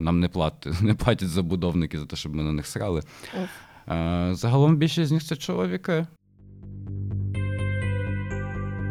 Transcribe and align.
Нам 0.00 0.20
не 0.20 0.28
платять, 0.28 0.80
не 0.80 0.94
платять 0.94 1.28
забудовники 1.28 1.98
за 1.98 2.06
те, 2.06 2.16
щоб 2.16 2.34
ми 2.34 2.42
на 2.42 2.52
них 2.52 2.66
срали. 2.66 3.02
Уф. 3.42 3.50
Е, 3.88 4.28
Загалом 4.34 4.76
більшість 4.76 5.08
з 5.08 5.12
них 5.12 5.24
це 5.24 5.36
чоловіки. 5.36 6.06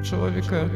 Чоловіки. 0.10 0.70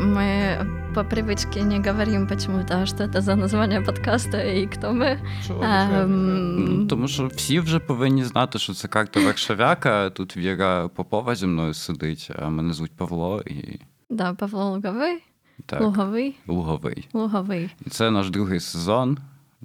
Мы 0.00 0.66
по 0.94 1.04
привычке 1.04 1.62
не 1.62 1.78
говорим 1.78 2.26
почему-то, 2.26 2.86
что 2.86 3.04
это 3.04 3.20
за 3.20 3.36
название 3.36 3.80
подкаста 3.80 4.38
и 4.38 4.66
кто 4.66 4.88
мы. 4.92 5.18
Чоловіки. 5.46 5.68
Ем. 5.94 6.64
Ну, 6.78 6.86
Тому 6.86 7.08
що 7.08 7.26
всі 7.26 7.60
вже 7.60 7.78
повинні 7.78 8.24
знати, 8.24 8.58
що 8.58 8.74
це 8.74 8.88
карта 8.88 9.20
Варшавяка. 9.20 10.10
Тут 10.10 10.36
Віра 10.36 10.88
Попова 10.88 11.34
зі 11.34 11.46
мною 11.46 11.74
сидить, 11.74 12.30
а 12.38 12.48
мене 12.48 12.72
звуть 12.72 12.96
Павло 12.96 13.42
і 13.46 13.80
Да, 14.10 14.34
Павло 14.34 14.70
Луговий, 14.70 15.22
так, 15.65 15.81
Луговий, 15.81 16.37
Луговий. 16.47 17.09
Луговий. 17.13 17.69
І 17.85 17.89
це 17.89 18.11
наш 18.11 18.29
другий 18.29 18.59
сезон, 18.59 19.17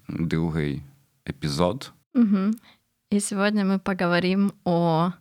другий 0.09 0.83
епізод. 1.29 1.93
Мгм. 2.15 2.55
И 3.13 3.21
сегодня 3.21 3.65
мы 3.65 3.79
поговорим 3.79 4.53
о... 4.65 5.13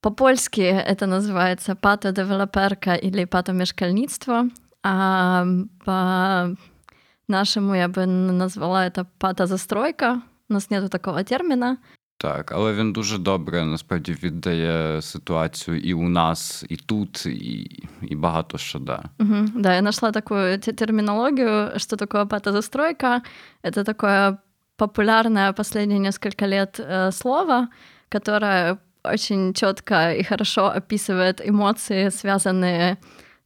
По-польски 0.00 0.60
это 0.60 1.06
называется 1.06 1.74
патодевелоперка 1.74 2.94
или 2.94 3.24
патомешкальництво, 3.24 4.50
а 4.82 5.44
по-нашему 5.84 7.74
я 7.74 7.88
бы 7.88 8.06
назвала 8.06 8.86
это 8.86 9.06
патозастройка. 9.18 10.22
У 10.48 10.52
нас 10.52 10.70
нету 10.70 10.88
такого 10.88 11.24
термина. 11.24 11.78
Так, 12.20 12.52
але 12.52 12.72
він 12.72 12.92
дуже 12.92 13.18
добре 13.18 13.64
насправді 13.64 14.12
віддає 14.12 15.02
ситуацію 15.02 15.78
і 15.80 15.94
у 15.94 16.08
нас, 16.08 16.64
і 16.68 16.76
тут, 16.76 17.26
і, 17.26 17.82
і 18.02 18.16
багато 18.16 18.58
що 18.58 18.78
да. 18.78 19.02
Мгм. 19.18 19.52
Да, 19.56 19.74
я 19.74 19.82
нашла 19.82 20.10
такую 20.12 20.58
те- 20.58 20.72
терминологию, 20.72 21.78
что 21.78 21.96
такое 21.96 22.24
патозастройка. 22.26 23.22
Это 23.62 23.84
такое 23.84 24.38
популярное 24.76 25.52
последние 25.52 25.98
несколько 25.98 26.46
лет 26.46 26.80
э, 26.80 27.12
слово, 27.12 27.68
которое 28.08 28.78
очень 29.04 29.54
четко 29.54 30.12
и 30.12 30.22
хорошо 30.22 30.72
описывает 30.76 31.40
эмоции, 31.48 32.08
связанные 32.10 32.96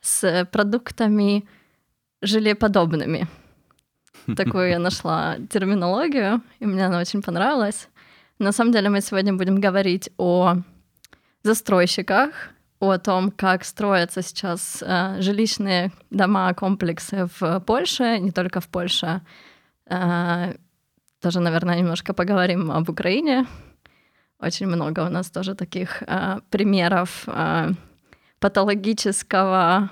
с 0.00 0.44
продуктами 0.52 1.44
желеподобными. 2.22 3.26
Такую 4.36 4.68
я 4.68 4.78
нашла 4.78 5.36
терминологию, 5.50 6.40
и 6.60 6.66
мне 6.66 6.86
она 6.86 7.00
очень 7.00 7.22
понравилась. 7.22 7.88
На 8.39 8.51
самом 8.51 8.73
деле 8.73 8.89
мы 8.89 9.01
сегодня 9.01 9.33
будем 9.33 9.61
говорить 9.61 10.09
о 10.17 10.55
застройщиках, 11.43 12.31
о 12.79 12.97
том, 12.97 13.31
как 13.31 13.63
строятся 13.63 14.21
сейчас 14.21 14.83
э, 14.85 15.21
жилищные 15.21 15.91
дома, 16.09 16.53
комплексы 16.53 17.29
в 17.39 17.59
Польше, 17.61 18.19
не 18.19 18.31
только 18.31 18.59
в 18.59 18.67
Польше. 18.67 19.21
Э, 19.89 20.53
тоже, 21.21 21.39
наверное, 21.39 21.77
немножко 21.79 22.13
поговорим 22.13 22.71
об 22.71 22.89
Украине. 22.89 23.45
Очень 24.39 24.67
много 24.67 25.05
у 25.05 25.09
нас 25.09 25.31
тоже 25.31 25.55
таких 25.55 26.03
э, 26.05 26.39
примеров 26.49 27.23
э, 27.27 27.71
патологического 28.39 29.89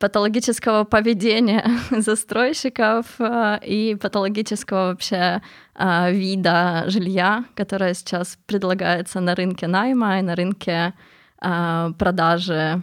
патологического 0.00 0.84
поведения 0.84 1.64
застройщиков 1.90 3.06
э, 3.18 3.58
и 3.66 3.94
патологического 3.94 4.88
вообще 4.88 5.42
э, 5.74 6.12
вида 6.12 6.84
жилья, 6.86 7.44
которое 7.54 7.94
сейчас 7.94 8.38
предлагается 8.46 9.20
на 9.20 9.34
рынке 9.34 9.66
найма 9.66 10.18
и 10.18 10.22
на 10.22 10.34
рынке 10.34 10.94
э, 11.42 11.92
продажи 11.98 12.82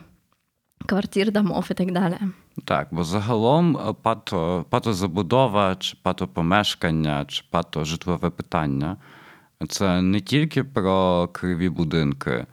квартир, 0.87 1.31
домов 1.31 1.71
и 1.71 1.73
так 1.73 1.91
далее. 1.91 2.31
Так, 2.65 2.87
бо 2.91 3.03
загалом 3.03 3.77
е, 3.77 3.93
пато, 4.01 4.65
патозабудова, 4.69 5.75
чи 5.75 5.97
патопомешкання, 6.03 7.25
чи 7.25 7.43
патожитлове 7.51 8.29
питання 8.29 8.97
це 9.69 10.01
не 10.01 10.19
тільки 10.19 10.63
про 10.63 11.27
криві 11.27 11.69
будинки, 11.69 12.31
е, 12.31 12.45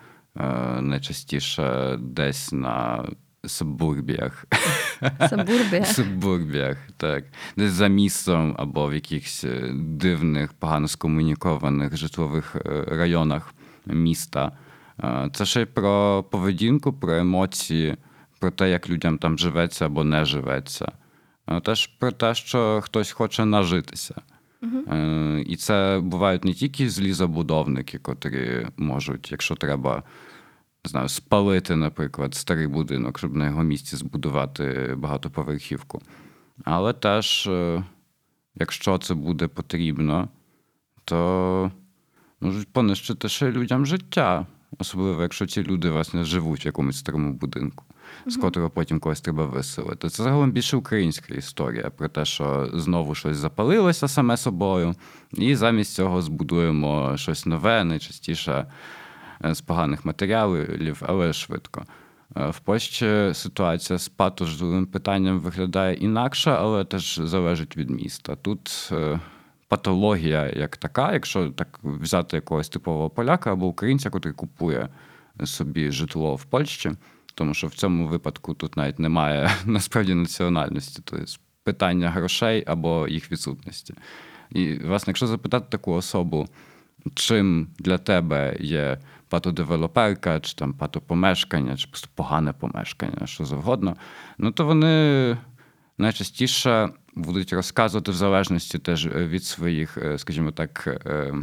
найчастіше 0.81 1.97
десь 2.01 2.53
на 2.53 3.05
субурбіях. 3.48 4.46
Сабурбия. 5.30 5.86
Субурбіях, 5.96 6.78
так. 6.98 7.24
Десь 7.58 7.72
за 7.72 7.88
містом 7.88 8.56
або 8.60 8.88
в 8.88 8.94
якихось 8.94 9.44
е, 9.44 9.72
дивних, 9.74 10.54
погано 10.54 10.88
скомунікованих 10.88 11.98
житлових 11.98 12.56
е, 12.56 12.84
районах 12.88 13.54
міста. 13.86 14.52
Е, 15.04 15.30
Це 15.34 15.46
ще 15.46 15.62
й 15.62 15.66
про 15.66 16.24
поведінку, 16.32 16.94
про 16.94 17.14
емоції, 17.14 17.98
про 18.40 18.52
те, 18.52 18.70
як 18.70 18.90
людям 18.90 19.18
там 19.18 19.38
живеться 19.38 19.86
або 19.86 20.04
не 20.04 20.26
живеться. 20.26 20.92
Теж 21.64 21.88
про 21.88 22.12
те, 22.12 22.36
що 22.36 22.82
хтось 22.84 23.12
хоче 23.12 23.46
нажитися. 23.46 24.16
Е, 24.92 25.44
І 25.48 25.56
це 25.56 26.00
бувають 26.04 26.46
не 26.46 26.54
тільки 26.54 26.90
злі 26.90 27.14
забудовники, 27.14 27.98
котрі 27.98 28.68
можуть, 28.78 29.32
якщо 29.32 29.56
треба, 29.56 30.04
не 30.90 30.92
знаю, 30.92 31.10
спалити, 31.10 31.76
наприклад, 31.76 32.36
старий 32.36 32.68
будинок, 32.68 33.20
щоб 33.20 33.36
на 33.36 33.46
його 33.46 33.64
місці 33.64 33.96
збудувати 33.96 34.96
багатоповерхівку. 34.98 36.02
Але 36.64 36.94
теж, 36.94 37.48
е, 37.48 37.84
якщо 38.56 38.98
це 38.98 39.14
буде 39.14 39.48
потрібно, 39.48 40.30
то 41.04 41.72
можуть 42.42 42.74
понищити 42.74 43.30
ще 43.30 43.52
людям 43.52 43.86
життя. 43.86 44.46
Особливо, 44.80 45.22
якщо 45.22 45.48
ці 45.48 45.64
люди 45.64 45.90
власне 45.90 46.24
живуть 46.24 46.66
в 46.66 46.68
якомусь 46.68 46.98
старому 46.98 47.34
будинку, 47.34 47.86
з 48.26 48.38
котрого 48.38 48.70
потім 48.70 49.00
когось 49.00 49.22
треба 49.22 49.46
виселити. 49.46 50.10
Це 50.10 50.24
загалом 50.24 50.52
більше 50.52 50.78
українська 50.78 51.34
історія 51.34 51.90
про 51.90 52.10
те, 52.10 52.26
що 52.26 52.70
знову 52.74 53.16
щось 53.16 53.38
запалилося 53.38 54.08
саме 54.08 54.38
собою, 54.38 54.96
і 55.34 55.56
замість 55.56 55.94
цього 55.94 56.22
збудуємо 56.22 57.18
щось 57.18 57.46
нове, 57.46 57.84
найчастіше 57.84 58.66
з 59.44 59.62
поганих 59.62 60.06
матеріалів, 60.06 61.02
але 61.06 61.34
швидко. 61.34 61.86
Е, 62.38 62.50
В 62.50 62.60
Польщі 62.60 63.32
ситуація 63.34 64.00
з 64.00 64.10
патожливим 64.10 64.86
питанням 64.86 65.40
виглядає 65.40 65.96
інакше, 65.96 66.52
але 66.52 66.86
теж 66.86 67.16
залежить 67.24 67.78
від 67.78 67.90
міста. 67.90 68.36
Тут 68.36 68.90
е, 68.92 69.20
патологія 69.68 70.50
як 70.50 70.78
така, 70.78 71.14
якщо 71.14 71.50
так 71.50 71.80
взяти 71.84 72.38
якогось 72.38 72.70
типового 72.70 73.10
поляка 73.10 73.54
або 73.54 73.68
українця, 73.68 74.12
який 74.14 74.32
купує 74.32 74.90
собі 75.44 75.92
житло 75.92 76.36
в 76.36 76.44
Польщі, 76.44 76.92
тому 77.36 77.54
що 77.54 77.68
в 77.68 77.74
цьому 77.74 78.08
випадку 78.08 78.54
тут 78.54 78.78
навіть 78.78 79.00
немає 79.00 79.52
насправді 79.66 80.14
національності, 80.14 81.02
тобто 81.06 81.26
питання 81.64 82.10
грошей 82.10 82.64
або 82.68 83.08
їх 83.08 83.32
відсутності. 83.32 83.94
І, 84.50 84.74
власне, 84.74 85.12
якщо 85.12 85.28
запитати 85.28 85.66
таку 85.70 85.94
особу, 85.94 86.48
чим 87.16 87.68
для 87.80 87.98
тебе 87.98 88.58
є 88.60 88.98
патодевелоперка, 89.30 90.40
чи 90.40 90.54
там 90.54 90.74
патопомешкання, 90.74 91.78
чи 91.78 91.88
просто 91.88 92.10
погане 92.16 92.54
помешкання, 92.54 93.28
що 93.28 93.46
завгодно, 93.46 93.96
ну 94.38 94.52
то 94.52 94.66
вони 94.66 95.38
найчастіше 95.98 96.90
будуть 97.16 97.54
розказувати 97.54 98.12
в 98.12 98.14
залежності 98.14 98.80
теж 98.80 99.08
від 99.08 99.44
своїх, 99.44 99.98
е, 99.98 100.18
скажімо 100.18 100.52
так, 100.52 100.88
е, 101.06 101.34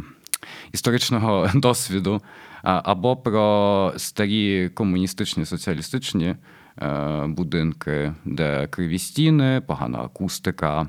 історичного 0.71 1.49
досвіду, 1.55 2.21
або 2.63 3.17
про 3.17 3.93
старі 3.97 4.69
комуністичні 4.69 5.45
соціалістичні 5.45 6.35
е, 6.81 7.25
будинки, 7.27 8.13
де 8.25 8.67
криві 8.67 8.99
стіни, 8.99 9.61
погана 9.67 9.99
акустика, 9.99 10.87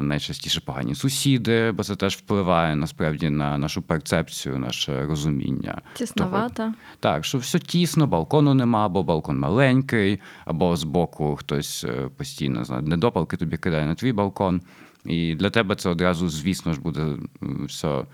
найчастіше 0.00 0.60
погані 0.60 0.94
сусіди, 0.94 1.72
бо 1.72 1.82
це 1.84 1.96
теж 1.96 2.16
впливає 2.16 2.76
насправді 2.76 3.30
на 3.30 3.58
нашу 3.58 3.82
перцепцію, 3.82 4.58
наше 4.58 5.06
розуміння. 5.06 5.82
Тесновато. 5.96 6.74
Так, 7.00 7.24
що 7.24 7.38
все 7.38 7.58
тісно, 7.58 8.06
балкону 8.06 8.54
нема, 8.54 8.86
або 8.86 9.02
балкон 9.02 9.38
маленький, 9.38 10.20
або 10.44 10.76
збоку 10.76 11.36
хтось 11.36 11.84
е, 11.84 12.08
постійно 12.16 12.64
знає, 12.64 12.82
недопалки 12.82 13.36
тобі 13.36 13.56
кидає 13.56 13.86
на 13.86 13.94
твій 13.94 14.12
балкон. 14.12 14.62
І 15.04 15.34
для 15.34 15.50
тебе 15.50 15.76
це 15.76 15.88
одразу, 15.88 16.28
звісно 16.28 16.72
ж, 16.72 16.80
буде 16.80 17.16
все 17.40 18.04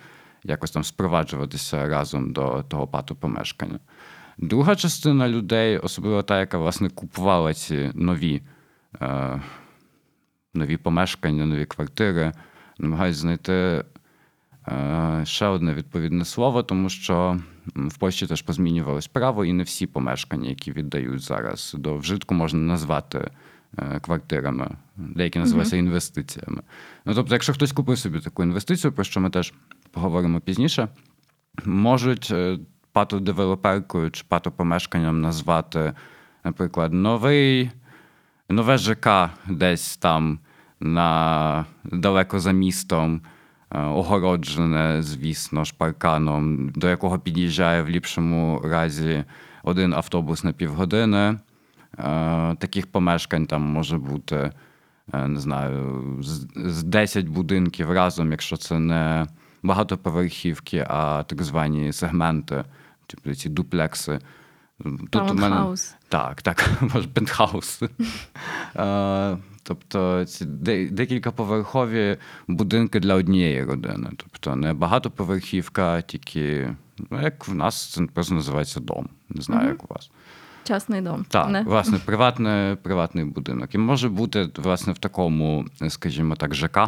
якось 0.44 0.70
там 0.70 0.84
спроваджуватися 0.84 1.88
разом 1.88 2.32
до 2.32 2.64
того 2.68 2.86
патопомешкання. 2.86 3.78
Друга 4.38 4.76
частина 4.76 5.28
людей, 5.28 5.78
особливо 5.78 6.22
та, 6.22 6.40
яка 6.40 6.58
власне 6.58 6.88
купувала 6.88 7.54
ці 7.54 7.90
нові, 7.94 8.42
е, 9.00 9.40
нові 10.56 10.76
помешкання, 10.76 11.46
нові 11.46 11.64
квартири, 11.64 12.32
намагаються 12.78 13.20
знайти 13.20 13.84
Е, 14.68 15.22
Ще 15.24 15.46
одне 15.46 15.74
відповідне 15.74 16.24
слово, 16.24 16.62
тому 16.62 16.88
що 16.88 17.40
в 17.66 17.98
Польщі 17.98 18.26
теж 18.26 18.42
позмінювалось 18.42 19.06
право, 19.06 19.44
і 19.44 19.52
не 19.52 19.62
всі 19.62 19.86
помешкання, 19.86 20.48
які 20.48 20.72
віддають 20.72 21.20
зараз 21.20 21.74
до 21.78 21.96
вжитку, 21.96 22.34
можна 22.34 22.60
назвати 22.60 23.30
е, 23.78 24.00
квартирами. 24.00 24.70
Деякі 24.96 25.38
називаються 25.38 25.76
інвестиціями. 25.76 26.62
Ну 27.04 27.14
тобто, 27.14 27.34
якщо 27.34 27.52
хтось 27.52 27.72
купив 27.72 27.98
собі 27.98 28.20
таку 28.20 28.42
інвестицію, 28.42 28.92
про 28.92 29.04
що 29.04 29.20
ми 29.20 29.30
теж 29.30 29.54
поговоримо 29.90 30.40
пізніше, 30.40 30.88
можуть 31.64 32.28
е, 32.30 32.58
патодевелоперкою 32.92 34.10
чи 34.10 34.24
патопомешканням 34.28 35.20
назвати, 35.20 35.92
наприклад, 36.44 36.92
новий, 36.92 37.70
нове 38.48 38.78
ЖК 38.78 39.30
десь 39.46 39.96
там 39.96 40.38
на 40.80 41.64
далеко 41.84 42.40
за 42.40 42.52
містом, 42.52 43.20
е, 43.70 43.80
огороджене, 43.82 45.02
звісно 45.02 45.64
ж, 45.64 45.74
парканом, 45.78 46.68
до 46.68 46.88
якого 46.88 47.18
під'їжджає 47.18 47.82
в 47.82 47.88
ліпшому 47.88 48.60
разі 48.64 49.24
один 49.62 49.94
автобус 49.94 50.44
на 50.44 50.52
півгодини. 50.52 51.38
Е, 51.98 52.54
Таких 52.58 52.86
помешкань 52.86 53.46
там 53.46 53.62
може 53.62 53.98
бути, 53.98 54.50
е, 55.14 55.28
не 55.28 55.40
знаю, 55.40 56.04
з- 56.22 56.46
з 56.56 56.82
10 56.82 57.28
будинків 57.28 57.90
разом, 57.92 58.30
якщо 58.30 58.56
це 58.56 58.78
не 58.78 59.26
багатоповерхівки, 59.62 60.86
а 60.88 61.22
так 61.22 61.42
звані 61.42 61.92
сегменти, 61.92 62.64
типу 63.06 63.34
ці 63.34 63.48
дуплекси. 63.48 64.18
Тут 65.10 65.30
у 65.30 65.34
мене 65.34 65.74
так, 66.08 66.42
так, 66.42 66.70
може, 66.94 67.08
пентхаус. 67.08 67.82
Е, 68.76 69.38
Тобто 69.62 70.24
ці 70.24 70.44
де- 70.44 70.88
декількаповерхові 70.88 72.16
будинки 72.48 73.00
для 73.00 73.14
однієї 73.14 73.64
родини. 73.64 74.10
Тобто 74.16 74.56
не 74.56 74.72
багатоповерхівка, 74.74 76.00
тільки, 76.02 76.74
ну, 77.10 77.22
як 77.22 77.48
в 77.48 77.54
нас 77.54 77.92
це 77.92 78.02
просто 78.06 78.34
називається 78.34 78.80
дом. 78.80 79.08
Не 79.28 79.42
знаю, 79.42 79.68
як 79.68 79.90
у 79.90 79.94
вас. 79.94 80.10
Частний 80.64 81.00
дом. 81.00 81.26
Так, 81.28 81.48
Не? 81.50 81.62
власне, 81.62 81.98
приватний, 82.04 82.76
приватний 82.76 83.24
будинок. 83.24 83.74
І 83.74 83.78
може 83.78 84.08
бути, 84.08 84.48
власне, 84.56 84.92
в 84.92 84.98
такому, 84.98 85.64
скажімо 85.88 86.34
так, 86.36 86.54
ЖК, 86.54 86.78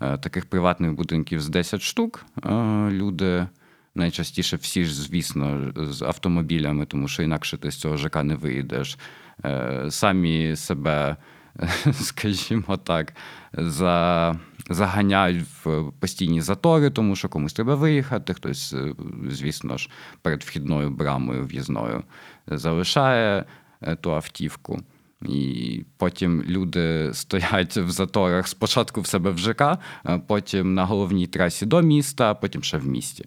е, 0.00 0.18
таких 0.18 0.46
приватних 0.46 0.92
будинків 0.92 1.40
з 1.40 1.48
10 1.48 1.82
штук. 1.82 2.24
Е, 2.44 2.50
Люди 2.90 3.46
найчастіше 3.96 4.56
всі 4.56 4.84
ж, 4.84 4.94
звісно, 4.94 5.72
з 5.76 6.02
автомобілями, 6.02 6.86
тому 6.86 7.08
що 7.08 7.22
інакше 7.22 7.56
ти 7.56 7.70
з 7.70 7.76
цього 7.76 7.96
ЖК 7.96 8.22
не 8.22 8.34
виїдеш. 8.34 8.98
Е, 9.44 9.86
Самі 9.90 10.56
себе, 10.56 11.16
скажімо 11.92 12.76
так, 12.76 13.12
за. 13.52 14.34
Заганяють 14.70 15.44
в 15.64 15.92
постійні 16.00 16.40
затори, 16.40 16.90
тому 16.90 17.16
що 17.16 17.28
комусь 17.28 17.52
треба 17.52 17.74
виїхати, 17.74 18.34
хтось, 18.34 18.72
е, 18.72 18.94
звісно 19.30 19.78
ж, 19.78 19.90
перед 20.22 20.42
вхідною 20.42 20.90
брамою 20.90 21.46
в'їзною 21.46 22.02
залишає 22.46 23.44
е, 23.82 23.96
ту 23.96 24.14
автівку. 24.14 24.80
І 25.22 25.84
потім 25.96 26.42
люди 26.42 27.10
стоять 27.12 27.76
в 27.76 27.90
заторах 27.90 28.48
спочатку 28.48 29.00
в 29.00 29.06
себе 29.06 29.30
в 29.30 29.38
ЖК, 29.38 29.78
потім 30.26 30.74
на 30.74 30.84
головній 30.84 31.26
трасі 31.26 31.66
до 31.66 31.82
міста, 31.82 32.34
потім 32.34 32.62
ще 32.62 32.78
в 32.78 32.86
місті. 32.86 33.24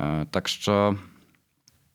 Е, 0.00 0.26
Так 0.30 0.48
що 0.48 0.96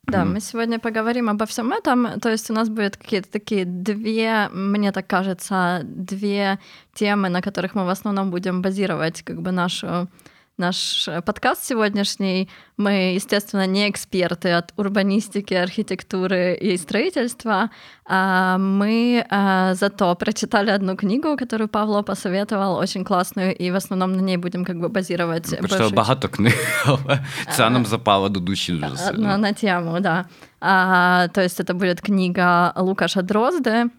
Да, 0.08 0.24
мы 0.24 0.40
сегодня 0.40 0.78
поговорим 0.78 1.30
обо 1.30 1.44
всем 1.44 1.72
этом. 1.72 2.20
То 2.20 2.28
есть 2.28 2.50
у 2.50 2.54
нас 2.54 2.68
будут 2.68 2.96
какие-то 2.96 3.30
такие 3.30 3.64
две, 3.64 4.48
мне 4.52 4.90
так 4.92 5.06
кажется, 5.06 5.80
две 5.84 6.58
темы, 6.92 7.28
на 7.28 7.40
которых 7.40 7.76
мы 7.76 7.84
в 7.84 7.88
основном 7.88 8.30
будем 8.30 8.62
базировать 8.62 9.22
как 9.22 9.40
бы 9.40 9.52
нашу 9.52 10.08
наш 10.58 11.08
э, 11.08 11.22
подкаст 11.22 11.64
сегодняшний. 11.64 12.48
Мы, 12.76 13.14
естественно, 13.14 13.66
не 13.66 13.88
эксперты 13.88 14.50
от 14.52 14.72
урбанистики, 14.76 15.54
архитектуры 15.54 16.54
и 16.54 16.76
строительства. 16.76 17.70
а 18.04 18.58
Мы 18.58 19.24
а, 19.30 19.74
зато 19.74 20.14
прочитали 20.14 20.70
одну 20.70 20.96
книгу, 20.96 21.36
которую 21.36 21.68
Павло 21.68 22.02
посоветовал, 22.02 22.76
очень 22.76 23.04
классную, 23.04 23.56
и 23.56 23.70
в 23.70 23.74
основном 23.74 24.12
на 24.12 24.20
ней 24.20 24.36
будем 24.36 24.64
как 24.64 24.78
бы 24.78 24.88
базировать 24.88 25.44
прочитав 25.48 25.70
большую 25.70 25.90
багато 25.90 26.28
книг, 26.28 26.54
але 26.86 27.24
ця 27.56 27.70
нам 27.70 27.86
запала 27.86 28.28
до 28.28 28.40
душі 28.40 28.72
дуже 28.72 28.88
на, 28.88 28.96
сильно. 28.96 29.38
на 29.38 29.52
тему, 29.52 30.00
да. 30.00 30.24
А, 30.60 31.28
то 31.28 31.40
есть 31.40 31.60
это 31.60 31.74
будет 31.74 32.00
книга 32.00 32.72
Лукаша 32.76 33.22
Дрозды, 33.22 33.70
м, 33.70 33.90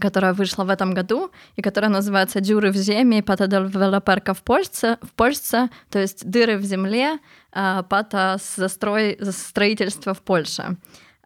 которая 0.00 0.32
вышла 0.32 0.64
в 0.64 0.70
этом 0.70 0.94
году, 0.94 1.30
и 1.56 1.62
которая 1.62 1.90
называется 1.90 2.40
«Дюры 2.40 2.70
в 2.70 2.76
земле. 2.76 3.22
Патодевелоперка 3.22 4.34
в 4.34 4.42
Польше», 4.42 4.98
в 5.02 5.12
Польше, 5.12 5.68
то 5.90 5.98
есть 5.98 6.28
«Дыры 6.28 6.56
в 6.56 6.62
земле. 6.62 7.18
а, 7.52 7.82
Пата 7.82 8.38
застрой, 8.56 9.18
строительство 9.30 10.14
в 10.14 10.22
Польше». 10.22 10.76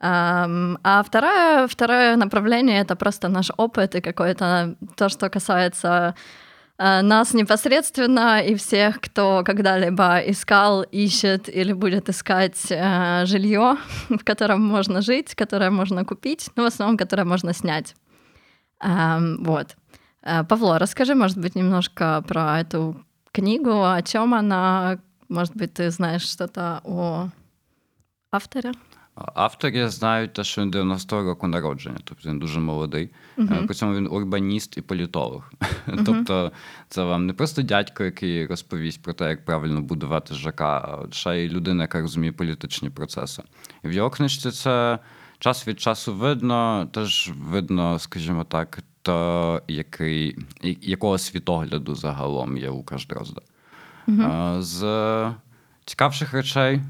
А 0.00 1.02
второе, 1.04 1.66
второе 1.66 2.16
направление— 2.16 2.80
это 2.80 2.94
просто 2.94 3.28
наш 3.28 3.50
опыт 3.56 3.96
и 3.96 4.00
какое-то 4.00 4.76
то, 4.96 5.08
что 5.08 5.28
касается 5.28 6.14
э, 6.78 7.02
нас 7.02 7.34
непосредственно 7.34 8.40
и 8.40 8.54
всех, 8.54 9.00
кто 9.00 9.42
когда-либо 9.44 10.18
искал, 10.18 10.82
ищет 10.82 11.48
или 11.48 11.72
будет 11.72 12.08
искать 12.08 12.70
э, 12.70 13.26
жилье, 13.26 13.76
в 14.08 14.24
котором 14.24 14.64
можно 14.64 15.02
жить, 15.02 15.34
которое 15.34 15.70
можно 15.70 16.04
купить, 16.04 16.48
ну, 16.54 16.62
в 16.62 16.66
основном, 16.66 16.96
которое 16.96 17.24
можно 17.24 17.52
снять. 17.52 17.96
Эм, 18.81 19.43
вот. 19.43 19.75
Э, 20.23 20.43
Павло, 20.43 20.79
расскажи, 20.79 21.15
может 21.15 21.37
быть, 21.37 21.55
немножко 21.55 22.23
про 22.27 22.59
эту 22.59 22.95
книгу, 23.31 23.83
о 23.83 24.01
чем 24.01 24.33
она, 24.33 24.99
может 25.29 25.55
быть, 25.55 25.73
ты 25.73 25.89
знаешь 25.91 26.23
что-то 26.23 26.81
о 26.83 27.29
авторе? 28.31 28.71
Автор 29.15 29.71
я 29.71 29.89
знаю 29.89 30.27
те, 30.27 30.43
що 30.43 30.61
він 30.61 30.71
90-го 30.71 31.23
року 31.23 31.47
народження, 31.47 31.97
тобто 32.03 32.29
він 32.29 32.39
дуже 32.39 32.59
молодий. 32.59 33.09
Е, 33.39 33.63
При 33.65 33.75
цьому 33.75 33.95
він 33.95 34.07
урбаніст 34.07 34.77
і 34.77 34.81
політолог. 34.81 35.51
Тобто, 36.05 36.51
це 36.89 37.03
вам 37.03 37.25
не 37.25 37.33
просто 37.33 37.61
дядько, 37.61 38.03
який 38.03 38.45
розповість 38.45 39.01
про 39.01 39.13
те, 39.13 39.29
як 39.29 39.45
правильно 39.45 39.81
будувати 39.81 40.33
ЖК, 40.33 40.61
а 40.61 40.99
от 41.03 41.13
ще 41.13 41.37
й 41.37 41.49
людина, 41.49 41.83
яка 41.83 42.01
розуміє 42.01 42.31
політичні 42.31 42.89
процеси. 42.89 43.43
І 43.83 43.87
в 43.87 43.91
його 43.91 44.09
книжці 44.09 44.51
це 44.51 44.99
час 45.38 45.68
від 45.68 45.80
часу 45.80 46.14
видно, 46.14 46.88
теж 46.92 47.30
видно, 47.40 47.98
скажімо 47.98 48.44
так, 48.44 48.78
то 49.02 49.62
який, 49.68 50.38
якого 50.82 51.18
світогляду 51.18 51.94
загалом 51.94 52.56
є 52.56 52.68
Лукаш 52.68 53.06
Дрозда. 53.06 53.40
Е, 54.08 54.56
З 54.62 55.32
цікавших 55.84 56.32
речей. 56.32 56.80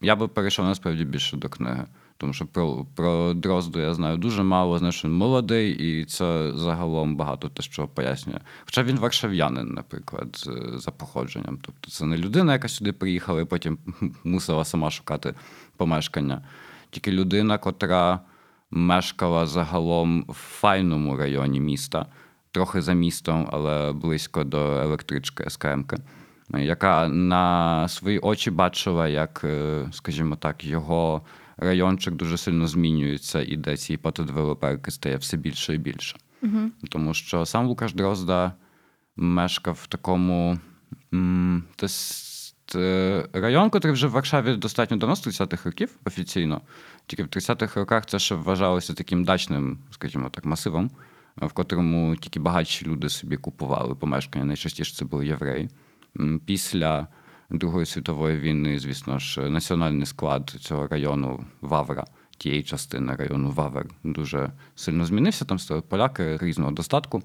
я 0.00 0.16
би 0.16 0.28
перейшов 0.28 0.64
насправді 0.66 1.04
більше 1.04 1.36
до 1.36 1.48
книги. 1.48 1.84
Тому 2.16 2.32
що 2.32 2.46
про, 2.46 2.86
про 2.94 3.34
Дрозду 3.34 3.80
я 3.80 3.94
знаю 3.94 4.16
дуже 4.16 4.42
мало, 4.42 4.78
знаю, 4.78 4.92
що 4.92 5.08
він 5.08 5.14
молодий, 5.16 5.72
і 6.00 6.04
це 6.04 6.52
загалом 6.54 7.16
багато 7.16 7.48
те, 7.48 7.62
що 7.62 7.88
пояснює. 7.88 8.40
Хоча 8.64 8.82
він 8.82 8.98
варшав'янин, 8.98 9.68
наприклад, 9.74 10.28
з- 10.36 10.72
за 10.82 10.90
походженням. 10.90 11.58
Тобто 11.62 11.90
це 11.90 12.04
не 12.06 12.16
людина, 12.16 12.52
яка 12.52 12.68
сюди 12.68 12.92
приїхала 12.92 13.40
і 13.40 13.44
потім 13.44 13.78
мусила 14.24 14.64
сама 14.64 14.90
шукати 14.90 15.34
помешкання. 15.76 16.42
Тільки 16.90 17.12
людина, 17.12 17.58
котра 17.58 18.20
мешкала 18.70 19.46
загалом 19.46 20.24
в 20.28 20.34
файному 20.34 21.16
районі 21.16 21.60
міста, 21.60 22.06
трохи 22.50 22.82
за 22.82 22.92
містом, 22.92 23.48
але 23.52 23.92
близько 23.92 24.44
до 24.44 24.58
електрички 24.58 25.50
СКМки 25.50 25.96
яка 26.58 27.08
на 27.08 27.88
свої 27.88 28.18
очі 28.18 28.50
бачила, 28.50 29.08
як, 29.08 29.40
е, 29.44 29.88
скажімо 29.92 30.36
так, 30.36 30.64
його 30.64 31.22
райончик 31.56 32.14
дуже 32.14 32.38
сильно 32.38 32.66
змінюється, 32.66 33.42
і 33.42 33.56
де 33.56 33.76
цієї 33.76 33.98
патодевелоперки 33.98 34.90
стає 34.90 35.16
все 35.16 35.36
більше 35.36 35.74
і 35.74 35.78
більше. 35.78 36.16
Угу. 36.42 36.58
Тому 36.88 37.14
що 37.14 37.46
сам 37.46 37.66
Лукаш 37.66 37.94
Дрозда 37.94 38.52
мешкав 39.16 39.78
в 39.82 39.86
такому 39.86 40.58
м, 41.14 41.64
район, 43.32 43.70
який 43.74 43.90
вже 43.90 44.06
в 44.06 44.10
Варшаві 44.10 44.56
достатньо 44.56 44.96
давно 44.96 45.16
з 45.16 45.26
30-х 45.26 45.64
років 45.64 45.90
офіційно. 46.04 46.60
Тільки 47.06 47.22
в 47.22 47.26
30-х 47.26 47.80
роках 47.80 48.06
це 48.06 48.18
ще 48.18 48.34
вважалося 48.34 48.94
таким 48.94 49.24
дачним, 49.24 49.78
скажімо 49.90 50.28
так, 50.30 50.44
масивом, 50.44 50.90
в 51.36 51.52
котрому 51.52 52.16
тільки 52.16 52.40
багатші 52.40 52.86
люди 52.86 53.08
собі 53.08 53.36
купували 53.36 53.94
помешкання. 53.94 54.44
Найчастіше 54.44 54.94
це 54.94 55.04
були 55.04 55.26
євреї. 55.26 55.68
Після 56.46 57.06
Другої 57.50 57.86
світової 57.86 58.38
війни, 58.38 58.78
звісно 58.78 59.18
ж, 59.18 59.40
національний 59.40 60.06
склад 60.06 60.50
цього 60.60 60.86
району 60.86 61.44
Вавра, 61.60 62.04
тієї 62.38 62.62
частини 62.62 63.14
району 63.14 63.50
Вавер, 63.50 63.86
дуже 64.04 64.50
сильно 64.74 65.04
змінився. 65.04 65.44
Там 65.44 65.58
стали 65.58 65.80
поляки 65.80 66.38
різного 66.40 66.70
достатку. 66.70 67.22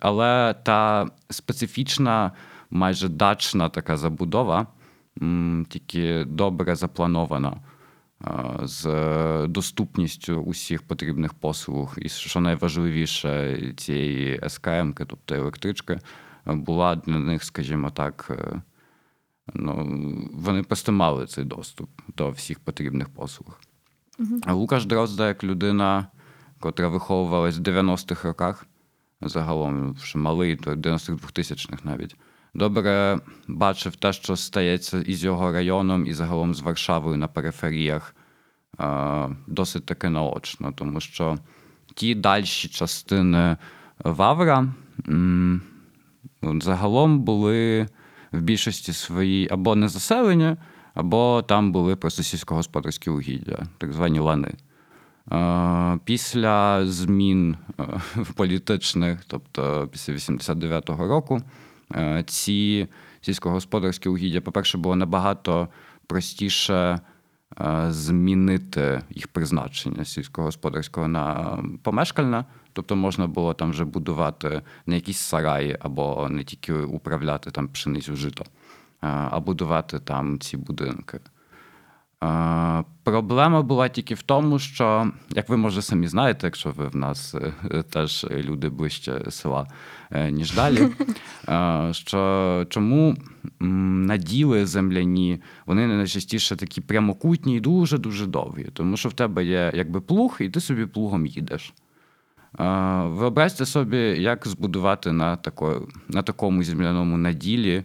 Але 0.00 0.54
та 0.62 1.06
специфічна, 1.30 2.32
майже 2.70 3.08
дачна 3.08 3.68
така 3.68 3.96
забудова, 3.96 4.66
тільки 5.68 6.24
добре 6.24 6.76
запланована, 6.76 7.56
з 8.62 8.86
доступністю 9.46 10.34
усіх 10.34 10.82
потрібних 10.82 11.34
послуг, 11.34 11.94
і 11.98 12.08
що 12.08 12.40
найважливіше 12.40 13.60
цієї 13.76 14.40
СКМ, 14.48 14.92
тобто 15.06 15.34
електрички, 15.34 16.00
була 16.46 16.96
для 16.96 17.18
них, 17.18 17.44
скажімо 17.44 17.90
так, 17.90 18.28
е, 18.30 18.62
ну, 19.54 20.00
вони 20.32 20.62
просто 20.62 20.92
мали 20.92 21.26
цей 21.26 21.44
доступ 21.44 21.90
до 22.16 22.30
всіх 22.30 22.60
потрібних 22.60 23.08
послуг. 23.08 23.60
А 24.44 24.52
Лукаш 24.52 24.86
Дрозда, 24.86 25.28
як 25.28 25.44
людина, 25.44 26.06
котра 26.60 26.88
виховувалась 26.88 27.58
в 27.58 27.62
90-х 27.62 28.28
роках, 28.28 28.66
загалом 29.20 29.96
ще 29.96 30.18
малий, 30.18 30.56
до 30.56 30.70
90-х 30.70 31.12
2000-х 31.12 31.84
навіть, 31.84 32.16
добре 32.54 33.18
бачив 33.48 33.96
те, 33.96 34.12
що 34.12 34.36
стається 34.36 35.00
із 35.00 35.24
його 35.24 35.52
районом, 35.52 36.06
і 36.06 36.14
загалом 36.14 36.54
з 36.54 36.60
Варшавою 36.60 37.16
на 37.16 37.28
периферіях, 37.28 38.14
досить 39.46 39.86
таки 39.86 40.08
наочно, 40.08 40.72
тому 40.72 41.00
що 41.00 41.38
ті 41.94 42.14
дальші 42.14 42.68
частини 42.68 43.56
Вавра, 44.04 44.74
загалом 46.42 47.20
були 47.20 47.88
в 48.32 48.40
більшості 48.40 48.92
своїй 48.92 49.48
або 49.50 49.76
не 49.76 49.88
заселення, 49.88 50.56
або 50.94 51.42
там 51.48 51.72
були 51.72 51.96
просто 51.96 52.22
сільськогосподарські 52.22 53.10
угіддя, 53.10 53.66
так 53.78 53.92
звані 53.92 54.18
лани. 54.18 54.52
Після 56.04 56.86
змін 56.86 57.56
е, 57.80 57.84
політичних, 58.34 59.24
тобто 59.26 59.88
після 59.92 60.12
89-го 60.12 61.08
року, 61.08 61.42
ці 62.26 62.88
сільськогосподарські 63.20 64.08
угіддя, 64.08 64.40
по-перше, 64.40 64.78
було 64.78 64.96
набагато 64.96 65.68
простіше 66.06 67.00
е, 67.60 67.86
змінити 67.90 69.02
їх 69.10 69.28
призначення 69.28 70.04
сільськогосподарського 70.04 71.08
на 71.08 71.58
помешкальне. 71.82 72.44
Тобто 72.72 72.96
можна 72.96 73.26
було 73.26 73.54
там 73.54 73.70
вже 73.70 73.84
будувати 73.84 74.62
не 74.86 74.94
якісь 74.94 75.18
сараї 75.18 75.76
або 75.80 76.28
не 76.30 76.44
тільки 76.44 76.72
управляти 76.72 77.50
там 77.50 77.68
пшеницю 77.68 78.16
жито, 78.16 78.44
а- 79.00 79.28
а 79.30 79.40
будувати 79.40 79.98
там 79.98 80.38
ці 80.40 80.56
будинки. 80.56 81.20
Е, 82.24 82.84
Проблема 83.04 83.62
була 83.62 83.88
тільки 83.88 84.14
в 84.14 84.22
тому, 84.22 84.58
що, 84.58 85.12
як 85.30 85.48
ви 85.48 85.56
може 85.56 85.82
самі 85.82 86.08
знаєте, 86.08 86.46
якщо 86.46 86.70
ви 86.70 86.88
в 86.88 86.96
нас 86.96 87.34
е, 87.34 87.82
теж 87.82 88.26
люди 88.30 88.68
ближче 88.68 89.22
села, 89.30 89.66
е, 90.10 90.30
ніж 90.30 90.54
далі, 90.54 90.88
що 91.94 92.66
чому 92.68 93.16
наділи 93.60 94.66
земляні, 94.66 95.40
вони 95.66 95.86
найчастіше 95.86 96.56
такі 96.56 96.80
прямокутні 96.80 97.56
і 97.56 97.60
дуже-дуже 97.60 98.26
довгі, 98.26 98.66
тому 98.72 98.96
що 98.96 99.08
в 99.08 99.12
тебе 99.12 99.44
є 99.44 99.72
якби 99.74 100.00
плуг, 100.00 100.36
і 100.40 100.48
ти 100.48 100.60
собі 100.60 100.86
плугом 100.86 101.26
їдеш. 101.26 101.74
Виобразьте 103.04 103.66
собі, 103.66 103.98
як 103.98 104.46
збудувати 104.46 105.12
на, 105.12 105.36
тако, 105.36 105.88
на 106.08 106.22
такому 106.22 106.62
земляному 106.62 107.16
наділі 107.16 107.84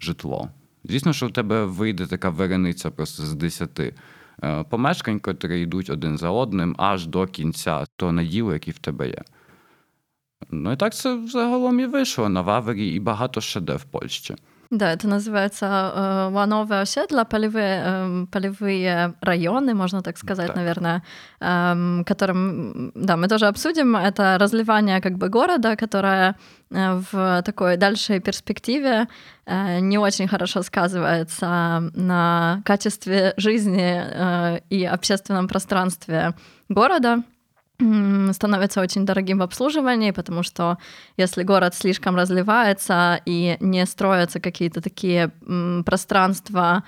житло. 0.00 0.48
Звісно, 0.84 1.12
що 1.12 1.26
в 1.26 1.32
тебе 1.32 1.64
вийде 1.64 2.06
така 2.06 2.30
верениця 2.30 2.90
просто 2.90 3.22
з 3.22 3.34
десяти 3.34 3.94
е, 4.44 4.64
помешкань, 4.64 5.20
котрі 5.20 5.60
йдуть 5.60 5.90
один 5.90 6.18
за 6.18 6.30
одним 6.30 6.74
аж 6.78 7.06
до 7.06 7.26
кінця 7.26 7.86
того 7.96 8.12
наділу, 8.12 8.52
який 8.52 8.74
в 8.74 8.78
тебе 8.78 9.08
є. 9.08 9.22
Ну 10.50 10.72
і 10.72 10.76
так 10.76 10.94
це 10.94 11.26
загалом 11.26 11.80
і 11.80 11.86
вийшло 11.86 12.28
на 12.28 12.40
Вавері 12.40 12.88
і 12.88 13.00
багато 13.00 13.40
ще 13.40 13.60
де 13.60 13.76
в 13.76 13.84
Польщі. 13.84 14.36
Да, 14.73 14.91
это 14.91 15.07
называется 15.07 15.65
э, 15.65 16.29
лановые 16.31 16.81
оседла, 16.81 17.23
полевые, 17.23 17.81
эм, 17.83 18.27
полевые 18.27 19.15
районы, 19.19 19.73
можно 19.73 20.03
так 20.03 20.17
сказать, 20.19 20.47
Так. 20.47 20.55
наверное, 20.55 21.01
эм, 21.39 22.03
которым, 22.05 22.37
м, 22.37 22.91
да, 22.93 23.17
мы 23.17 23.27
тоже 23.27 23.47
обсудим. 23.47 23.95
Это 23.95 24.37
разливание 24.39 25.01
как 25.01 25.17
бы 25.17 25.29
города, 25.29 25.75
которое 25.75 26.35
э, 26.71 27.01
в 27.11 27.41
такой 27.43 27.77
дальшей 27.77 28.19
перспективе 28.19 29.07
э, 29.47 29.79
не 29.79 29.97
очень 29.97 30.27
хорошо 30.27 30.61
сказывается 30.61 31.89
на 31.95 32.61
качестве 32.63 33.33
жизни 33.37 34.03
э, 34.05 34.59
и 34.69 34.85
общественном 34.85 35.47
пространстве 35.47 36.35
города 36.69 37.09
м, 37.13 37.25
становится 37.78 38.80
очень 38.80 39.04
дорогим 39.04 39.38
в 39.38 39.42
обслуживании, 39.42 40.12
потому 40.12 40.42
что 40.42 40.78
если 41.16 41.42
город 41.42 41.74
слишком 41.74 42.14
разливается 42.16 43.20
и 43.26 43.56
не 43.60 43.84
строятся 43.86 44.38
какие-то 44.40 44.80
такие 44.80 45.32
пространства 45.84 46.84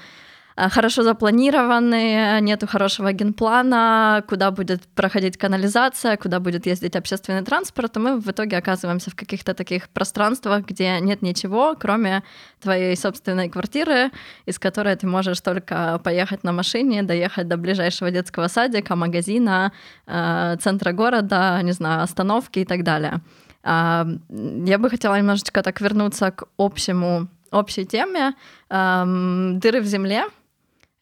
хорошо 0.56 1.02
запланированные, 1.02 2.40
нету 2.40 2.66
хорошего 2.66 3.12
генплана, 3.12 4.24
куда 4.26 4.50
будет 4.50 4.82
проходить 4.94 5.36
канализация, 5.36 6.16
куда 6.16 6.40
будет 6.40 6.66
ездить 6.66 6.96
общественный 6.96 7.42
транспорт, 7.42 7.92
то 7.92 8.00
мы 8.00 8.18
в 8.18 8.30
итоге 8.30 8.56
оказываемся 8.56 9.10
в 9.10 9.14
каких-то 9.14 9.52
таких 9.52 9.88
пространствах, 9.90 10.64
где 10.64 10.98
нет 11.00 11.22
ничего, 11.22 11.76
кроме 11.78 12.22
твоей 12.60 12.96
собственной 12.96 13.50
квартиры, 13.50 14.10
из 14.46 14.58
которой 14.58 14.96
ты 14.96 15.06
можешь 15.06 15.40
только 15.40 16.00
поехать 16.02 16.42
на 16.44 16.52
машине, 16.52 17.02
доехать 17.02 17.48
до 17.48 17.58
ближайшего 17.58 18.10
детского 18.10 18.48
садика, 18.48 18.96
магазина, 18.96 19.72
э, 20.06 20.56
центра 20.60 20.92
города, 20.92 21.60
не 21.62 21.72
знаю, 21.72 22.02
остановки 22.02 22.60
и 22.60 22.64
так 22.64 22.82
далее. 22.82 23.20
А, 23.62 24.06
Я 24.30 24.78
бы 24.78 24.88
хотела 24.88 25.18
немножечко 25.18 25.62
так 25.62 25.80
вернуться 25.80 26.30
к 26.30 26.44
общему, 26.56 27.28
общей 27.50 27.84
теме 27.84 28.34
Ам, 28.68 29.58
«Дыры 29.58 29.80
в 29.80 29.86
земле». 29.86 30.24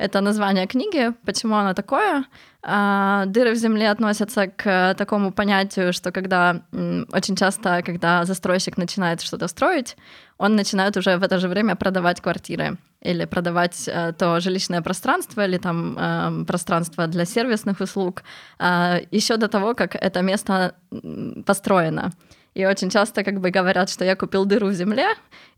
Это 0.05 0.21
название 0.21 0.67
книги. 0.67 1.13
Почему 1.25 1.55
оно 1.55 1.73
такое? 1.73 2.25
А, 2.63 3.25
Дыры 3.27 3.53
в 3.53 3.57
земле 3.57 3.91
относятся 3.91 4.47
к 4.49 4.95
такому 4.99 5.33
понятию, 5.33 5.95
что 5.95 6.13
когда 6.13 6.61
очень 7.13 7.37
часто, 7.37 7.83
когда 7.83 8.25
застройщик 8.27 8.77
начинает 8.77 9.23
что-то 9.23 9.49
строить, 9.49 9.97
он 10.37 10.57
начинает 10.57 10.97
уже 10.99 11.17
в 11.17 11.23
это 11.23 11.39
же 11.39 11.49
время 11.49 11.75
продавать 11.75 12.21
квартиры 12.21 12.77
или 13.01 13.25
продавать 13.25 13.89
э, 13.89 14.13
то 14.13 14.41
жилищное 14.41 14.83
пространство 14.83 15.47
или 15.47 15.59
там 15.59 15.97
эм, 15.99 16.45
пространство 16.45 17.07
для 17.07 17.25
сервисных 17.25 17.81
услуг 17.81 18.23
еще 19.13 19.37
до 19.37 19.49
того, 19.49 19.75
как 19.75 19.95
это 19.95 20.23
место 20.23 20.75
построено. 21.47 22.13
И 22.55 22.65
очень 22.67 22.89
часто 22.89 23.25
как 23.25 23.41
бы 23.41 23.51
говорят, 23.51 23.91
что 23.91 24.05
я 24.05 24.15
купил 24.15 24.45
дыру 24.45 24.69
в 24.69 24.75
земле 24.75 25.09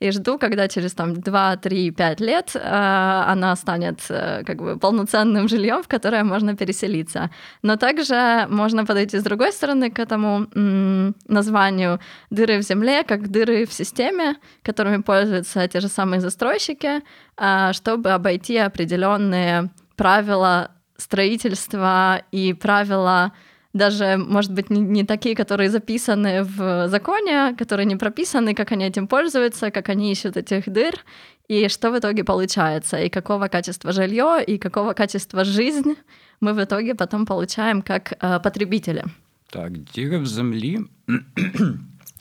и 0.01 0.11
жду, 0.11 0.39
когда 0.39 0.67
через 0.67 0.93
там 0.93 1.15
2, 1.15 1.57
3, 1.57 1.91
5 1.91 2.21
лет 2.21 2.53
э, 2.55 2.59
она 2.61 3.55
станет 3.57 4.01
э, 4.09 4.43
как 4.45 4.57
бы 4.57 4.79
полноценным 4.79 5.47
жильем, 5.47 5.83
в 5.83 5.89
которое 5.89 6.25
можно 6.25 6.57
переселиться. 6.57 7.31
Но 7.63 7.77
также 7.77 8.47
можно 8.49 8.87
подойти 8.87 9.19
с 9.19 9.23
другой 9.23 9.53
стороны 9.53 9.91
к 9.91 9.99
этому 9.99 10.47
м, 10.55 11.15
названию 11.29 12.01
дыры 12.31 12.59
в 12.59 12.63
земле, 12.63 13.05
как 13.05 13.29
дыры 13.29 13.67
в 13.67 13.73
системе, 13.73 14.37
которыми 14.63 15.03
пользуются 15.03 15.69
те 15.69 15.81
же 15.81 15.89
самые 15.89 16.21
застройщики, 16.21 17.03
а, 17.37 17.75
чтобы 17.75 18.13
обойти 18.13 18.57
определенные 18.57 19.71
правила 19.97 20.71
строительства 20.97 22.23
и 22.33 22.55
правила 22.55 23.33
даже, 23.76 24.18
может 24.18 24.52
быть, 24.52 24.70
не, 24.70 24.82
не 24.82 25.04
такие, 25.04 25.36
которые 25.36 25.70
записаны 25.70 26.44
в 26.44 26.88
законе, 26.88 27.56
которые 27.58 27.86
не 27.86 27.96
прописаны, 27.96 28.54
как 28.54 28.72
они 28.72 28.86
этим 28.86 29.08
пользуются, 29.08 29.72
как 29.72 29.90
они 29.90 30.12
ищут 30.12 30.38
этих 30.38 30.70
дыр, 30.70 30.94
и 31.48 31.70
что 31.70 31.92
в 31.92 31.98
итоге 31.98 32.24
получается, 32.24 32.98
и 32.98 33.10
какого 33.10 33.48
качества 33.48 33.92
жилье, 33.92 34.44
и 34.44 34.58
какого 34.58 34.94
качества 34.94 35.44
жизнь 35.44 35.96
мы 36.42 36.54
в 36.54 36.64
итоге 36.64 36.96
потом 36.96 37.26
получаем 37.26 37.82
как 37.82 38.14
э, 38.14 38.40
потребители. 38.40 39.04
Так, 39.50 39.78
діри 39.78 40.18
в 40.18 40.26
землі. 40.26 40.80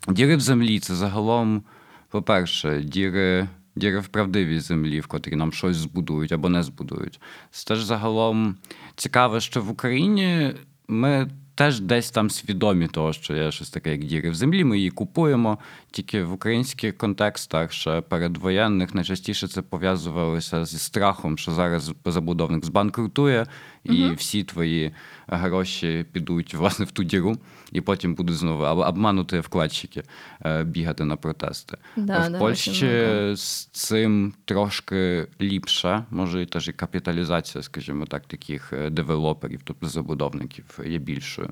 діри 0.08 0.36
в 0.36 0.40
землі 0.40 0.78
це 0.78 0.94
загалом, 0.94 1.62
по-перше, 2.08 2.82
діри, 2.82 3.48
діри 3.76 3.98
в 3.98 4.08
правдивій 4.08 4.60
землі, 4.60 5.00
в 5.00 5.06
котрій 5.06 5.36
нам 5.36 5.52
щось 5.52 5.76
збудують 5.76 6.32
або 6.32 6.48
не 6.48 6.62
збудують. 6.62 7.20
Це 7.50 7.68
теж 7.68 7.82
загалом 7.82 8.56
цікаво, 8.96 9.40
що 9.40 9.62
в 9.62 9.70
Україні 9.70 10.54
ми 10.90 11.30
теж 11.55 11.79
десь 11.79 12.11
там 12.11 12.29
свідомі 12.29 12.87
того, 12.87 13.13
що 13.13 13.35
є 13.35 13.51
щось 13.51 13.69
таке, 13.69 13.91
як 13.91 14.03
діри 14.03 14.29
в 14.29 14.35
землі. 14.35 14.63
Ми 14.63 14.77
її 14.77 14.89
купуємо. 14.89 15.57
Тільки 15.91 16.23
в 16.23 16.33
українських 16.33 16.97
контекстах, 16.97 17.71
ще 17.71 18.01
передвоєнних, 18.01 18.95
найчастіше 18.95 19.47
це 19.47 19.61
пов'язувалося 19.61 20.65
зі 20.65 20.77
страхом, 20.77 21.37
що 21.37 21.51
зараз 21.51 21.93
забудовник 22.05 22.65
збанкрутує, 22.65 23.45
і 23.83 24.09
всі 24.09 24.43
твої 24.43 24.91
гроші 25.27 26.05
підуть 26.11 26.53
власне 26.53 26.85
в 26.85 26.91
ту 26.91 27.03
діру, 27.03 27.37
і 27.71 27.81
потім 27.81 28.15
будуть 28.15 28.35
знову 28.35 28.63
обманути 28.63 29.39
вкладчики 29.39 30.03
е, 30.45 30.63
бігати 30.63 31.05
на 31.05 31.15
протести. 31.15 31.77
Да, 31.95 32.27
в 32.27 32.31
да, 32.31 32.39
Польщі 32.39 32.87
з 33.35 33.65
цим 33.65 34.33
трошки 34.45 35.27
ліпше, 35.41 36.05
може 36.09 36.41
і 36.41 36.45
теж 36.45 36.67
і 36.67 36.73
капіталізація, 36.73 37.63
скажімо 37.63 38.05
так, 38.05 38.25
таких 38.25 38.73
е, 38.73 38.89
девелоперів, 38.89 39.61
тобто 39.63 39.87
забудовників, 39.87 40.79
є 40.85 40.97
більшою. 40.97 41.49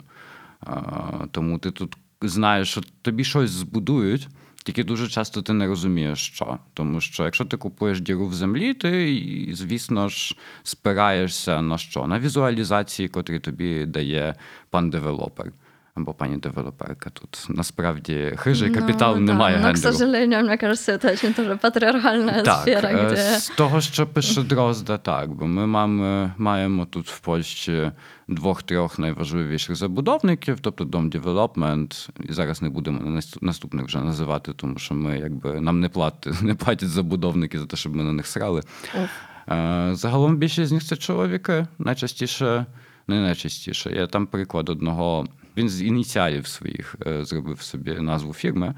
Тому 1.31 1.59
ти 1.59 1.71
тут 1.71 1.97
знаєш, 2.21 2.69
що 2.69 2.81
тобі 3.01 3.23
щось 3.23 3.51
збудують. 3.51 4.27
Тільки 4.63 4.83
дуже 4.83 5.07
часто 5.07 5.41
ти 5.41 5.53
не 5.53 5.67
розумієш, 5.67 6.19
що. 6.19 6.57
Тому 6.73 7.01
що 7.01 7.23
якщо 7.23 7.45
ти 7.45 7.57
купуєш 7.57 8.01
діру 8.01 8.27
в 8.27 8.33
землі, 8.33 8.73
ти, 8.73 9.49
звісно 9.53 10.09
ж, 10.09 10.37
спираєшся 10.63 11.61
на 11.61 11.77
що? 11.77 12.07
На 12.07 12.19
візуалізації, 12.19 13.09
котрі 13.09 13.39
тобі 13.39 13.85
дає 13.85 14.35
пан 14.69 14.89
девелопер. 14.89 15.51
Або 15.95 16.13
пані 16.13 16.37
девелоперка. 16.37 17.09
Тут 17.09 17.45
насправді 17.49 18.33
хижий 18.37 18.71
капітал 18.71 19.13
да, 19.13 19.19
немає 19.19 19.59
Но, 19.59 19.71
к 19.71 19.77
сожалению, 19.77 20.43
мне 20.43 20.57
кажется, 20.57 20.91
это 20.91 21.13
очень 21.13 21.33
тоже 21.33 21.55
патриархальная 21.55 22.43
Так, 22.43 22.61
сфера, 22.61 22.89
е, 22.89 23.05
где... 23.05 23.39
з 23.39 23.49
того, 23.49 23.81
що 23.81 24.07
пише 24.07 24.41
Дрозда, 24.41 24.97
так, 24.97 25.29
бо 25.29 25.47
ми 25.47 25.67
маємо, 25.67 26.31
маємо 26.37 26.85
тут 26.85 27.07
в 27.07 27.19
Польщі 27.19 27.91
двох-трьох 28.27 28.99
найважливіших 28.99 29.75
забудовників, 29.75 30.59
тобто 30.61 30.83
Dom 30.83 31.09
Development. 31.09 32.09
І 32.29 32.33
зараз 32.33 32.61
не 32.61 32.69
будемо 32.69 33.21
наступних 33.41 33.85
вже 33.85 33.99
називати, 33.99 34.53
тому 34.53 34.77
що 34.77 34.95
ми 34.95 35.19
якби 35.19 35.61
нам 35.61 35.79
не 35.79 35.89
платять, 35.89 36.41
не 36.41 36.55
платять 36.55 36.89
забудовники 36.89 37.59
за 37.59 37.65
те, 37.65 37.77
щоб 37.77 37.95
ми 37.95 38.03
на 38.03 38.13
них 38.13 38.27
срали. 38.27 38.61
Загалом 39.91 40.37
більшість 40.37 40.69
з 40.69 40.71
них 40.71 40.83
це 40.83 40.95
чоловіки. 40.95 41.67
Найчастіше, 41.79 42.65
не 43.07 43.21
найчастіше. 43.21 43.91
Є 43.91 44.07
там 44.07 44.27
приклад 44.27 44.69
одного 44.69 45.27
Він 45.57 45.69
з 45.69 45.81
ініціалів 45.81 46.47
своїх 46.47 46.95
е, 47.07 47.25
зробив 47.25 47.61
собі 47.61 47.91
назву 47.91 48.33
фірми. 48.33 48.75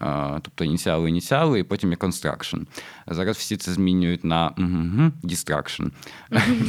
Е, 0.00 0.40
Тобто 0.42 0.64
ініціали, 0.64 1.08
ініціали, 1.08 1.60
і 1.60 1.62
потім 1.62 1.90
є 1.90 1.96
construction. 1.96 2.66
Зараз 3.06 3.36
всі 3.36 3.56
це 3.56 3.72
змінюють 3.72 4.24
на 4.24 4.50
distraction. 5.22 5.90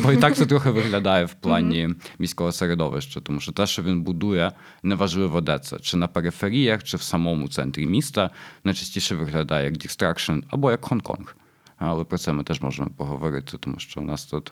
Бо 0.04 0.12
і 0.12 0.18
так 0.18 0.36
це 0.36 0.46
трохи 0.46 0.70
виглядає 0.70 1.26
в 1.26 1.34
плані 1.34 1.90
міського 2.20 2.52
середовища, 2.52 3.20
тому 3.20 3.40
що 3.40 3.52
те, 3.52 3.68
що 3.68 3.84
він 3.84 4.02
будує, 4.02 4.52
неважливо 4.84 5.42
де 5.42 5.60
це, 5.60 5.80
чи 5.80 5.98
на 5.98 6.08
периферіях, 6.08 6.84
чи 6.84 6.98
в 6.98 7.02
самому 7.02 7.48
центрі 7.48 7.88
міста, 7.88 8.30
найчастіше 8.64 9.16
виглядає 9.16 9.66
як 9.66 9.74
distraction 9.74 10.44
або 10.50 10.72
як 10.72 10.86
Хонконг. 10.86 11.36
Але 11.78 12.04
про 12.04 12.18
це 12.18 12.34
ми 12.34 12.44
теж 12.44 12.62
можемо 12.62 12.90
поговорити, 12.90 13.58
тому 13.58 13.80
що 13.80 14.02
у 14.02 14.04
нас 14.04 14.26
тут 14.26 14.52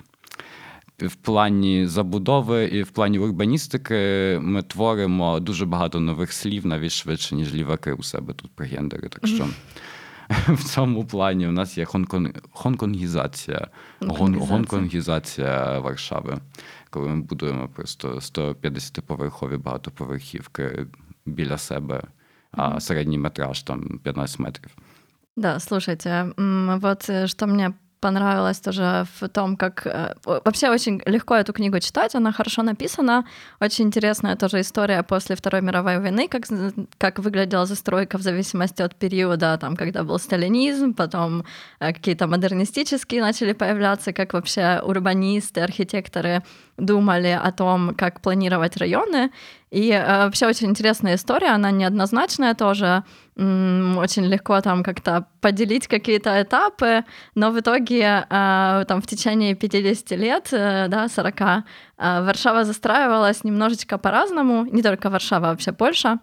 в 1.02 1.16
плані 1.16 1.88
забудови 1.88 2.66
і 2.66 2.84
в 2.84 2.90
плані 2.92 3.20
урбаністики 3.20 4.40
ми 4.42 4.62
творимо 4.62 5.40
дуже 5.40 5.66
багато 5.66 6.00
нових 6.00 6.34
слів, 6.34 6.66
навіть 6.66 6.92
швидше, 6.92 7.36
ніж 7.36 7.54
ліваки 7.54 7.94
у 7.94 8.04
себе 8.04 8.34
тут 8.34 8.52
про 8.52 8.66
гендери. 8.66 9.10
Так 9.10 9.28
що 9.28 9.48
в 10.48 10.64
цьому 10.64 11.06
плані 11.06 11.48
у 11.48 11.52
нас 11.52 11.78
є 11.78 11.86
хонкон... 11.86 12.34
хонконгізація, 12.52 13.68
гонконгізація 14.02 15.80
Варшави, 15.80 16.38
коли 16.90 17.08
ми 17.08 17.22
будуємо 17.22 17.70
просто 17.76 18.14
150-поверхові 18.16 19.58
багатоповерхівки 19.58 20.88
біля 21.26 21.58
себе, 21.58 22.04
а 22.52 22.80
середній 22.80 23.18
метраж 23.18 23.64
там 23.64 24.00
15 24.04 24.40
метрів. 24.40 24.72
Да, 25.38 25.60
слушайте, 25.60 26.34
вот 26.38 27.10
э, 27.10 27.28
что 27.28 27.48
мне 27.48 27.74
понравилось 28.02 28.60
тоже 28.60 29.06
в 29.20 29.30
том, 29.30 29.56
как... 29.56 29.86
э, 29.86 30.14
Вообще 30.26 30.70
очень 30.70 31.02
легко 31.06 31.36
эту 31.36 31.54
книгу 31.54 31.80
читать, 31.80 32.16
она 32.16 32.32
хорошо 32.32 32.64
написана. 32.64 33.26
Очень 33.62 33.86
интересная 33.86 34.36
тоже 34.36 34.60
история 34.60 35.04
после 35.04 35.36
Второй 35.36 35.62
мировой 35.62 36.00
войны, 36.00 36.28
как, 36.28 36.44
как 36.98 37.20
выглядела 37.20 37.66
застройка 37.66 38.18
в 38.18 38.22
зависимости 38.22 38.82
от 38.82 38.96
периода, 38.96 39.58
там, 39.58 39.76
когда 39.76 40.04
был 40.04 40.20
сталинизм, 40.20 40.94
потом 40.94 41.44
э, 41.80 41.94
какие-то 41.94 42.28
модернистические 42.28 43.22
начали 43.22 43.54
появляться, 43.54 44.14
как 44.14 44.34
вообще 44.34 44.82
урбанисты, 44.84 45.62
архитекторы 45.62 46.44
думали 46.78 47.40
о 47.44 47.52
том, 47.52 47.96
как 47.96 48.22
планировать 48.22 48.78
районы. 48.78 49.32
И 49.70 49.92
э, 49.92 50.26
вообще 50.26 50.48
очень 50.48 50.68
интересная 50.68 51.16
история, 51.16 51.50
она 51.56 51.72
неоднозначная 51.72 52.56
тоже. 52.56 53.04
Очень 53.36 54.26
легко 54.26 54.60
там 54.62 54.84
как-то 54.84 55.26
поделить 55.40 55.88
какие-то 55.88 56.42
этапы, 56.42 57.06
но 57.34 57.52
в 57.52 57.60
итоге 57.60 58.26
э, 58.30 58.86
там 58.88 59.02
в 59.02 59.08
течение 59.08 59.56
50 59.56 60.12
лет, 60.12 60.50
э, 60.52 60.88
да, 60.90 61.08
40, 61.08 61.42
э, 61.42 61.64
Варшава 61.98 62.66
застраивалась 62.66 63.44
немножечко 63.46 63.98
по-разному, 63.98 64.66
не 64.66 64.82
только 64.84 65.10
Варшава, 65.10 65.48
а 65.48 65.52
вообще 65.52 65.72
Польша. 65.72 66.20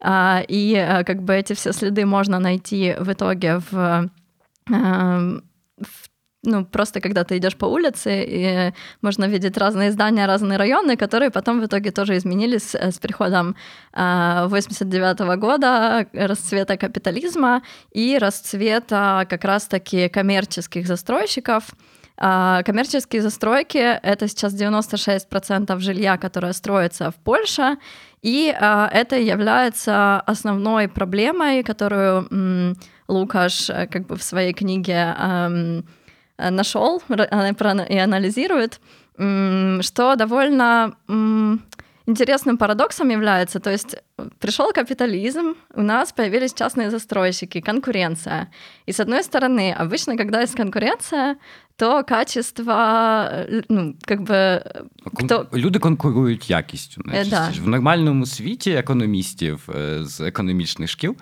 А, 0.00 0.42
И 0.48 0.74
э, 0.74 1.04
как 1.04 1.22
бы 1.22 1.34
эти 1.34 1.52
все 1.54 1.72
следы 1.72 2.06
можно 2.06 2.38
найти 2.38 2.94
в 2.98 3.12
итоге 3.12 3.58
в 3.70 4.10
э, 4.70 5.40
в- 5.78 6.08
ну, 6.44 6.64
просто 6.64 7.00
когда 7.00 7.22
ты 7.24 7.36
идешь 7.36 7.56
по 7.56 7.66
улице, 7.66 8.24
и 8.26 8.72
можно 9.00 9.26
видеть 9.26 9.56
разные 9.56 9.92
здания, 9.92 10.26
разные 10.26 10.58
районы, 10.58 10.96
которые 10.96 11.30
потом 11.30 11.60
в 11.60 11.66
итоге 11.66 11.92
тоже 11.92 12.16
изменились 12.16 12.74
э, 12.74 12.90
с 12.90 12.98
приходом 12.98 13.54
89 13.94 15.38
года, 15.38 16.06
расцвета 16.12 16.76
капитализма 16.76 17.62
и 17.92 18.18
расцвета 18.18 19.26
как 19.30 19.44
раз-таки 19.44 20.08
коммерческих 20.08 20.86
застройщиков. 20.86 21.64
А, 22.16 22.62
Коммерческие 22.62 23.22
застройки— 23.22 23.78
это 24.02 24.28
сейчас 24.28 24.54
96% 24.54 25.78
жилья, 25.78 26.16
которое 26.16 26.52
строится 26.52 27.10
в 27.10 27.14
Польше, 27.16 27.76
и 28.22 28.54
это 28.56 29.16
является 29.16 30.20
основной 30.20 30.88
проблемой, 30.88 31.62
которую 31.62 32.76
Лукаш 33.08 33.70
э, 33.70 33.86
как 33.86 34.06
бы 34.06 34.16
в 34.16 34.22
своей 34.22 34.52
книге 34.52 35.14
ам, 35.16 35.78
э, 35.78 35.82
нашел 36.50 37.02
и 37.88 37.98
анализирует, 37.98 38.80
что 39.14 40.16
довольно 40.16 40.94
интересным 42.07 42.57
парадоксом 42.57 43.09
является. 43.09 43.59
То 43.59 43.69
есть 43.69 43.95
э, 44.17 44.29
пришел 44.39 44.71
капитализм, 44.73 45.55
у 45.75 45.81
нас 45.81 46.11
появились 46.11 46.53
частные 46.53 46.89
застройщики, 46.89 47.59
конкуренция. 47.61 48.47
И 48.87 48.91
с 48.91 48.99
одной 48.99 49.23
стороны, 49.23 49.73
обычно, 49.77 50.17
когда 50.17 50.41
есть 50.41 50.55
конкуренция, 50.55 51.35
то 51.75 52.03
качество, 52.03 53.29
э, 53.31 53.61
ну, 53.69 53.95
как 54.05 54.21
бы, 54.21 54.33
э, 54.33 54.83
Кон- 55.13 55.25
кто... 55.27 55.47
Люди 55.53 55.79
конкурують 55.79 56.49
якістю. 56.49 57.01
Е, 57.05 57.09
найчастіше. 57.09 57.59
да. 57.61 57.65
В 57.65 57.67
нормальному 57.67 58.25
світі 58.25 58.71
економістів 58.71 59.69
е, 59.75 60.03
з 60.03 60.21
економічних 60.21 60.89
шкіл 60.89 61.15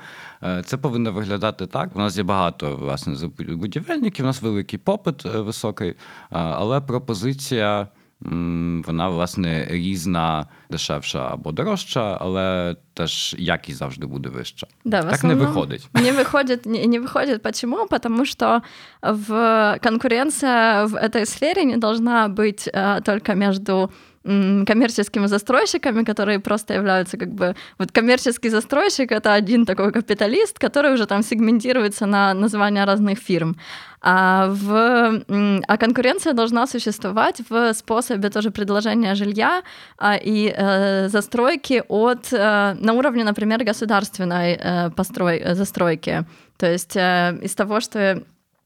е, 0.43 0.63
це 0.65 0.77
повинно 0.77 1.11
виглядати 1.11 1.67
так. 1.67 1.95
У 1.95 1.99
нас 1.99 2.17
є 2.17 2.23
багато 2.23 2.75
власне 2.75 3.13
забу- 3.13 3.55
будівельників, 3.55 4.25
у 4.25 4.27
нас 4.27 4.41
великий 4.41 4.79
попит 4.79 5.25
е, 5.25 5.29
високий, 5.29 5.89
е, 5.89 5.95
але 6.29 6.81
пропозиція. 6.81 7.87
м, 8.25 8.83
Вона, 8.87 9.09
власне, 9.09 9.67
різна, 9.69 10.47
дешевша 10.69 11.27
або 11.31 11.51
дорожча, 11.51 12.17
але 12.21 12.75
теж 12.93 13.35
якість 13.39 13.77
завжди 13.77 14.05
буде 14.07 14.29
вища. 14.29 14.67
Да, 14.85 15.01
в 15.01 15.09
так 15.09 15.23
не 15.23 15.33
основном 15.33 15.47
виходить. 15.47 15.87
Не 15.93 16.11
выходит, 16.11 16.65
не, 16.65 16.85
не 16.87 16.99
выходит. 16.99 17.41
Почему? 17.41 17.87
Потому 17.87 18.25
что 18.25 18.61
в 19.01 19.79
конкуренция 19.81 20.85
в 20.85 20.95
этой 20.95 21.25
сфере 21.25 21.65
не 21.65 21.77
должна 21.77 22.27
быть 22.27 22.69
э, 22.73 23.01
только 23.05 23.35
между 23.35 23.73
м, 23.73 23.89
коммерческими 24.22 25.26
застройщиками, 25.26 26.04
которые 26.04 26.40
просто 26.40 26.74
являются 26.74 27.16
как 27.16 27.32
бы... 27.32 27.54
Вот 27.78 27.90
коммерческий 27.90 28.50
застройщик— 28.50 29.12
это 29.12 29.32
один 29.32 29.64
такой 29.64 29.92
капиталист, 29.92 30.58
который 30.58 30.92
уже 30.92 31.06
там 31.06 31.22
сегментируется 31.22 32.06
на 32.06 32.34
названия 32.34 32.84
разных 32.84 33.18
фирм. 33.18 33.56
А, 34.02 34.48
в, 34.48 35.22
а 35.68 35.76
конкуренция 35.76 36.34
должна 36.34 36.66
существовать 36.66 37.40
в 37.48 37.72
способе 37.74 38.28
тоже 38.30 38.50
предложения 38.50 39.14
жилья 39.14 39.62
а, 39.98 40.16
и 40.16 40.52
э, 40.54 41.08
застройки 41.08 41.82
от, 41.88 42.32
э, 42.32 42.74
на 42.78 42.92
уровне, 42.92 43.24
например, 43.24 43.64
государственной 43.64 44.52
э, 44.52 44.90
построй, 44.90 45.38
э, 45.38 45.54
застройки. 45.54 46.24
То 46.58 46.70
есть 46.70 46.96
э, 46.96 47.38
из 47.42 47.54
того, 47.54 47.80
что 47.80 48.22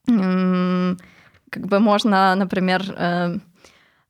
м, 0.08 0.98
как 1.50 1.66
бы 1.66 1.80
можно, 1.80 2.34
например, 2.34 2.82
э, 2.96 3.36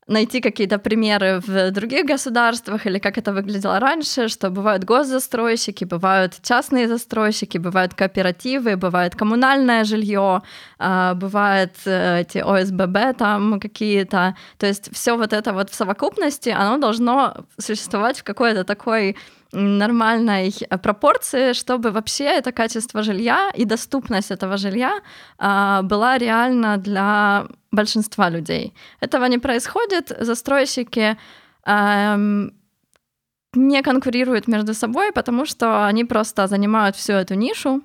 найти 0.06 0.40
какие-то 0.40 0.78
примеры 0.78 1.40
в 1.46 1.70
других 1.70 2.06
государствах 2.06 2.86
или 2.86 2.98
как 2.98 3.18
это 3.18 3.32
выглядело 3.32 3.80
раньше, 3.80 4.28
что 4.28 4.50
бывают 4.50 4.84
госзастройщики, 4.84 5.84
бывают 5.84 6.34
частные 6.42 6.88
застройщики, 6.88 7.58
бывают 7.58 7.94
кооперативы, 7.94 8.76
бывает 8.76 9.14
коммунальное 9.16 9.84
жилье, 9.84 10.42
а, 10.78 11.14
бывает 11.14 11.74
э, 11.86 12.20
эти 12.20 12.38
ОСББ 12.38 13.18
там 13.18 13.60
какие-то. 13.60 14.36
То 14.58 14.66
есть 14.66 14.94
все 14.94 15.16
вот 15.16 15.32
это 15.32 15.52
вот 15.52 15.70
в 15.70 15.74
совокупности, 15.74 16.50
оно 16.50 16.78
должно 16.78 17.46
существовать 17.58 18.18
в 18.18 18.24
какой-то 18.24 18.64
такой 18.64 19.16
нормальной 19.54 20.52
э, 20.70 20.78
пропорции, 20.78 21.52
чтобы 21.52 21.90
вообще 21.90 22.24
это 22.24 22.52
качество 22.52 23.02
жилья 23.02 23.50
и 23.54 23.64
доступность 23.64 24.30
этого 24.30 24.56
жилья 24.56 25.00
а, 25.38 25.82
была 25.82 26.18
реально 26.18 26.76
для 26.76 27.46
большинства 27.72 28.30
людей. 28.30 28.72
Этого 29.00 29.24
не 29.26 29.38
происходит. 29.38 30.12
Застройщики 30.20 31.16
ам, 31.64 32.52
не 33.54 33.82
конкурируют 33.82 34.48
между 34.48 34.74
собой, 34.74 35.12
потому 35.12 35.46
что 35.46 35.86
они 35.86 36.04
просто 36.04 36.46
занимают 36.46 36.96
всю 36.96 37.12
эту 37.12 37.34
нишу, 37.34 37.82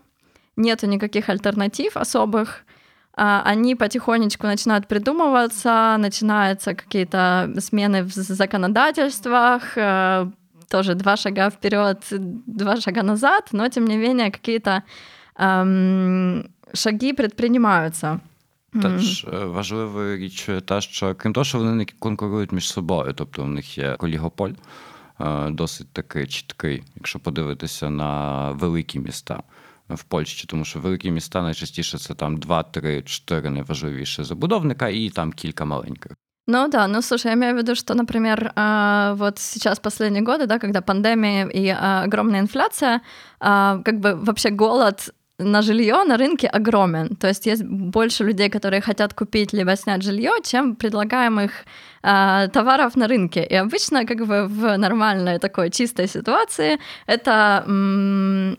нету 0.56 0.88
никаких 0.88 1.30
альтернатив 1.30 1.98
особых. 1.98 2.66
А, 3.14 3.42
Они 3.46 3.76
потихонечку 3.76 4.48
начинают 4.48 4.88
придумываться, 4.88 5.96
начинаются 6.00 6.74
какие-то 6.74 7.52
смены 7.60 8.04
в 8.04 8.12
законодательствах, 8.12 9.78
э, 9.78 10.32
тоже 10.70 10.96
два 10.96 11.18
шага 11.18 11.50
вперед, 11.50 12.14
два 12.48 12.82
шага 12.82 13.04
назад, 13.04 13.50
но 13.52 13.70
тем 13.70 13.86
не 13.86 13.98
менее 13.98 14.32
какие-то 14.32 14.84
ам, 15.36 16.44
шаги 16.74 17.14
предпринимаются. 17.14 18.20
М. 18.76 18.82
Теж 18.82 19.26
важлива 19.32 20.16
річ 20.16 20.50
та, 20.66 20.82
що 20.82 21.16
крім 21.16 21.34
того, 21.34 21.44
що 21.44 21.58
вони 21.58 21.72
не 21.72 21.86
конкурують 22.00 22.52
між 22.52 22.72
собою, 22.72 23.14
тобто 23.14 23.44
у 23.44 23.48
них 23.48 23.78
є 23.78 23.96
олігополь 24.00 24.52
е, 25.20 25.50
досить 25.50 25.94
такий 25.94 26.28
чіткий, 26.28 26.84
якщо 26.96 27.20
подивитися 27.20 27.90
на 27.90 28.52
великі 28.52 29.00
міста 29.00 29.44
в 29.90 30.04
Польщі, 30.04 30.48
тому 30.48 30.66
що 30.66 30.80
великі 30.80 31.12
міста 31.12 31.42
найчастіше 31.42 31.98
це 31.98 32.14
там 32.14 32.38
2, 32.38 32.64
3, 32.64 33.02
4 33.02 33.50
найважливіші 33.50 34.24
забудовника 34.24 34.90
і 34.90 35.10
там 35.10 35.32
кілька 35.32 35.66
маленьких. 35.66 36.12
Ну 36.52 36.68
да, 36.68 36.88
ну 36.88 37.02
слушай, 37.04 37.28
я 37.28 37.34
имею 37.34 37.54
в 37.54 37.58
виду, 37.60 37.76
что, 37.76 37.94
например, 37.94 38.52
вот 38.56 39.38
сейчас 39.38 39.80
последние 39.80 40.24
годы, 40.24 40.48
да, 40.48 40.58
когда 40.58 40.82
пандемия 40.82 41.48
и 41.48 41.68
огромная 41.70 42.40
инфляция, 42.40 43.02
как 43.40 44.00
бы 44.00 44.16
вообще 44.16 44.50
голод 44.50 45.14
на 45.39 45.63
жилье 45.63 46.05
на 46.05 46.17
рынке 46.17 46.47
огромен. 46.47 47.17
То 47.17 47.27
есть 47.27 47.47
есть 47.47 47.65
больше 47.65 48.25
людей, 48.25 48.49
которые 48.49 48.81
хотят 48.81 49.15
купить 49.15 49.53
либо 49.53 49.77
снять 49.77 50.03
жилье, 50.03 50.31
чем 50.45 50.77
предлагаемых 50.77 51.51
э, 52.05 52.49
товаров 52.53 52.97
на 52.97 53.09
рынке. 53.09 53.43
И 53.51 53.55
обычно 53.57 54.07
как 54.07 54.19
бы 54.27 54.47
в 54.47 54.77
нормальной 54.79 55.39
такой 55.41 55.71
чистой 55.71 56.07
ситуации 56.07 56.79
это 57.09 57.65
м, 57.67 58.57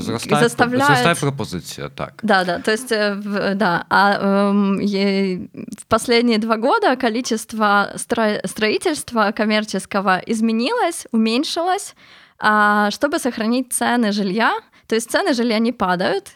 Зростає, 0.00 0.42
заставляет... 0.42 0.86
зростає 0.86 1.14
пропозиція, 1.14 1.88
так. 1.88 2.12
Да, 2.22 2.44
да, 2.44 2.58
то 2.58 2.70
есть, 2.70 2.92
э, 2.92 3.14
в- 3.20 3.54
да, 3.54 3.84
а 3.88 4.12
эм, 4.12 4.80
е- 4.80 5.38
в 5.78 5.84
последние 5.88 6.38
два 6.38 6.56
года 6.56 6.96
количество 6.96 7.92
стро- 7.96 8.46
строительства 8.46 9.32
коммерческого 9.32 10.20
изменилось, 10.28 11.06
уменьшилось, 11.12 11.94
а, 12.38 12.90
чтобы 12.90 13.18
сохранить 13.18 13.72
цены 13.72 14.12
жилья. 14.12 14.52
то 14.87 14.95
есть 14.95 15.11
цены 15.11 15.33
жилья 15.33 15.59
не 15.59 15.71
падают, 15.71 16.31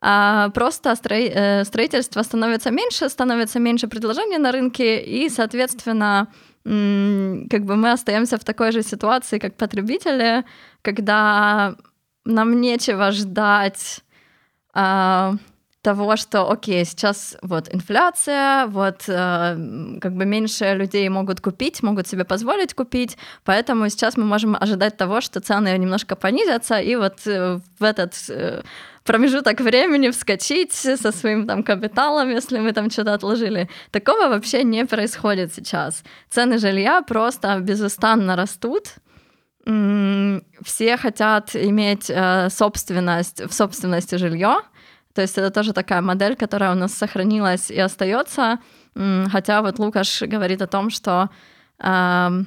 а 0.00 0.50
просто 0.50 0.90
э, 0.90 1.64
строительство 1.64 2.22
становится 2.22 2.70
меньше, 2.70 3.08
становится 3.08 3.58
меньше 3.58 3.88
предложения 3.88 4.38
на 4.38 4.52
рынке, 4.52 5.02
и, 5.02 5.28
соответственно, 5.30 6.28
как 6.64 7.64
бы 7.64 7.76
мы 7.76 7.92
остаемся 7.92 8.36
в 8.38 8.44
такой 8.44 8.72
же 8.72 8.82
ситуации, 8.82 9.38
как 9.38 9.56
потребители, 9.56 10.44
когда 10.82 11.76
нам 12.24 12.60
нечего 12.60 13.12
ждать 13.12 14.00
а, 14.74 15.36
того, 15.86 16.16
что, 16.16 16.50
окей, 16.50 16.84
сейчас 16.84 17.36
вот 17.42 17.72
инфляция, 17.72 18.66
вот 18.66 19.04
э, 19.06 19.98
как 20.00 20.12
бы 20.16 20.24
меньше 20.24 20.74
людей 20.74 21.08
могут 21.08 21.40
купить, 21.40 21.80
могут 21.82 22.08
себе 22.08 22.24
позволить 22.24 22.74
купить, 22.74 23.16
поэтому 23.44 23.88
сейчас 23.88 24.16
мы 24.16 24.24
можем 24.24 24.56
ожидать 24.60 24.96
того, 24.96 25.20
что 25.20 25.40
цены 25.40 25.78
немножко 25.78 26.16
понизятся, 26.16 26.80
и 26.80 26.96
вот 26.96 27.26
э, 27.26 27.60
в 27.78 27.84
этот 27.84 28.14
э, 28.28 28.62
промежуток 29.04 29.60
времени 29.60 30.10
вскочить 30.10 30.72
со 30.72 31.12
своим 31.12 31.46
там 31.46 31.62
капиталом, 31.62 32.30
если 32.30 32.58
мы 32.58 32.72
там 32.72 32.90
что-то 32.90 33.14
отложили. 33.14 33.68
Такого 33.92 34.28
вообще 34.28 34.64
не 34.64 34.86
происходит 34.86 35.54
сейчас. 35.54 36.02
Цены 36.30 36.58
жилья 36.58 37.02
просто 37.02 37.60
безустанно 37.60 38.34
растут, 38.34 38.94
все 40.64 40.96
хотят 40.96 41.56
иметь 41.56 42.10
э, 42.10 42.48
собственность 42.50 43.40
в 43.40 43.52
собственности 43.52 44.16
жилье. 44.16 44.56
То 45.16 45.22
есть 45.22 45.38
это 45.38 45.50
тоже 45.50 45.72
такая 45.72 46.02
модель, 46.02 46.36
которая 46.36 46.72
у 46.72 46.74
нас 46.74 46.92
сохранилась 46.92 47.70
и 47.70 47.80
остается. 47.80 48.58
Хотя 49.32 49.62
вот 49.62 49.78
Лукаш 49.78 50.22
говорит 50.22 50.60
о 50.60 50.66
том, 50.66 50.90
что 50.90 51.30
ам, 51.78 52.46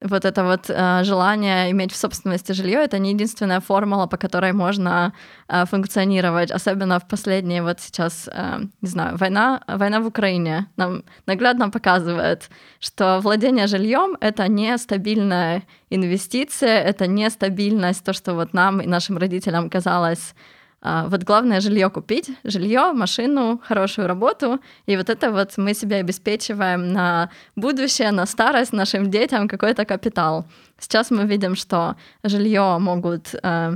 вот 0.00 0.24
это 0.24 0.44
вот 0.44 0.70
э, 0.70 1.04
желание 1.04 1.70
иметь 1.72 1.92
в 1.92 1.96
собственности 1.96 2.52
жилье 2.52 2.78
это 2.78 2.98
не 2.98 3.12
единственная 3.12 3.60
формула, 3.60 4.06
по 4.06 4.16
которой 4.16 4.52
можно 4.52 5.12
э, 5.48 5.66
функционировать, 5.66 6.50
особенно 6.50 6.98
в 6.98 7.06
последние 7.06 7.62
вот 7.62 7.80
сейчас, 7.80 8.30
э, 8.32 8.60
не 8.80 8.88
знаю, 8.88 9.18
война, 9.18 9.62
война 9.68 10.00
в 10.00 10.06
Украине 10.06 10.66
нам 10.76 11.02
наглядно 11.26 11.68
показывает, 11.68 12.48
что 12.80 13.20
владение 13.22 13.66
жильем 13.66 14.16
это 14.22 14.48
не 14.48 14.78
стабильная 14.78 15.64
инвестиция, 15.90 16.80
это 16.80 17.06
не 17.06 17.28
стабильность, 17.28 18.04
то, 18.04 18.14
что 18.14 18.34
вот 18.34 18.54
нам 18.54 18.80
и 18.80 18.86
нашим 18.86 19.18
родителям 19.18 19.68
казалось 19.68 20.34
вот 20.82 21.24
главное 21.24 21.60
жилье 21.60 21.90
купить, 21.90 22.30
жилье, 22.44 22.92
машину, 22.92 23.60
хорошую 23.64 24.06
работу, 24.06 24.60
и 24.86 24.96
вот 24.96 25.10
это 25.10 25.30
вот 25.30 25.56
мы 25.56 25.74
себя 25.74 25.96
обеспечиваем 25.96 26.92
на 26.92 27.30
будущее, 27.56 28.12
на 28.12 28.26
старость 28.26 28.72
нашим 28.72 29.10
детям 29.10 29.48
какой-то 29.48 29.84
капитал. 29.84 30.46
Сейчас 30.78 31.10
мы 31.10 31.24
видим, 31.26 31.56
что 31.56 31.96
жилье 32.22 32.78
могут 32.78 33.34
э, 33.42 33.72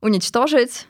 уничтожить, 0.00 0.86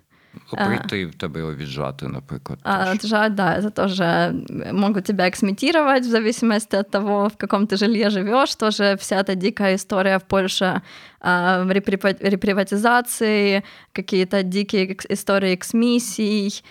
Прийти 0.50 1.06
в 1.06 1.14
тебе 1.14 1.54
віджати, 1.54 2.08
наприклад. 2.08 2.58
а, 2.62 2.92
отжать, 2.92 3.34
да, 3.34 3.58
это 3.58 3.70
тоже 3.70 4.32
могут 4.72 5.04
тебя 5.04 5.28
эксмитировать 5.28 6.06
в 6.06 6.10
зависимости 6.10 6.76
от 6.76 6.90
того, 6.90 7.28
в 7.28 7.36
каком 7.36 7.66
ты 7.66 7.76
жилье 7.76 8.10
живешь. 8.10 8.54
Тоже 8.56 8.96
вся 8.96 9.16
эта 9.22 9.34
дикая 9.34 9.74
история 9.74 10.18
в 10.18 10.22
Польше 10.22 10.80
а, 11.20 11.64
реприпа- 11.68 12.28
реприватизации, 12.30 13.62
какие-то 13.92 14.42
дикие 14.42 14.96
истории 15.10 15.54
эксмиссий. 15.54 16.62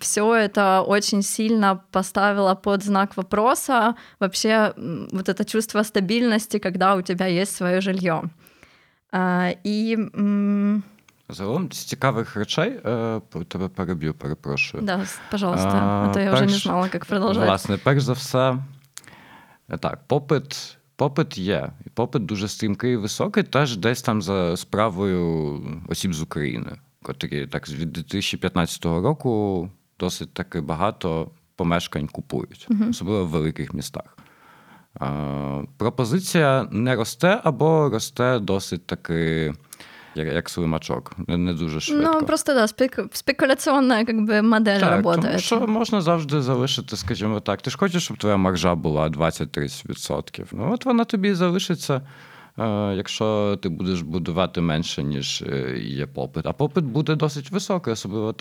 все 0.00 0.34
это 0.34 0.82
очень 0.86 1.22
сильно 1.22 1.82
поставило 1.90 2.54
под 2.54 2.82
знак 2.84 3.16
вопроса 3.16 3.94
вообще 4.20 4.72
вот 5.12 5.28
это 5.28 5.44
чувство 5.44 5.82
стабильности, 5.84 6.58
когда 6.58 6.96
у 6.96 7.02
тебя 7.02 7.26
есть 7.26 7.56
свое 7.56 7.80
жилье. 7.80 8.22
А, 9.12 9.52
и 9.64 9.94
м, 10.14 10.82
Загалом 11.28 11.72
з 11.72 11.84
цікавих 11.84 12.36
речей 12.36 12.80
е, 12.86 13.20
про 13.28 13.44
тебе 13.44 13.68
переб'ю, 13.68 14.14
перепрошую. 14.14 14.82
да, 14.82 15.04
пожалуйста, 15.30 15.68
А, 15.68 16.06
а 16.10 16.12
то 16.14 16.20
я 16.20 16.32
уже 16.32 16.46
не 16.46 16.52
знала, 16.52 16.88
как 16.88 17.06
продолжать. 17.06 17.46
Власне, 17.46 17.76
перш 17.76 18.02
за 18.02 18.12
все, 18.12 18.58
е, 19.70 19.76
так, 19.78 20.06
попит, 20.06 20.76
попит 20.96 21.38
є. 21.38 21.70
І 21.86 21.90
попит 21.90 22.26
дуже 22.26 22.48
стрімкий 22.48 22.92
і 22.92 22.96
високий, 22.96 23.42
теж 23.42 23.76
десь 23.76 24.02
там 24.02 24.22
за 24.22 24.56
справою 24.56 25.60
осіб 25.88 26.14
з 26.14 26.22
України, 26.22 26.72
котрі 27.02 27.46
так 27.46 27.68
з 27.68 27.74
від 27.74 27.92
2015 27.92 28.84
року 28.84 29.70
досить 29.98 30.34
таки 30.34 30.60
багато 30.60 31.30
помешкань 31.56 32.08
купують, 32.08 32.68
особливо 32.90 33.24
в 33.24 33.28
великих 33.28 33.74
містах. 33.74 34.18
Е, 35.02 35.64
Пропозиція 35.76 36.68
не 36.70 36.96
росте 36.96 37.40
або 37.44 37.88
росте 37.90 38.38
досить 38.38 38.86
таки. 38.86 39.54
Як, 40.16 40.32
як 40.34 40.50
слимачок, 40.50 41.12
не, 41.28 41.36
не 41.36 41.54
дуже 41.54 41.80
швидко. 41.80 42.12
Ну, 42.12 42.26
просто 42.26 42.54
да, 42.54 42.66
спек- 42.66 43.08
спекуляционная 43.12 44.04
как 44.04 44.42
модель 44.42 44.80
Так, 44.80 44.90
работает. 44.90 45.26
тому 45.26 45.38
що 45.38 45.66
можна 45.66 46.00
завжди 46.00 46.42
залишити, 46.42 46.96
скажімо 46.96 47.40
так. 47.40 47.62
Ти 47.62 47.70
ж 47.70 47.78
хочеш, 47.78 48.04
щоб 48.04 48.16
твоя 48.16 48.36
маржа 48.36 48.74
була 48.74 49.08
20-30%. 49.08 50.46
Ну, 50.52 50.72
от 50.72 50.84
вона 50.84 51.04
тобі 51.04 51.34
залишиться, 51.34 52.00
е, 52.58 52.94
якщо 52.96 53.58
ти 53.62 53.68
будеш 53.68 54.02
будувати 54.02 54.60
менше, 54.60 55.02
ніж 55.02 55.42
е, 55.42 55.78
є 55.78 56.06
попит. 56.06 56.46
А 56.46 56.52
попит 56.52 56.84
буде 56.84 57.14
досить 57.14 57.50
високий, 57.50 57.92
особливо 57.92 58.34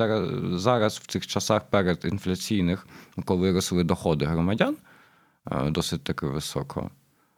зараз, 0.58 0.98
в 0.98 1.08
цих 1.08 1.28
часах 1.28 1.62
передінфляційних, 1.70 2.88
коли 3.26 3.52
росли 3.52 3.84
доходи 3.84 4.26
громадян, 4.26 4.76
е, 5.52 5.70
досить 5.70 6.04
таки 6.04 6.26
високо. 6.26 6.90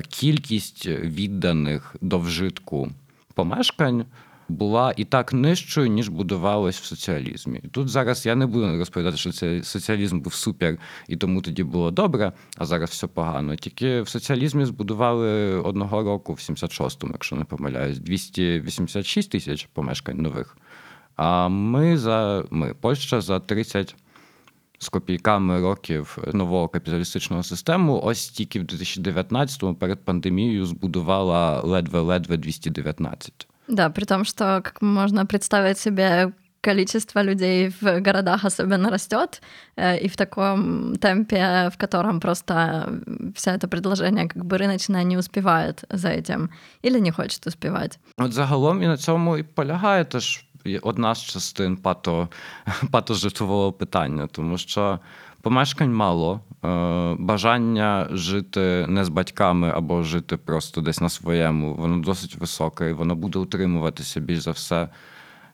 Кількість 0.09 0.85
відданих 0.87 1.95
до 2.01 2.19
вжитку 2.19 2.89
помешкань 3.33 4.05
була 4.49 4.93
і 4.97 5.05
так 5.05 5.33
нижчою, 5.33 5.87
ніж 5.87 6.09
будувалось 6.09 6.79
в 6.79 6.83
соціалізмі. 6.83 7.61
Тут 7.71 7.89
зараз 7.89 8.25
я 8.25 8.35
не 8.35 8.45
буду 8.45 8.77
розповідати, 8.77 9.17
що 9.17 9.31
це 9.31 9.63
соціалізм 9.63 10.19
був 10.19 10.33
супер, 10.33 10.77
і 11.07 11.15
тому 11.15 11.41
тоді 11.41 11.63
було 11.63 11.91
добре, 11.91 12.31
а 12.57 12.65
зараз 12.65 12.89
все 12.89 13.07
погано. 13.07 13.55
Тільки 13.55 14.01
в 14.01 14.09
соціалізмі 14.09 14.65
збудували 14.65 15.55
одного 15.55 16.03
року, 16.03 16.33
в 16.33 16.37
76-му, 16.37 17.11
якщо 17.13 17.35
не 17.35 17.43
помиляюсь, 17.43 17.99
286 17.99 19.31
тисяч 19.31 19.69
помешкань 19.73 20.17
нових. 20.17 20.57
А 21.15 21.47
ми 21.47 21.97
за 21.97 22.43
ми, 22.49 22.73
Польща 22.73 23.21
за 23.21 23.39
30 23.39 23.95
з 24.79 24.89
копійками 24.89 25.61
років 25.61 26.17
нового 26.33 26.67
капіталістичного 26.67 27.43
систему, 27.43 28.01
ось 28.03 28.29
тільки 28.29 28.59
в 28.59 28.63
2019-му 28.63 29.75
перед 29.75 30.05
пандемією 30.05 30.65
збудувала 30.65 31.61
ледве-ледве 31.61 32.37
219. 32.37 33.47
Да, 33.68 33.90
при 33.90 34.04
том, 34.04 34.24
что 34.24 34.60
как 34.62 34.82
можно 34.82 35.26
представить 35.26 35.78
себе 35.78 36.32
количество 36.62 37.22
людей 37.22 37.72
в 37.80 38.00
городах 38.00 38.44
особенно 38.44 38.90
растет, 38.90 39.42
э, 39.76 39.98
и 39.98 40.08
в 40.08 40.16
таком 40.16 40.96
темпе, 40.96 41.70
в 41.74 41.76
котором 41.76 42.20
просто 42.20 42.86
вся 43.34 43.54
это 43.54 43.68
предложение 43.68 44.28
как 44.28 44.44
бы 44.44 44.58
рыночное 44.58 45.04
не 45.04 45.16
успевает 45.16 45.84
за 45.90 46.08
этим 46.08 46.48
или 46.82 47.00
не 47.00 47.10
хочет 47.10 47.46
успевать. 47.46 47.98
От 48.16 48.32
загалом 48.32 48.82
і 48.82 48.86
на 48.86 48.96
цьому 48.96 49.36
і 49.36 49.42
полягає 49.42 50.04
теж 50.04 50.44
одна 50.82 51.14
з 51.14 51.22
частин 51.22 51.76
пато, 51.76 52.28
патожитлового 52.90 53.72
питання, 53.72 54.26
тому 54.26 54.58
що 54.58 55.00
помешкань 55.47 55.93
мало, 55.93 56.39
е, 56.65 57.15
бажання 57.19 58.07
жити 58.11 58.85
не 58.89 59.05
з 59.05 59.09
батьками 59.09 59.71
або 59.75 60.03
жити 60.03 60.37
просто 60.37 60.81
десь 60.81 61.01
на 61.01 61.09
своєму, 61.09 61.75
воно 61.75 61.97
досить 61.99 62.35
високе, 62.35 62.89
і 62.89 62.93
воно 62.93 63.15
буде 63.15 63.39
утримуватися 63.39 64.19
більш 64.19 64.39
за 64.39 64.51
все 64.51 64.89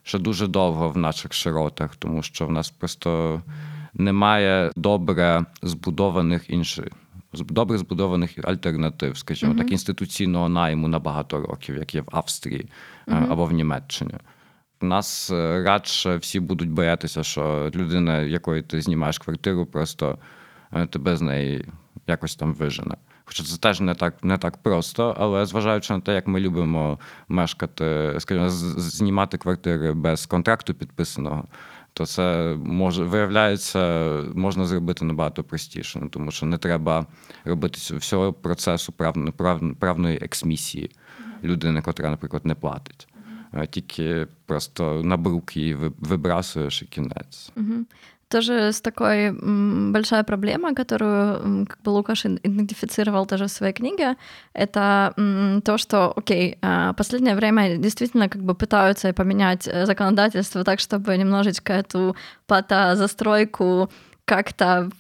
ще 0.03 0.19
дуже 0.19 0.47
довго 0.47 0.89
в 0.89 0.97
наших 0.97 1.33
широтах, 1.33 1.95
тому 1.95 2.23
що 2.23 2.47
в 2.47 2.51
нас 2.51 2.69
просто 2.69 3.41
немає 3.93 4.71
добре 4.75 5.45
збудованих 5.61 6.49
інших. 6.49 6.85
Добре 7.33 7.77
збудованих 7.77 8.39
альтернатив, 8.43 9.17
скажімо 9.17 9.55
так, 9.55 9.71
інституційного 9.71 10.49
найму 10.49 10.87
на 10.87 10.99
багато 10.99 11.39
років, 11.39 11.75
як 11.75 11.95
є 11.95 12.01
в 12.01 12.07
Австрії 12.11 12.69
е, 13.07 13.27
або 13.29 13.45
в 13.45 13.51
Німеччині. 13.51 14.13
У 14.83 14.85
нас 14.85 15.31
е, 15.31 15.63
радше 15.63 16.17
всі 16.17 16.39
будуть 16.39 16.69
боятися, 16.69 17.23
що 17.23 17.71
людина, 17.75 18.21
якої 18.21 18.61
ти 18.61 18.81
знімаєш 18.81 19.17
квартиру, 19.17 19.65
просто 19.65 20.17
е, 20.71 20.85
тебе 20.85 21.17
з 21.17 21.21
неї 21.21 21.65
якось 22.07 22.35
там 22.35 22.53
вижене. 22.53 22.95
Хоча 23.25 23.43
це 23.43 23.57
теж 23.57 23.81
не 23.81 23.95
так, 23.95 24.23
не 24.23 24.37
так 24.37 24.57
просто, 24.57 25.15
але 25.19 25.45
зважаючи 25.45 25.93
на 25.93 25.99
те, 25.99 26.13
як 26.13 26.27
ми 26.27 26.39
любимо 26.39 26.99
мешкати, 27.27 28.15
скажімо, 28.19 28.49
знімати 28.49 29.37
квартири 29.37 29.93
без 29.93 30.25
контракту 30.25 30.73
підписаного, 30.73 31.45
то 31.93 32.05
це 32.05 32.55
може 32.63 33.03
виявляється, 33.03 34.07
можна 34.35 34.65
зробити 34.65 35.05
набагато 35.05 35.43
простіше, 35.43 35.99
ну, 36.01 36.09
тому 36.09 36.31
що 36.31 36.45
не 36.45 36.57
треба 36.57 37.05
робити 37.45 37.97
всього 37.97 38.33
процесу 38.33 38.91
прав, 38.91 39.15
прав, 39.37 39.61
правної 39.79 40.17
ексмісії 40.17 40.91
людини, 41.43 41.81
котра, 41.81 42.09
наприклад, 42.09 42.45
не 42.45 42.55
платить. 42.55 43.07
А 43.52 43.66
Тільки 43.66 44.26
просто 44.46 45.02
на 45.04 45.16
брук 45.16 45.56
її 45.56 45.74
ви- 45.74 45.92
вибрасуєш 45.98 46.82
і 46.82 46.86
кінець. 46.86 47.50
Мгм. 47.56 47.86
Тоже 48.30 48.52
с 48.68 48.80
такой 48.80 49.26
м, 49.26 49.92
большая 49.92 50.22
проблема, 50.22 50.74
которую 50.74 51.34
м, 51.44 51.66
как 51.66 51.78
бы 51.84 51.90
Лукаш 51.90 52.26
ин- 52.26 52.38
идентифицировал 52.42 53.26
тоже 53.26 53.44
в 53.44 53.50
своей 53.50 53.72
книге, 53.72 54.16
это 54.54 55.12
м, 55.18 55.60
то, 55.62 55.78
что, 55.78 56.12
окей, 56.16 56.58
а, 56.62 56.92
последнее 56.92 57.34
время 57.34 57.76
действительно 57.78 58.28
как 58.28 58.42
бы 58.42 58.54
пытаются 58.54 59.12
поменять 59.12 59.66
э, 59.68 59.86
законодательство 59.86 60.62
так, 60.64 60.78
чтобы 60.78 61.16
немножечко 61.16 61.72
эту 61.72 62.16
патозастройку 62.46 63.88
как-то 64.24 64.90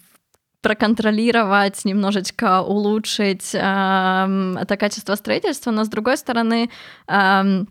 проконтролировать, 0.60 1.84
немножечко 1.84 2.62
улучшить 2.62 3.54
эм, 3.54 4.56
это 4.56 4.76
качество 4.76 5.14
строительства, 5.16 5.70
но 5.72 5.84
с 5.84 5.88
другой 5.88 6.16
стороны, 6.16 6.68
эм, 7.08 7.18
м, 7.46 7.68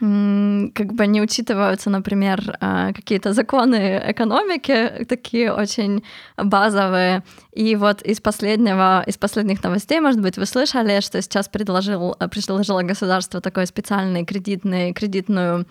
как 0.00 0.92
бы 0.92 1.06
не 1.06 1.22
учитываются, 1.22 1.88
например, 1.88 2.56
а, 2.60 2.92
какие-то 2.92 3.32
законы 3.32 4.02
экономики, 4.04 5.04
такие 5.08 5.52
очень 5.52 6.02
базовые. 6.36 7.22
И 7.52 7.76
вот 7.76 8.02
из 8.02 8.20
последнего, 8.20 9.04
из 9.06 9.16
последних 9.16 9.62
новостей, 9.62 10.00
может 10.00 10.20
быть, 10.20 10.36
вы 10.36 10.46
слышали, 10.46 11.00
что 11.00 11.22
сейчас 11.22 11.48
предложил, 11.48 12.16
э, 12.18 12.28
предложило 12.28 12.82
государство 12.82 13.40
такой 13.40 13.66
специальный 13.66 14.24
кредитный, 14.24 14.92
кредитную 14.92 15.64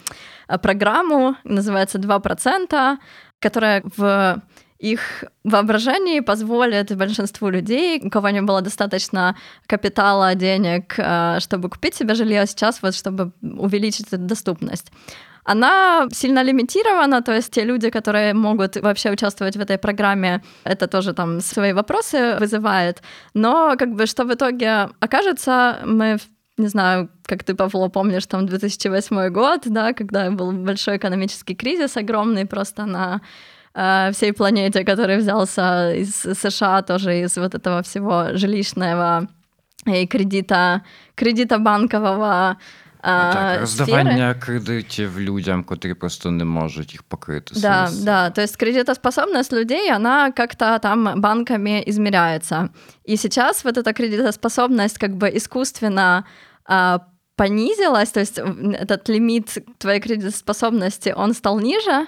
э, 0.48 0.58
программу, 0.58 1.36
называется 1.44 1.98
2%, 1.98 2.98
которая 3.40 3.84
в 3.98 4.42
их 4.92 5.24
воображении 5.44 6.22
позволит 6.22 6.98
большинству 6.98 7.50
людей, 7.50 8.02
у 8.04 8.10
кого 8.10 8.30
не 8.30 8.42
было 8.42 8.62
достаточно 8.62 9.36
капитала, 9.68 10.36
денег, 10.36 10.96
э, 10.98 11.40
чтобы 11.40 11.70
купить 11.70 11.96
себе 11.96 12.16
жилье, 12.16 12.46
сейчас 12.46 12.82
вот 12.82 12.96
чтобы 12.96 13.32
увеличить 13.42 14.08
эту 14.08 14.18
доступность. 14.18 14.92
Она 15.46 16.08
сильно 16.12 16.44
лимитирована, 16.44 17.22
то 17.22 17.34
есть 17.34 17.52
те 17.52 17.66
люди, 17.66 17.90
которые 17.90 18.34
могут 18.34 18.78
вообще 18.78 19.12
участвовать 19.12 19.58
в 19.58 19.62
этой 19.62 19.78
программе, 19.78 20.42
это 20.66 20.88
тоже 20.88 21.14
там 21.14 21.42
свои 21.42 21.74
вопросы 21.74 22.38
вызывает. 22.40 23.02
Но 23.34 23.76
как 23.78 23.96
бы 23.96 24.06
что 24.06 24.26
в 24.26 24.34
итоге 24.34 24.90
окажется, 25.00 25.80
мы 25.86 26.18
не 26.58 26.68
знаю, 26.68 27.10
как 27.26 27.44
ты, 27.44 27.56
Павло, 27.56 27.90
помнишь, 27.90 28.26
там 28.26 28.46
2008 28.46 29.30
год, 29.30 29.62
да, 29.66 29.94
когда 29.94 30.30
был 30.30 30.52
большой 30.52 30.98
экономический 30.98 31.56
кризис 31.56 31.98
огромный 31.98 32.46
просто 32.46 32.86
на 32.86 33.22
э, 33.75 34.11
всей 34.13 34.33
планете, 34.33 34.85
который 34.85 35.17
взялся 35.19 35.93
из 35.95 36.15
США, 36.15 36.83
тоже 36.83 37.21
из 37.21 37.37
вот 37.39 37.55
этого 37.55 37.83
всего 37.83 38.37
жилищного 38.37 39.29
и 39.87 40.07
кредита, 40.07 40.83
кредита 41.15 41.59
банкового 41.59 42.57
так, 43.01 43.35
сферы. 43.35 43.61
роздавання 43.61 44.35
кредитів 44.35 45.21
людям, 45.21 45.65
котрі 45.65 45.95
просто 45.95 46.31
не 46.31 46.45
можуть 46.45 46.93
їх 46.93 47.03
покрити. 47.03 47.55
Да, 47.61 47.87
самі. 47.87 48.05
да, 48.05 48.31
то 48.31 48.43
есть 48.43 48.57
кредитоспособность 48.57 49.53
людей, 49.53 49.91
она 49.91 50.33
как-то 50.33 50.79
там 50.79 51.21
банками 51.21 51.85
измеряется. 51.89 52.69
И 53.09 53.17
сейчас 53.17 53.65
вот 53.65 53.77
эта 53.79 53.93
кредитоспособность 53.93 54.99
как 54.99 55.11
бы 55.17 55.29
искусственно 55.37 56.25
а, 56.65 56.99
понизилась, 57.37 58.11
то 58.11 58.21
есть 58.21 58.39
м, 58.39 58.75
этот 58.75 59.09
лимит 59.09 59.59
твоей 59.79 60.01
кредитоспособности, 60.01 61.15
он 61.17 61.35
стал 61.35 61.61
ниже, 61.61 62.07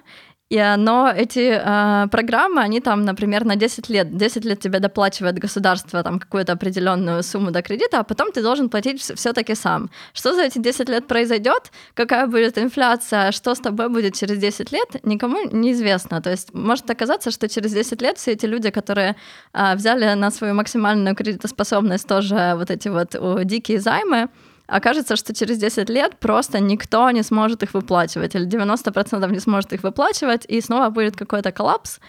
и, 0.51 0.57
а, 0.59 0.77
но 0.77 1.11
эти 1.15 1.59
а, 1.59 2.07
программы, 2.07 2.61
они 2.61 2.79
там, 2.79 3.03
например, 3.03 3.45
на 3.45 3.55
10 3.55 3.89
лет, 3.89 4.15
10 4.15 4.45
лет 4.45 4.59
тебе 4.59 4.79
доплачивает 4.79 5.39
государство 5.39 6.03
там 6.03 6.19
какую-то 6.19 6.53
определенную 6.53 7.23
сумму 7.23 7.49
до 7.51 7.63
кредита, 7.63 7.99
а 7.99 8.03
потом 8.03 8.31
ты 8.31 8.43
должен 8.43 8.69
платить 8.69 9.01
все-таки 9.01 9.55
сам. 9.55 9.89
Что 10.13 10.35
за 10.35 10.43
эти 10.43 10.59
10 10.59 10.89
лет 10.89 11.07
произойдет, 11.07 11.71
какая 11.95 12.27
будет 12.27 12.59
инфляция, 12.59 13.31
что 13.31 13.55
с 13.55 13.59
тобой 13.59 13.89
будет 13.89 14.13
через 14.13 14.37
10 14.37 14.71
лет, 14.71 15.03
никому 15.03 15.49
неизвестно. 15.51 16.21
То 16.21 16.29
есть 16.29 16.53
может 16.53 16.87
оказаться, 16.91 17.31
что 17.31 17.49
через 17.49 17.73
10 17.73 18.01
лет 18.03 18.17
все 18.19 18.33
эти 18.33 18.45
люди, 18.45 18.69
которые 18.69 19.15
а, 19.51 19.75
взяли 19.75 20.13
на 20.13 20.29
свою 20.29 20.53
максимальную 20.53 21.15
кредитоспособность 21.15 22.07
тоже 22.07 22.53
вот 22.55 22.69
эти 22.69 22.89
вот 22.89 23.15
о, 23.15 23.43
дикие 23.43 23.79
займы, 23.79 24.29
окажется, 24.67 25.15
что 25.15 25.33
через 25.33 25.57
10 25.57 25.89
лет 25.89 26.17
просто 26.19 26.59
никто 26.59 27.09
не 27.11 27.23
сможет 27.23 27.63
их 27.63 27.73
выплачивать, 27.73 28.35
или 28.35 28.45
90% 28.47 29.31
не 29.31 29.39
сможет 29.39 29.73
их 29.73 29.83
выплачивать, 29.83 30.45
и 30.47 30.61
снова 30.61 30.89
будет 30.89 31.15
какой-то 31.15 31.51
коллапс. 31.51 31.99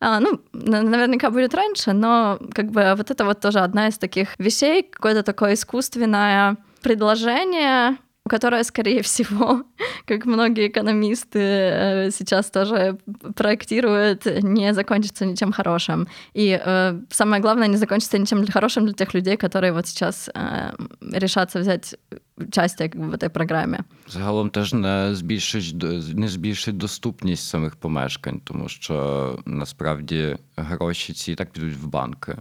А, 0.00 0.20
ну, 0.20 0.40
на- 0.52 0.82
наверняка 0.82 1.30
будет 1.30 1.54
раньше, 1.54 1.92
но 1.92 2.38
как 2.52 2.70
бы 2.70 2.94
вот 2.96 3.10
это 3.10 3.24
вот 3.24 3.40
тоже 3.40 3.60
одна 3.60 3.88
из 3.88 3.98
таких 3.98 4.34
вещей, 4.38 4.82
какое-то 4.82 5.22
такое 5.22 5.54
искусственное 5.54 6.56
предложение, 6.82 7.96
которое, 8.29 8.63
скорее 8.63 9.01
всего, 9.01 9.63
как 10.05 10.25
многие 10.25 10.67
экономисты 10.67 11.39
э, 11.39 12.11
сейчас 12.11 12.49
тоже 12.51 12.97
проектируют, 13.35 14.25
не 14.43 14.73
закончится 14.73 15.25
ничем 15.25 15.51
хорошим. 15.51 16.07
И 16.33 16.59
э, 16.65 16.99
самое 17.09 17.41
главное, 17.41 17.67
не 17.67 17.77
закончится 17.77 18.17
ничем 18.19 18.45
хорошим 18.47 18.85
для 18.85 18.93
тех 18.93 19.13
людей, 19.13 19.37
которые 19.37 19.73
вот 19.73 19.87
сейчас 19.87 20.29
э, 20.35 20.71
решатся 21.13 21.59
взять 21.59 21.95
участие 22.37 22.89
как 22.89 23.01
бы, 23.01 23.09
в 23.09 23.13
этой 23.13 23.29
программе. 23.29 23.79
Загалом 24.07 24.49
теж 24.49 24.73
не 24.73 25.15
збільшить 25.15 25.77
до- 25.77 26.13
не 26.13 26.27
збільшить 26.27 26.77
доступність 26.77 27.47
самих 27.49 27.75
помешкань, 27.75 28.41
тому 28.43 28.69
що 28.69 29.39
насправді 29.45 30.37
гроші 30.57 31.13
ці 31.13 31.31
і 31.31 31.35
так 31.35 31.51
підуть 31.51 31.75
в 31.75 31.87
банки. 31.87 32.37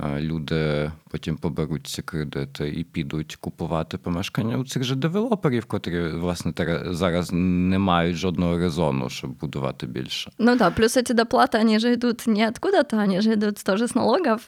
Е, 0.00 0.20
Люди 0.20 0.92
потім 1.10 1.36
поберуть 1.36 1.86
ці 1.86 2.02
кредити 2.02 2.68
і 2.68 2.84
підуть 2.84 3.36
купувати 3.36 3.98
помешкання 3.98 4.56
у 4.58 4.64
цих 4.64 4.84
же 4.84 4.94
девелоперів, 4.94 5.64
котрі 5.64 6.08
власне 6.08 6.52
тера- 6.52 6.92
зараз 6.94 7.30
не 7.32 7.78
мають 7.78 8.16
жодного 8.16 8.58
резону, 8.58 9.10
щоб 9.10 9.30
будувати 9.30 9.86
більше. 9.86 10.30
Ну 10.38 10.56
да, 10.56 10.70
плюс 10.70 10.96
эти 10.96 11.14
доплаты, 11.14 11.60
они 11.60 11.78
же 11.78 11.92
идут 11.92 12.26
не 12.26 12.48
откуда-то, 12.48 12.96
они 12.98 13.20
же 13.20 13.32
идут 13.32 13.64
тоже 13.64 13.84
с 13.84 13.94
налогов. 13.94 14.40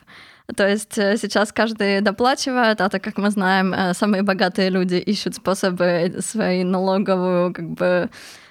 То 0.56 0.68
есть 0.68 0.98
э, 0.98 1.16
сейчас 1.18 1.52
каждый 1.52 2.00
доплачивает, 2.00 2.80
а 2.80 2.88
так 2.88 3.02
как 3.02 3.18
мы 3.18 3.30
знаем, 3.30 3.74
э, 3.74 3.94
самые 3.94 4.22
богатые 4.22 4.70
люди 4.70 4.96
ищут 4.96 5.34
способы 5.34 6.20
свои 6.20 6.64
налоговую, 6.64 7.52
как 7.54 7.64
бы 7.70 8.08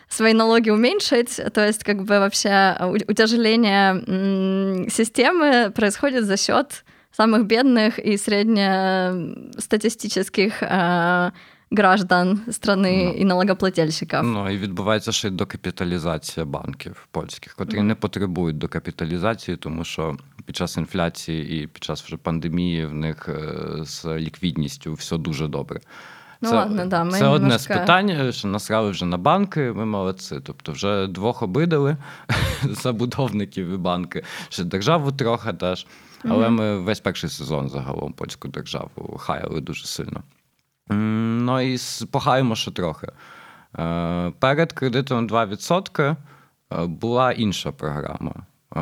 свои 0.09 0.33
налоги 0.33 0.69
уменьшить, 0.71 1.41
то 1.53 1.65
есть 1.67 1.83
как 1.83 1.97
бы 1.97 2.19
вообще 2.19 2.77
у- 2.81 3.11
утяжеление 3.11 4.03
м, 4.07 4.89
системы 4.89 5.71
происходит 5.75 6.25
за 6.25 6.37
счет 6.37 6.83
самых 7.11 7.47
бедных 7.47 7.99
и 8.07 8.17
среднестатистических 8.17 10.63
э, 10.63 11.31
граждан 11.71 12.39
страны 12.51 13.05
Ну. 13.05 13.13
и 13.21 13.25
налогоплательщиков. 13.25 14.23
Ну 14.23 14.49
і 14.49 14.57
відбувається 14.57 15.11
ще 15.11 15.27
й 15.27 15.31
докапіталізація 15.31 16.45
банків 16.45 17.07
польських, 17.11 17.53
котрі 17.55 17.81
не 17.81 17.95
потребують 17.95 18.57
докапіталізації, 18.57 19.57
тому 19.57 19.83
що 19.83 20.17
під 20.45 20.55
час 20.55 20.77
інфляції 20.77 21.63
і 21.63 21.67
під 21.67 21.83
час 21.83 22.03
вже 22.03 22.17
пандемії 22.17 22.85
в 22.85 22.93
них 22.93 23.29
е, 23.29 23.49
з 23.85 24.05
ліквідністю 24.05 24.93
все 24.93 25.17
дуже 25.17 25.47
добре. 25.47 25.79
Ну 26.41 26.51
ладно, 26.51 26.85
да, 26.85 27.03
ми 27.03 27.11
це 27.11 27.27
одне 27.27 27.59
з 27.59 27.67
немножко- 27.67 27.73
питань, 27.73 28.09
е, 28.09 28.31
що 28.31 28.47
насрали 28.47 28.89
вже 28.91 29.05
на 29.05 29.17
банки, 29.17 29.71
ми 29.75 29.85
молодці. 29.85 30.39
Тобто 30.43 30.71
вже 30.71 31.07
двох 31.07 31.41
обидали 31.43 31.97
забудовників 32.63 33.69
і 33.73 33.77
банки, 33.77 34.23
ще 34.49 34.63
державу 34.63 35.11
трохи 35.11 35.53
теж. 35.53 35.87
Але 36.28 36.50
ми 36.50 36.78
весь 36.78 37.00
перший 37.00 37.30
сезон 37.30 37.68
загалом 37.68 38.12
польську 38.12 38.48
державу 38.48 39.16
хаяли 39.18 39.60
дуже 39.60 39.86
сильно. 39.86 40.22
Ну 40.88 41.60
і 41.60 41.78
похаємо 42.10 42.56
ще 42.56 42.70
трохи. 42.70 43.06
Е, 43.78 44.32
Перед 44.38 44.72
кредитом 44.72 45.28
2% 45.28 46.02
е, 46.02 46.16
була 46.86 47.32
інша 47.32 47.72
програма. 47.72 48.34
Е, 48.76 48.80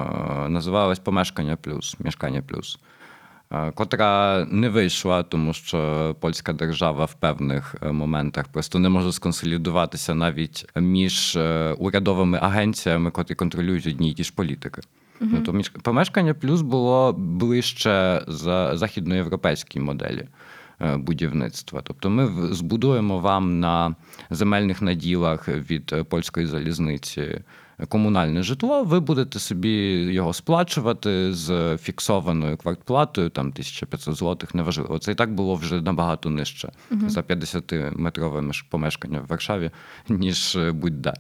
Називалась 0.49 0.99
Помешкання 0.99 1.57
плюс, 1.57 1.97
Мішкання 1.99 2.43
плюс, 2.43 2.79
котра 3.75 4.47
не 4.51 4.69
вийшла, 4.69 5.23
тому 5.23 5.53
що 5.53 6.17
польська 6.21 6.53
держава 6.53 7.05
в 7.05 7.15
певних 7.15 7.75
моментах 7.83 8.49
просто 8.49 8.79
не 8.79 8.89
може 8.89 9.13
сконсолідуватися 9.13 10.15
навіть 10.15 10.67
між 10.77 11.39
урядовими 11.79 12.39
агенціями, 12.43 13.11
котрі 13.11 13.35
контролюють 13.35 13.87
одні 13.87 14.11
й 14.11 14.15
ті 14.15 14.25
ж 14.25 14.33
політики. 14.35 14.83
Ну, 15.21 15.41
то 15.41 15.53
між- 15.53 15.69
помешкання 15.69 16.35
плюс 16.35 16.61
було 16.63 17.13
ближче 17.13 18.23
за 18.29 18.77
західноєвропейській 18.77 19.81
моделі 19.81 20.29
е, 20.81 20.97
будівництва. 20.97 21.81
Тобто 21.85 22.11
ми 22.11 22.53
збудуємо 22.55 23.19
вам 23.19 23.61
на 23.61 23.95
земельних 24.31 24.83
наділах 24.83 25.49
від 25.49 25.91
е, 25.93 26.05
польської 26.05 26.47
залізниці 26.47 27.41
комунальне 27.89 28.43
житло, 28.43 28.85
ви 28.85 29.01
будете 29.01 29.39
собі 29.39 29.71
його 30.13 30.33
сплачувати 30.33 31.33
з 31.35 31.77
фіксованою 31.79 32.57
квартплатою, 32.57 33.29
там 33.31 33.47
1500 33.47 34.15
злотих, 34.17 34.55
неважливо. 34.55 34.99
Це 34.99 35.13
і 35.13 35.15
так 35.15 35.35
було 35.35 35.55
вже 35.55 35.81
набагато 35.81 36.31
нижче 36.31 36.69
за 37.07 37.21
50-метрове 37.21 38.63
помешкання 38.71 39.21
в 39.21 39.27
Варшаві, 39.27 39.71
ніж 40.09 40.57
е, 40.57 40.73
будь-де. 40.73 41.13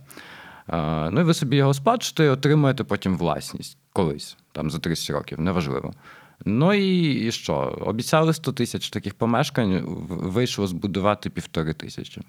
Е, 0.68 1.10
Ну 1.10 1.20
і 1.20 1.24
ви 1.24 1.34
собі 1.34 1.56
його 1.56 1.74
сплачуєте 1.74 2.24
і 2.24 2.28
отримуєте 2.28 2.84
потім 2.84 3.16
власність 3.16 3.78
колись, 4.00 4.36
там 4.52 4.70
за 4.70 4.78
30 4.78 5.10
років, 5.10 5.40
неважливо. 5.40 5.92
Ну 6.45 6.73
і, 6.73 7.11
і 7.27 7.31
що? 7.31 7.53
Обіцяли 7.85 8.33
100 8.33 8.51
тисяч 8.53 8.89
таких 8.89 9.13
помешкань, 9.13 9.81
в- 9.81 10.29
вийшло 10.31 10.67
збудувати 10.67 11.29
півтори 11.29 11.73
тисячі. 11.73 12.21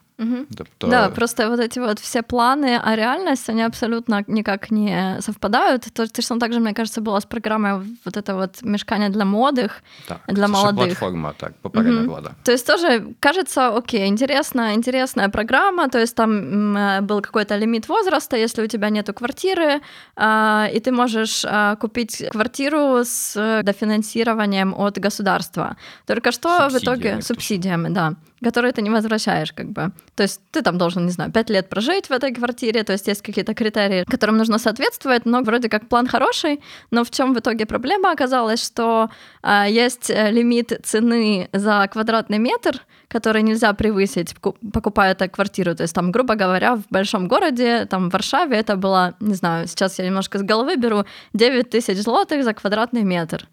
Тобто, 0.57 0.87
Да, 0.89 1.09
просто 1.09 1.51
вот 1.51 1.61
эти 1.61 1.81
вот 1.81 2.01
все 2.01 2.23
планы, 2.23 2.81
а 2.85 2.97
реальность, 2.97 3.49
они 3.51 3.63
абсолютно 3.63 4.25
никак 4.29 4.71
не 4.71 5.17
совпадают. 5.21 5.83
То, 5.93 6.07
точно 6.07 6.39
так 6.39 6.53
же, 6.53 6.61
мне 6.61 6.73
кажется, 6.73 7.01
было 7.01 7.17
с 7.17 7.25
программой 7.25 7.73
вот 8.05 8.17
это 8.17 8.35
вот 8.35 8.63
мешкание 8.63 9.09
для 9.09 9.25
молодых, 9.25 9.71
так, 10.09 10.21
для 10.29 10.47
це 10.47 10.55
ще 10.55 10.63
молодих. 10.65 10.99
платформа, 10.99 11.33
так, 11.37 11.53
попередня 11.63 11.93
Мгм. 12.01 12.07
влада. 12.09 12.31
То 12.43 12.53
есть 12.53 12.67
тоже 12.67 13.05
кажется, 13.21 13.69
окей, 13.77 14.07
интересная, 14.09 14.75
интересная 14.75 15.29
программа, 15.29 15.89
то 15.89 15.99
есть 15.99 16.15
там 16.17 16.31
м, 16.31 16.77
э, 16.77 17.01
был 17.01 17.21
какой-то 17.21 17.59
лимит 17.59 17.89
возраста, 17.89 18.37
если 18.37 18.65
у 18.65 18.69
тебя 18.69 18.91
нету 18.91 19.13
квартиры, 19.13 19.81
а, 20.17 20.69
и 20.77 20.81
ты 20.81 20.93
можешь 20.93 21.45
а, 21.45 21.77
купить 21.77 22.25
квартиру 22.33 22.97
с 23.05 23.37
э, 23.37 23.63
дофинансированием 24.02 24.74
от 24.78 25.00
государства. 25.00 25.76
Только 26.06 26.32
что 26.32 26.70
в 26.70 26.78
итоге 26.78 27.18
то 27.18 27.22
субсидиями, 27.22 27.90
да, 27.90 28.16
которые 28.44 28.72
ты 28.72 28.82
не 28.82 28.90
возвращаешь, 28.90 29.52
как 29.54 29.68
бы. 29.68 29.92
То 30.16 30.24
есть 30.24 30.42
ты 30.52 30.62
там 30.62 30.78
должен, 30.78 31.06
не 31.06 31.12
знаю, 31.12 31.32
пять 31.32 31.50
лет 31.50 31.70
прожить 31.70 32.10
в 32.10 32.12
этой 32.12 32.34
квартире, 32.34 32.84
то 32.84 32.94
есть 32.94 33.08
есть 33.08 33.22
какие-то 33.22 33.54
критерии, 33.54 34.04
которым 34.04 34.38
нужно 34.38 34.60
соответствовать, 34.60 35.26
но 35.26 35.42
вроде 35.42 35.70
как 35.70 35.88
план 35.88 36.08
хороший, 36.08 36.60
но 36.92 37.04
в 37.04 37.10
чем 37.12 37.34
в 37.34 37.40
итоге 37.40 37.66
проблема 37.66 38.12
оказалась, 38.12 38.66
что 38.66 39.10
а, 39.44 39.68
есть 39.68 40.10
э, 40.10 40.32
лимит 40.32 40.80
цены 40.84 41.50
за 41.54 41.88
квадратный 41.92 42.40
метр, 42.40 42.82
который 43.08 43.44
нельзя 43.44 43.74
превысить, 43.74 44.34
ку- 44.40 44.56
покупая 44.74 45.12
эту 45.12 45.30
квартиру. 45.30 45.76
То 45.76 45.84
есть 45.84 45.94
там, 45.94 46.12
грубо 46.12 46.36
говоря, 46.36 46.76
в 46.76 46.84
большом 46.90 47.28
городе, 47.28 47.86
там 47.86 48.10
в 48.10 48.14
Варшаве 48.14 48.58
это 48.58 48.76
было, 48.76 49.14
не 49.20 49.36
знаю, 49.36 49.68
сейчас 49.68 50.00
я 50.00 50.06
немножко 50.06 50.38
с 50.38 50.44
головы 50.44 50.78
беру, 50.78 51.04
9 51.34 51.70
тысяч 51.70 51.98
злотых 51.98 52.44
за 52.44 52.54
квадратный 52.54 53.04
метр. 53.04 53.48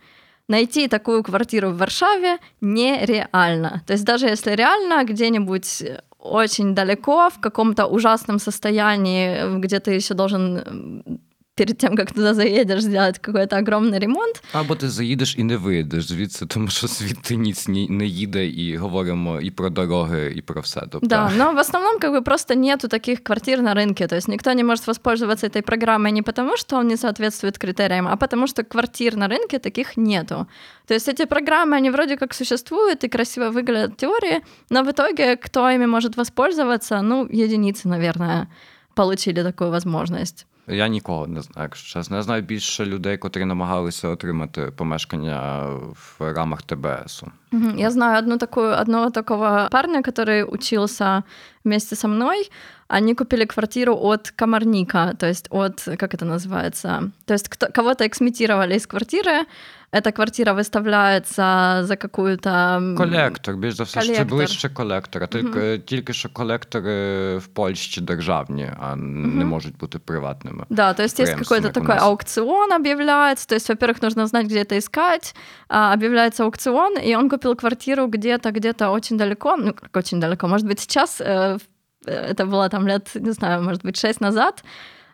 Найти 0.48 0.88
такую 0.88 1.22
квартиру 1.22 1.70
в 1.70 1.76
Варшаве 1.76 2.38
нереально. 2.60 3.82
То 3.86 3.92
есть 3.92 4.04
даже 4.04 4.26
если 4.26 4.52
реально 4.52 5.04
где-нибудь 5.04 5.84
очень 6.18 6.74
далеко, 6.74 7.30
в 7.30 7.38
каком-то 7.38 7.86
ужасном 7.86 8.38
состоянии, 8.38 9.58
где 9.60 9.78
ты 9.78 9.92
еще 9.92 10.14
должен 10.14 11.20
перед 11.57 11.77
тем, 11.77 11.95
как 11.95 12.11
туда 12.11 12.33
заедешь, 12.33 12.81
сделать 12.81 13.19
какой-то 13.19 13.57
огромный 13.57 13.99
ремонт, 13.99 14.43
Або 14.53 14.75
ти 14.75 14.89
заїдеш 14.89 15.35
і 15.37 15.43
не 15.43 15.57
виїдеш 15.57 16.07
звідси, 16.07 16.45
тому 16.45 16.67
що 16.67 16.87
звідти 16.87 17.35
ніц 17.35 17.67
ні- 17.67 17.87
не 17.89 18.05
їде, 18.05 18.47
і 18.47 18.77
говоримо 18.77 19.41
і 19.41 19.51
про 19.51 19.69
дороги, 19.69 20.33
і 20.35 20.41
про 20.41 20.61
все. 20.61 20.79
Тобто, 20.91 21.07
Да, 21.07 21.31
но 21.37 21.53
в 21.53 21.57
основном 21.59 21.99
как 21.99 22.13
бы 22.13 22.23
просто 22.23 22.55
нету 22.55 22.87
таких 22.87 23.23
квартир 23.23 23.61
на 23.61 23.75
рынке. 23.75 24.07
То 24.07 24.15
есть 24.15 24.27
никто 24.27 24.53
не 24.53 24.63
может 24.63 24.87
воспользоваться 24.87 25.47
этой 25.47 25.61
программой 25.61 26.11
не 26.11 26.21
потому, 26.23 26.57
что 26.57 26.77
он 26.77 26.87
не 26.87 26.97
соответствует 26.97 27.57
критериям, 27.57 28.07
а 28.07 28.15
потому 28.15 28.47
что 28.47 28.63
квартир 28.63 29.15
на 29.15 29.27
рынке 29.27 29.59
таких 29.59 29.95
нету. 29.97 30.47
То 30.87 30.93
есть 30.95 31.07
эти 31.07 31.25
программы, 31.25 31.77
они 31.77 31.91
вроде 31.91 32.17
как 32.17 32.33
существуют 32.33 33.03
и 33.03 33.07
красиво 33.09 33.49
выглядят 33.51 33.91
в 33.93 33.97
теории, 33.97 34.41
но 34.71 34.83
в 34.83 34.89
итоге 34.89 35.35
кто 35.35 35.69
ими 35.69 35.85
может 35.85 36.17
воспользоваться, 36.17 37.01
ну, 37.01 37.27
единицы, 37.31 37.87
наверное, 37.87 38.47
получили 38.95 39.43
такую 39.43 39.69
возможность. 39.69 40.47
Я 40.67 40.87
нікого 40.87 41.27
не 41.27 41.41
знаю, 41.41 41.65
якщо 41.65 41.99
чесно. 41.99 42.17
Я 42.17 42.23
знаю 42.23 42.41
більше 42.41 42.85
людей, 42.85 43.17
котрі 43.17 43.45
намагалися 43.45 44.07
отримати 44.07 44.61
помешкання 44.61 45.65
в 45.93 46.15
рамах 46.19 46.61
ТБСу. 46.61 47.31
Мгм. 47.51 47.79
Я 47.79 47.91
знаю 47.91 48.19
одну 48.19 48.37
такую, 48.37 48.81
одного 48.81 49.09
такого 49.09 49.67
парня, 49.71 50.01
который 50.01 50.43
учился 50.43 51.23
вместе 51.65 51.95
со 51.95 52.07
мной. 52.07 52.49
Они 52.87 53.15
купили 53.15 53.45
квартиру 53.45 53.97
от 54.01 54.29
комарника, 54.29 55.13
то 55.17 55.27
есть 55.27 55.47
от, 55.49 55.81
как 55.97 56.13
это 56.13 56.25
называется, 56.25 57.11
то 57.25 57.33
есть 57.33 57.49
кто, 57.49 57.67
кого-то 57.67 58.05
эксмитировали 58.05 58.75
из 58.75 58.87
квартиры, 58.87 59.45
эта 59.91 60.11
квартира 60.11 60.53
выставляется 60.53 61.81
за 61.83 61.95
какую-то... 61.95 62.49
м, 62.49 62.97
Колектор, 62.97 63.55
більш 63.55 63.73
за 63.75 63.83
все, 63.83 64.01
ще 64.01 64.09
Колектор. 64.13 64.37
ближче 64.37 64.69
колектора. 64.69 65.27
Тільки, 65.27 65.79
тільки 65.85 66.13
що 66.13 66.29
колектори 66.29 67.37
в 67.37 67.47
Польщі 67.47 68.01
державні, 68.01 68.71
а 68.79 68.95
не 68.95 69.45
можуть 69.45 69.77
бути 69.77 69.99
приватними. 69.99 70.65
Да, 70.69 70.93
то 70.93 71.03
есть 71.03 71.19
есть 71.19 71.31
Прям 71.31 71.43
какой-то 71.43 71.67
как 71.67 71.77
у 71.77 71.79
такой 71.79 71.95
нас. 71.95 72.03
аукцион 72.03 72.71
объявляется, 72.73 73.47
то 73.47 73.55
есть, 73.55 73.69
во-первых, 73.69 74.01
нужно 74.03 74.27
знать, 74.27 74.45
где 74.45 74.63
это 74.63 74.77
искать, 74.77 75.35
а, 75.69 75.93
объявляется 75.93 76.43
аукцион, 76.43 76.97
и 77.07 77.15
он 77.15 77.29
купил 77.29 77.55
квартиру 77.55 78.07
где-то, 78.07 78.51
где-то 78.51 78.89
очень 78.91 79.17
далеко, 79.17 79.55
ну, 79.57 79.73
как 79.73 79.95
очень 79.97 80.19
далеко, 80.19 80.47
может 80.47 80.67
быть, 80.67 80.79
сейчас, 80.79 81.21
э, 81.21 81.57
в- 81.57 82.09
э, 82.09 82.33
это 82.33 82.45
было 82.45 82.69
там 82.69 82.87
лет, 82.87 83.11
не 83.15 83.31
знаю, 83.31 83.61
может 83.63 83.83
быть, 83.85 83.97
шесть 83.99 84.21
назад, 84.21 84.63
Э, 84.63 84.67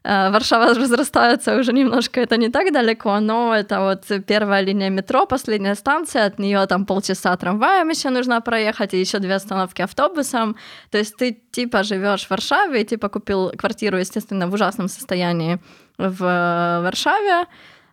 Варшава 0.04 0.74
разрастается 0.74 1.56
уже 1.56 1.72
немножко, 1.72 2.20
это 2.20 2.36
не 2.36 2.50
так 2.50 2.72
далеко, 2.72 3.20
но 3.20 3.54
это 3.54 3.80
вот 3.80 4.24
первая 4.26 4.60
линия 4.60 4.90
метро, 4.90 5.26
последняя 5.26 5.74
станция, 5.74 6.26
от 6.26 6.38
нее 6.38 6.66
там 6.66 6.84
полчаса 6.84 7.34
трамваем 7.36 7.88
еще 7.88 8.10
нужно 8.10 8.40
проехать, 8.42 8.92
и 8.94 9.00
еще 9.00 9.18
две 9.18 9.34
остановки 9.34 9.82
автобусом. 9.82 10.56
То 10.90 10.98
есть 10.98 11.16
ты 11.16 11.32
типа 11.50 11.82
живешь 11.84 12.26
в 12.26 12.30
Варшаве, 12.30 12.84
типа 12.84 13.08
купил 13.08 13.50
квартиру, 13.56 13.96
естественно, 13.96 14.46
в 14.46 14.52
ужасном 14.52 14.88
состоянии 14.88 15.58
в 15.96 16.22
э, 16.22 16.80
Варшаве, 16.82 17.46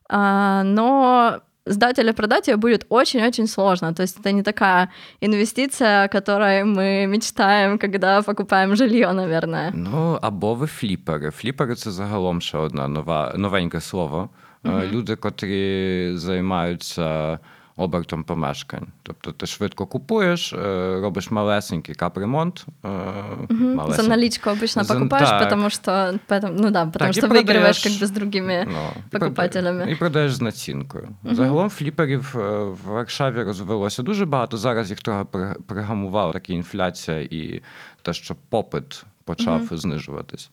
а, 0.10 0.64
но 0.64 1.42
сдать 1.66 2.00
или 2.00 2.12
продать 2.12 2.48
ее 2.48 2.58
будет 2.58 2.86
очень-очень 2.90 3.48
сложно. 3.48 3.94
То 3.94 4.02
есть 4.04 4.20
это 4.20 4.32
не 4.32 4.44
такая 4.44 4.90
инвестиция, 5.22 6.04
о 6.04 6.08
которой 6.08 6.64
мы 6.64 7.06
мечтаем, 7.08 7.78
когда 7.78 8.22
покупаем 8.22 8.76
жилье, 8.76 9.14
наверное. 9.14 9.72
Ну, 9.74 10.20
або 10.22 10.56
ви 10.56 10.68
фліпери. 10.68 11.32
Фліпери 11.32 11.76
це 11.76 11.92
загалом 11.92 12.42
ще 12.42 12.58
одне 12.58 12.88
нова, 12.88 13.34
новеньке 13.38 13.82
слово. 13.82 14.30
Е, 14.66 14.88
Люди, 14.92 15.16
котрі 15.16 16.12
займаються 16.16 17.40
обертом 17.79 18.25
помешкань. 18.25 18.87
Тобто 19.03 19.33
ти 19.33 19.47
швидко 19.47 19.87
купуєш, 19.87 20.53
е, 20.53 20.57
робиш 21.01 21.31
малесенький 21.31 21.95
капремонт. 21.95 22.67
е, 22.85 22.89
За 23.51 23.55
малесенький. 23.55 24.09
наличку 24.11 24.51
обычно 24.51 24.83
За- 24.85 24.95
покупаешь, 24.95 25.29
так. 25.29 25.43
потому 25.43 25.71
что, 25.71 25.91
поэтому, 26.29 26.57
ну 26.61 26.71
да, 26.71 26.87
потому 26.87 27.13
Так, 27.13 27.25
что 27.25 27.27
и 27.27 27.31
выигрываешь 27.31 27.45
продаешь, 27.45 27.83
как 27.83 27.93
бы 27.93 28.05
с 28.05 28.11
другими. 28.11 28.67
Ну, 28.71 29.03
і 29.07 29.19
покупателями. 29.19 29.79
прода- 29.85 29.91
І 29.91 29.95
продаєш 29.95 30.35
з 30.35 30.41
націнкою. 30.41 31.09
Загалом 31.25 31.71
фліперів 31.71 32.35
е, 32.39 32.65
в 32.65 32.79
Варшаві 32.87 33.43
розвелося 33.43 34.03
дуже 34.03 34.25
багато. 34.27 34.57
Зараз 34.57 34.91
їх 34.91 35.01
трохи 35.03 35.25
при- 35.31 35.55
пригамувала 35.67 36.33
така 36.33 36.53
інфляція 36.53 37.21
і 37.21 37.63
те, 38.03 38.13
що 38.13 38.35
попит 38.49 39.05
почав 39.25 39.63
знижуватись. 39.71 40.51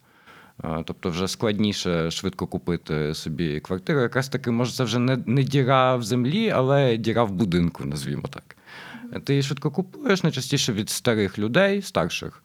Тобто 0.84 1.10
вже 1.10 1.28
складніше 1.28 2.10
швидко 2.10 2.46
купити 2.46 3.14
собі 3.14 3.60
квартиру. 3.60 4.00
Якраз 4.00 4.28
таки, 4.28 4.50
може, 4.50 4.72
це 4.72 4.84
вже 4.84 4.98
не, 4.98 5.18
не 5.26 5.42
діра 5.42 5.96
в 5.96 6.02
землі, 6.02 6.50
але 6.50 6.96
діра 6.96 7.24
в 7.24 7.32
будинку, 7.32 7.84
назвімо 7.84 8.22
так. 8.30 8.56
Ти 9.24 9.32
її 9.32 9.42
швидко 9.42 9.70
купуєш 9.70 10.22
найчастіше 10.22 10.72
від 10.72 10.90
старих 10.90 11.38
людей, 11.38 11.82
старших, 11.82 12.42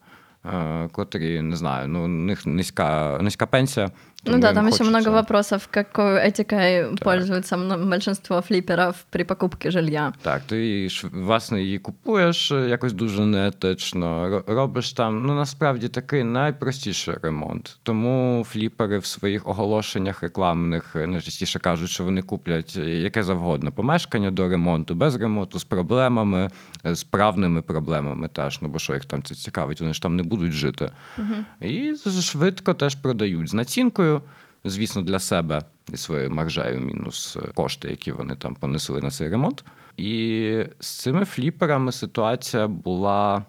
котрі, 0.91 1.41
не 1.41 1.55
знаю, 1.55 1.87
ну, 1.87 2.03
у 2.03 2.07
них 2.07 2.45
низька, 2.45 3.19
низька 3.21 3.45
пенсія. 3.45 3.91
Ну 4.25 4.39
да, 4.39 4.53
там 4.53 4.67
еще 4.67 4.77
хочеться- 4.77 4.89
много 4.89 5.11
вопросов, 5.11 5.67
какой 5.71 6.15
этикой 6.29 6.95
пользуются 7.03 7.57
мно- 7.57 7.89
большинство 7.89 8.41
флиперов 8.41 8.95
при 9.09 9.23
покупке 9.23 9.71
жилья. 9.71 10.13
Так, 10.21 10.41
ти 10.41 10.89
ш- 10.89 11.07
власне 11.13 11.61
її 11.63 11.79
купуєш 11.79 12.51
е, 12.51 12.55
якось 12.69 12.93
дуже 12.93 13.25
неетично. 13.25 14.43
Робиш 14.47 14.93
там 14.93 15.25
ну 15.25 15.35
насправді 15.35 15.87
такий 15.87 16.23
найпростіший 16.23 17.13
ремонт. 17.23 17.77
Тому 17.83 18.45
фліпери 18.49 18.97
в 18.99 19.05
своїх 19.05 19.47
оголошеннях 19.47 20.23
рекламних 20.23 20.95
е, 20.95 21.07
найчастіше 21.07 21.59
кажуть, 21.59 21.89
що 21.89 22.03
вони 22.03 22.21
куплять 22.21 22.75
е, 22.77 22.89
яке 22.89 23.23
завгодно 23.23 23.71
помешкання 23.71 24.31
до 24.31 24.49
ремонту, 24.49 24.95
без 24.95 25.15
ремонту, 25.15 25.59
з 25.59 25.63
проблемами, 25.63 26.49
е, 26.85 26.95
з 26.95 27.03
правними 27.03 27.61
проблемами 27.61 28.27
теж. 28.27 28.59
Ну 28.61 28.67
бо 28.67 28.79
що 28.79 28.93
їх 28.93 29.05
там 29.05 29.23
це 29.23 29.35
цікавить, 29.35 29.81
вони 29.81 29.93
ж 29.93 30.01
там 30.01 30.15
не 30.15 30.23
будуть 30.23 30.51
жити. 30.51 30.91
І 31.61 31.93
швидко 32.21 32.73
теж 32.73 32.95
продають 32.95 33.49
з 33.49 33.53
націнкою 33.53 34.12
Звісно, 34.64 35.02
для 35.02 35.18
себе 35.18 35.62
і 35.92 35.96
своєю 35.96 36.30
маржею 36.30 36.80
мінус 36.80 37.36
е, 37.36 37.40
кошти, 37.54 37.88
які 37.88 38.12
вони 38.12 38.34
там 38.36 38.54
понесли 38.54 39.00
на 39.00 39.10
цей 39.10 39.28
ремонт. 39.28 39.64
І 39.96 40.64
з 40.80 40.88
цими 40.88 41.24
фліперами 41.24 41.92
ситуація 41.92 42.66
була 42.68 43.44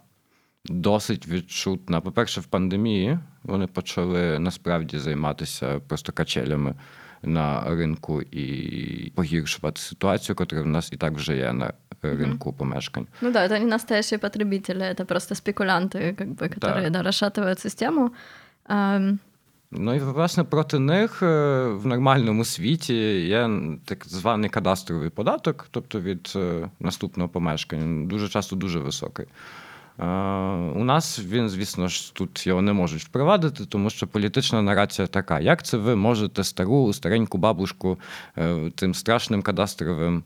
досить 0.66 1.28
відчутна. 1.28 2.02
По-перше, 2.02 2.42
в 2.42 2.46
пандемії 2.46 3.20
вони 3.44 3.68
почали 3.68 4.40
насправді 4.40 4.98
займатися 4.98 5.80
просто 5.88 6.12
качелями 6.12 6.76
на 7.22 7.64
ринку 7.64 8.22
і 8.22 9.12
погіршувати 9.16 9.82
ситуацію, 9.82 10.36
яка 10.40 10.62
в 10.62 10.68
нас 10.68 10.94
і 10.94 10.98
так 10.98 11.14
вже 11.14 11.38
є 11.38 11.54
на 11.54 11.74
ринку 12.02 12.54
помешкань. 12.54 13.08
Ну 13.22 13.32
да, 13.32 13.44
это 13.48 13.60
не 13.60 13.66
настоящие 13.66 14.20
потребители, 14.20 14.84
это 14.84 15.06
просто 15.06 15.36
спекулянты, 15.36 16.16
как 16.16 16.28
бы, 16.28 16.50
которые 16.50 16.90
Да. 16.90 17.04
да, 17.04 17.04
расшатывают 17.04 17.60
систему. 17.60 18.12
Ам, 18.66 19.20
Ну 19.77 19.95
і 19.95 19.99
власне 19.99 20.45
проти 20.45 20.79
них 20.79 21.23
е, 21.23 21.27
в 21.67 21.87
нормальному 21.87 22.45
світі 22.45 22.95
є 23.21 23.51
так 23.85 24.07
званий 24.07 24.51
кадастровий 24.51 25.11
податок, 25.11 25.67
тобто 25.71 26.01
від 26.01 26.33
е, 26.37 26.69
наступного 26.81 27.29
помешкання, 27.29 28.07
дуже 28.07 28.29
часто 28.29 28.57
дуже 28.57 28.79
високий. 28.79 29.27
Е, 29.27 30.05
у 30.75 30.85
нас 30.85 31.21
він, 31.29 31.49
звісно 31.49 31.89
ж, 31.89 32.15
тут 32.15 32.47
його 32.47 32.63
не 32.63 32.73
можуть 32.73 33.03
впровадити, 33.03 33.65
тому 33.65 33.91
що 33.91 34.07
політична 34.07 34.63
нарація 34.63 35.07
така: 35.07 35.41
як 35.41 35.63
це 35.63 35.77
ви 35.77 35.97
можете 35.97 36.45
стару, 36.45 36.93
стареньку 36.93 37.39
бабушку 37.39 37.99
тим 38.75 38.95
страшним 38.95 39.43
кадастровим 39.43 40.23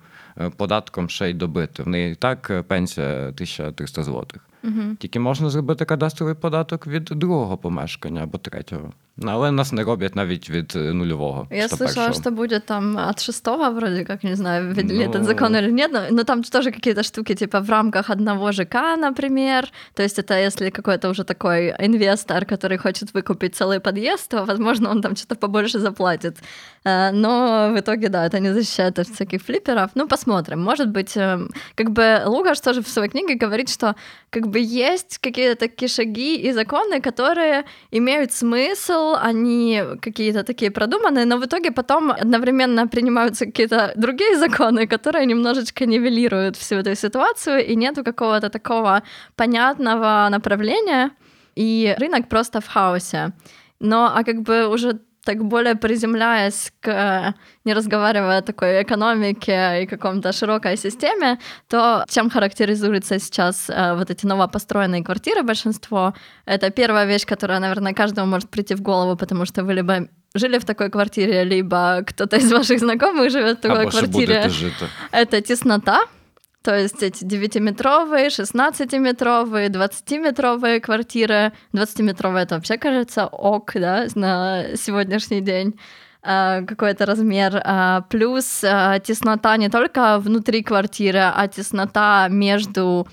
податком 0.58 1.10
ще 1.10 1.30
й 1.30 1.34
добити? 1.34 1.84
В 1.84 1.88
неї 1.88 2.12
і 2.12 2.16
так 2.16 2.64
пенсія 2.68 3.08
1300 3.08 4.04
злотих. 4.04 4.42
Угу. 4.64 4.96
Тільки 5.00 5.20
можна 5.20 5.50
зробити 5.50 5.86
кадастровий 5.86 6.36
податок 6.36 6.88
від 6.88 7.04
другого 7.04 7.58
помешкання 7.58 8.24
або 8.24 8.38
третього. 8.38 8.92
Ну, 9.18 9.32
але 9.32 9.52
нас 9.52 9.72
не 9.74 9.84
роблять 9.84 10.16
навіть 10.16 10.50
від 10.50 10.74
нульового. 10.76 11.48
Я 11.52 11.68
что 11.68 11.76
слышала, 11.76 11.96
першого. 11.96 12.14
что 12.14 12.32
будет 12.32 12.66
там 12.66 12.98
от 13.10 13.20
шестого, 13.22 13.72
вроде 13.72 14.04
как, 14.06 14.24
не 14.24 14.36
знаю, 14.36 14.74
ввели 14.74 14.94
Ну. 14.94 15.12
этот 15.12 15.24
закон 15.24 15.56
или 15.56 15.72
нет, 15.72 15.92
но, 15.94 16.00
но 16.12 16.24
там 16.24 16.44
тоже 16.44 16.72
какие-то 16.72 17.04
штуки, 17.04 17.36
типа 17.36 17.60
в 17.60 17.70
рамках 17.70 18.10
одного 18.10 18.52
ЖК, 18.52 18.76
например. 18.98 19.68
То 19.94 20.04
есть 20.04 20.20
это 20.20 20.46
если 20.46 20.70
какой-то 20.70 21.10
уже 21.10 21.24
такой 21.24 21.74
инвестор, 21.80 22.46
который 22.46 22.78
хочет 22.78 23.14
выкупить 23.14 23.56
целый 23.56 23.80
подъезд, 23.80 24.30
то, 24.32 24.46
возможно, 24.46 24.90
он 24.90 25.02
там 25.02 25.16
что-то 25.16 25.36
побольше 25.36 25.80
заплатит. 25.80 26.38
Э, 26.86 27.12
Но 27.12 27.70
в 27.76 27.80
итоге, 27.80 28.10
да, 28.10 28.26
это 28.26 28.40
не 28.40 28.54
защищает 28.54 29.00
от 29.00 29.08
всяких 29.08 29.42
флипперов. 29.44 29.90
Ну, 29.96 30.08
посмотрим. 30.08 30.27
Может 30.57 30.91
быть, 30.91 31.17
э, 31.17 31.39
как 31.75 31.91
бы 31.91 32.23
Лукаш 32.27 32.61
тоже 32.61 32.83
в 32.83 32.89
своей 32.89 33.11
книге 33.11 33.35
говорит, 33.35 33.69
что 33.69 33.95
как 34.31 34.47
бы 34.49 34.59
есть 34.61 35.19
какие-то 35.19 35.57
такие 35.57 35.89
шаги 35.89 36.37
и 36.37 36.53
законы, 36.53 37.01
которые 37.01 37.65
имеют 37.91 38.33
смысл, 38.33 39.15
они 39.21 39.83
какие-то 40.01 40.45
такие 40.45 40.71
продуманные, 40.71 41.25
но 41.25 41.39
в 41.39 41.45
итоге 41.45 41.71
потом 41.71 42.11
одновременно 42.11 42.87
принимаются 42.87 43.47
какие-то 43.47 43.93
другие 43.97 44.37
законы, 44.37 44.87
которые 44.87 45.27
немножечко 45.27 45.87
нивелируют 45.87 46.57
всю 46.57 46.77
эту 46.77 46.95
ситуацию, 46.95 47.67
и 47.67 47.77
нету 47.77 48.05
какого-то 48.05 48.51
такого 48.51 49.03
понятного 49.37 50.29
направления, 50.31 51.11
и 51.57 51.97
рынок 51.99 52.29
просто 52.29 52.61
в 52.61 52.69
хаосе. 52.69 53.33
Но 53.81 54.13
а 54.15 54.25
как 54.25 54.43
бы 54.43 54.67
уже 54.69 55.01
так 55.29 55.45
более 55.45 55.75
приземляясь 55.75 56.73
к, 56.81 56.89
э, 56.89 57.35
не 57.65 57.75
разговаривая 57.75 58.39
о 58.39 58.43
такой 58.43 58.83
экономике 58.83 59.83
и 59.83 59.87
каком-то 59.87 60.33
широкой 60.33 60.77
системе, 60.79 61.39
то 61.69 62.05
чем 62.09 62.31
характеризуются 62.31 63.19
сейчас 63.19 63.69
э, 63.69 63.95
вот 63.95 64.11
эти 64.11 64.27
новопостроенные 64.27 65.05
квартиры 65.05 65.43
большинство? 65.43 66.15
Это 66.47 66.71
первая 66.71 67.05
вещь, 67.05 67.27
которая, 67.27 67.61
наверное, 67.61 67.93
каждому 67.93 68.27
может 68.27 68.49
прийти 68.49 68.75
в 68.75 68.81
голову, 68.81 69.17
потому 69.17 69.45
что 69.45 69.65
вы 69.65 69.75
либо 69.75 70.09
жили 70.35 70.59
в 70.59 70.65
такой 70.65 70.89
квартире, 70.89 71.45
либо 71.45 72.03
кто-то 72.07 72.37
из 72.37 72.51
ваших 72.51 72.79
знакомых 72.79 73.31
живет 73.31 73.59
в 73.59 73.61
такой 73.61 73.91
ще 73.91 73.99
квартире. 73.99 74.51
Это 75.13 75.43
теснота, 75.43 76.01
то 76.69 76.77
есть 76.79 77.03
эти 77.03 77.25
9-метровые, 77.25 78.27
16-метровые, 78.27 79.71
20-метровые 79.71 80.81
квартиры. 80.81 81.55
20-метровые 81.73 82.43
это 82.43 82.57
вообще 82.57 82.77
кажется 82.77 83.27
ок, 83.27 83.73
да, 83.73 84.07
на 84.15 84.77
сегодняшний 84.77 85.41
день 85.41 85.81
а, 86.23 86.61
какой-то 86.61 87.07
размер. 87.07 87.63
А, 87.65 88.03
Плюс 88.11 88.63
а, 88.63 88.99
теснота 88.99 89.57
не 89.57 89.71
только 89.71 90.19
внутри 90.19 90.63
квартиры, 90.63 91.21
а 91.21 91.49
теснота 91.49 92.29
между 92.29 93.09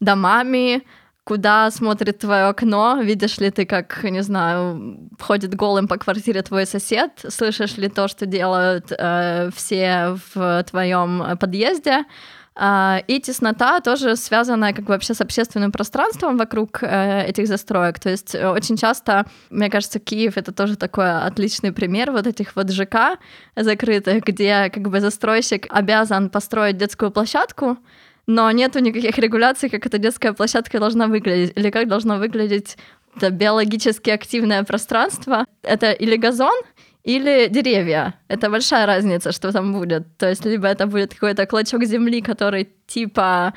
домами, 0.00 0.82
куда 1.28 1.70
смотрит 1.70 2.20
твое 2.20 2.44
окно, 2.44 3.00
видишь 3.02 3.36
ли 3.36 3.50
ты, 3.50 3.66
как, 3.66 4.02
не 4.02 4.22
знаю, 4.22 5.10
ходит 5.20 5.54
голым 5.54 5.86
по 5.86 5.98
квартире 5.98 6.40
твой 6.40 6.64
сосед, 6.64 7.10
слышишь 7.28 7.76
ли 7.76 7.88
то, 7.88 8.08
что 8.08 8.24
делают 8.24 8.86
э, 8.98 9.50
все 9.54 10.16
в 10.34 10.64
твоем 10.64 11.36
подъезде, 11.38 12.06
А, 12.60 13.02
И 13.06 13.20
теснота 13.20 13.80
тоже 13.80 14.16
связана 14.16 14.72
как 14.72 14.84
бы 14.86 14.92
вообще 14.92 15.14
с 15.14 15.20
общественным 15.20 15.70
пространством 15.70 16.36
вокруг 16.38 16.82
э, 16.82 17.26
этих 17.28 17.46
застроек. 17.46 18.00
То 18.00 18.08
есть 18.10 18.34
э, 18.34 18.48
очень 18.48 18.76
часто, 18.76 19.26
мне 19.50 19.70
кажется, 19.70 20.00
Киев 20.00 20.36
это 20.36 20.50
тоже 20.52 20.76
такой 20.76 21.10
отличный 21.26 21.72
пример 21.72 22.10
вот 22.10 22.26
этих 22.26 22.56
вот 22.56 22.70
ЖК 22.70 23.18
закрытых, 23.54 24.24
где 24.24 24.70
как 24.70 24.88
бы 24.88 25.00
застройщик 25.00 25.66
обязан 25.68 26.30
построить 26.30 26.78
детскую 26.78 27.10
площадку, 27.10 27.76
но 28.28 28.50
нету 28.52 28.78
никаких 28.80 29.18
регуляций, 29.18 29.70
как 29.70 29.86
эта 29.86 29.98
детская 29.98 30.32
площадка 30.34 30.78
должна 30.78 31.06
выглядеть, 31.06 31.52
или 31.56 31.70
как 31.70 31.88
должно 31.88 32.18
выглядеть 32.18 32.76
это 33.16 33.30
биологически 33.30 34.10
активное 34.10 34.62
пространство. 34.62 35.44
Это 35.62 35.90
или 35.92 36.16
газон, 36.16 36.54
или 37.04 37.48
деревья. 37.48 38.14
Это 38.28 38.50
большая 38.50 38.86
разница, 38.86 39.32
что 39.32 39.50
там 39.50 39.72
будет. 39.72 40.16
То 40.18 40.28
есть 40.28 40.44
либо 40.44 40.66
это 40.66 40.86
будет 40.86 41.14
какой-то 41.14 41.46
клочок 41.46 41.84
земли, 41.84 42.20
который 42.20 42.68
типа 42.86 43.54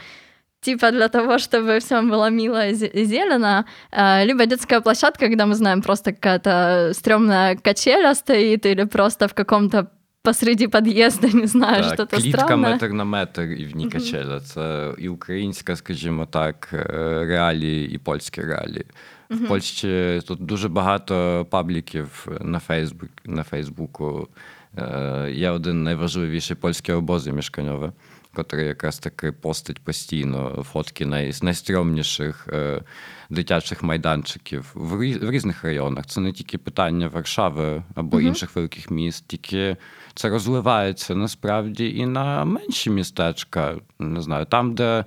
типа 0.61 0.91
для 0.91 1.09
того, 1.09 1.37
чтобы 1.37 1.79
всем 1.79 2.09
было 2.09 2.29
мило 2.29 2.67
и 2.69 2.73
зе- 2.73 2.91
и 2.91 3.03
зелено, 3.05 3.65
э, 3.91 4.25
либо 4.25 4.45
детская 4.45 4.79
площадка, 4.79 5.25
когда 5.27 5.45
мы 5.45 5.55
знаем, 5.55 5.81
просто 5.81 6.13
какая-то 6.13 6.91
стрёмная 6.93 7.55
качеля 7.55 8.13
стоит, 8.15 8.65
или 8.65 8.85
просто 8.85 9.27
в 9.27 9.33
каком-то 9.33 9.91
посреди 10.23 10.67
подъезда, 10.67 11.27
не 11.33 11.47
знаю, 11.47 11.83
Так, 11.83 11.93
что-то 11.93 12.17
клітка 12.17 12.41
странное. 12.41 12.71
метр 12.73 12.89
на 12.89 13.03
метр 13.05 13.41
і 13.41 13.65
в 13.65 13.75
ній 13.75 13.89
качеля. 13.89 14.39
Це 14.39 14.93
і 14.97 15.09
українська, 15.09 15.75
скажімо 15.75 16.25
так, 16.25 16.69
е, 16.73 16.85
реалії, 17.25 17.91
і 17.91 17.97
польські 17.97 18.41
реалії. 18.41 18.85
В 19.29 19.47
Польщі 19.47 20.21
тут 20.27 20.45
дуже 20.45 20.69
багато 20.69 21.45
пабліків 21.49 22.27
на 22.41 22.59
Фейсбук, 22.59 23.09
на 23.25 23.43
Фейсбуку. 23.43 24.27
Е, 24.77 25.31
Є 25.33 25.49
один 25.49 25.83
найважливіший 25.83 26.55
польський 26.55 26.95
обози 26.95 27.31
мішканьове, 27.31 27.91
котрий 28.33 28.67
якраз 28.67 28.99
таки 28.99 29.31
постить 29.31 29.79
постійно 29.79 30.65
фотки 30.71 31.05
най, 31.05 31.31
найстрьомніших 31.41 32.47
е, 32.53 32.81
дитячих 33.29 33.83
майданчиків 33.83 34.71
в, 34.73 34.93
рі- 34.93 35.25
в 35.25 35.31
різних 35.31 35.63
районах. 35.63 36.05
Це 36.05 36.21
не 36.21 36.31
тільки 36.31 36.57
питання 36.57 37.07
Варшави 37.07 37.83
або 37.95 38.21
інших 38.21 38.55
великих 38.55 38.91
міст, 38.91 39.27
тільки 39.27 39.77
це 40.13 40.29
розливається 40.29 41.15
насправді 41.15 41.89
і 41.97 42.05
на 42.05 42.45
менші 42.45 42.89
містечка. 42.89 43.75
Не 43.99 44.21
знаю, 44.21 44.45
там, 44.45 44.75
де 44.75 45.05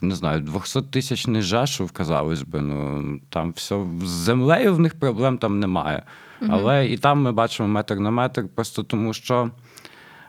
не 0.00 0.14
знаю, 0.14 0.40
200 0.40 0.82
тисячний 0.82 1.42
Жешув, 1.42 1.92
казалось 1.92 2.42
би, 2.42 2.60
ну 2.60 3.20
там 3.30 3.52
все 3.52 3.84
з 4.04 4.08
землею 4.08 4.74
в 4.74 4.78
них 4.80 4.94
проблем 4.98 5.38
там 5.38 5.60
немає. 5.60 6.02
Але 6.48 6.86
і 6.86 6.96
там 6.96 7.22
ми 7.22 7.32
бачимо 7.32 7.68
метр 7.68 7.94
на 7.94 8.10
метр, 8.10 8.44
просто 8.54 8.82
тому 8.82 9.14
що. 9.14 9.50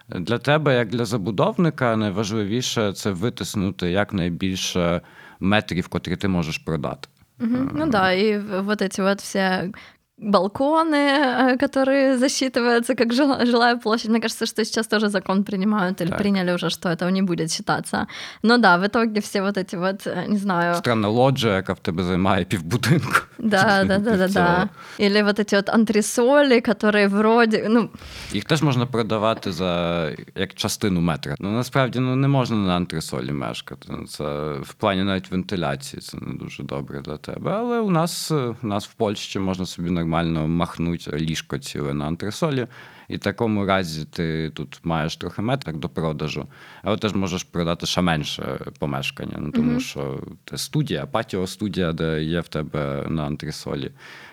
Для 0.09 0.37
тебе, 0.37 0.75
як 0.75 0.89
для 0.89 1.05
забудовника, 1.05 1.95
найважливіше 1.95 2.93
це 2.93 3.11
витиснути 3.11 3.91
якнайбільше 3.91 5.01
метрів, 5.39 5.87
котрі 5.87 6.15
ти 6.15 6.27
можеш 6.27 6.57
продати. 6.57 7.07
Мгм. 7.39 7.71
Ну 7.73 7.87
да, 7.87 8.13
и 8.13 8.37
в- 8.39 8.61
вот 8.61 8.81
эти 8.81 9.01
вот 9.03 9.21
все 9.21 9.71
балконы, 10.18 10.94
э, 10.96 11.56
которые 11.56 12.16
засчитываются 12.16 12.94
как 12.94 13.12
жила- 13.12 13.44
жилая 13.46 13.76
площадь. 13.76 14.10
Мне 14.10 14.20
кажется, 14.20 14.46
что 14.46 14.64
сейчас 14.64 14.86
тоже 14.86 15.08
закон 15.08 15.42
принимают 15.44 16.00
или 16.00 16.08
Так. 16.10 16.18
приняли 16.18 16.52
уже, 16.52 16.70
что 16.70 16.88
этого 16.88 17.10
не 17.10 17.22
будет 17.22 17.50
считаться. 17.50 18.06
Но 18.42 18.58
да, 18.58 18.76
в 18.78 18.86
итоге 18.86 19.20
все 19.20 19.42
вот 19.42 19.56
эти 19.56 19.76
вот, 19.76 20.06
э, 20.06 20.28
не 20.28 20.36
знаю, 20.38 20.74
Странна 20.74 21.08
лоджія, 21.08 21.54
яка 21.56 21.72
в 21.72 21.78
тебе 21.78 22.02
займає 22.04 22.44
півбудинку. 22.44 23.20
да, 23.38 23.84
да, 23.84 23.98
да, 23.98 23.98
да, 23.98 24.10
Півцього. 24.24 24.28
да. 24.46 24.68
Или 25.00 25.22
вот 25.22 25.38
эти 25.40 25.56
вот 25.56 25.68
антресоли, 25.68 26.60
которые 26.60 27.08
вроде, 27.08 27.66
ну, 27.70 27.90
Їх 28.32 28.44
теж 28.44 28.62
можна 28.62 28.86
продавати 28.86 29.52
за 29.52 30.10
як 30.34 30.54
частину 30.54 31.00
метра. 31.00 31.34
Ну 31.40 31.50
насправді 31.50 31.98
ну 31.98 32.16
не 32.16 32.28
можна 32.28 32.56
на 32.56 32.76
антресолі 32.76 33.32
мешкати. 33.32 33.88
Ну, 33.90 34.06
Це 34.06 34.24
в 34.62 34.74
плані 34.74 35.02
навіть 35.02 35.30
вентиляції 35.30 36.00
це 36.02 36.18
не 36.20 36.34
дуже 36.34 36.62
добре 36.62 37.00
для 37.00 37.16
тебе. 37.16 37.52
Але 37.52 37.80
у 37.80 37.90
нас, 37.90 38.30
е, 38.30 38.54
у 38.62 38.66
нас 38.66 38.86
в 38.88 38.94
Польщі 38.94 39.38
можна 39.38 39.66
собі 39.66 39.90
нормально 40.06 40.48
махнути 40.48 41.10
ліжко 41.16 41.58
ціле 41.58 41.94
на 41.94 42.06
антресолі. 42.06 42.66
І 43.08 43.16
в 43.16 43.18
такому 43.18 43.66
разі 43.66 44.04
ти 44.04 44.50
тут 44.50 44.80
маєш 44.82 45.16
трохи 45.16 45.42
метрів 45.42 45.76
до 45.76 45.88
продажу, 45.88 46.46
але 46.82 46.96
теж 46.96 47.14
можеш 47.14 47.44
продати 47.44 47.86
ще 47.86 48.00
менше 48.00 48.58
помешкання. 48.78 49.36
Ну 49.38 49.50
тому 49.50 49.80
що 49.80 50.20
це 50.44 50.58
студія, 50.58 51.06
патіо 51.06 51.46
студія, 51.46 51.92
де 51.92 52.22
є 52.22 52.40
в 52.40 52.48
тебе 52.48 53.06
на 53.08 53.24
антресолі 53.24 53.90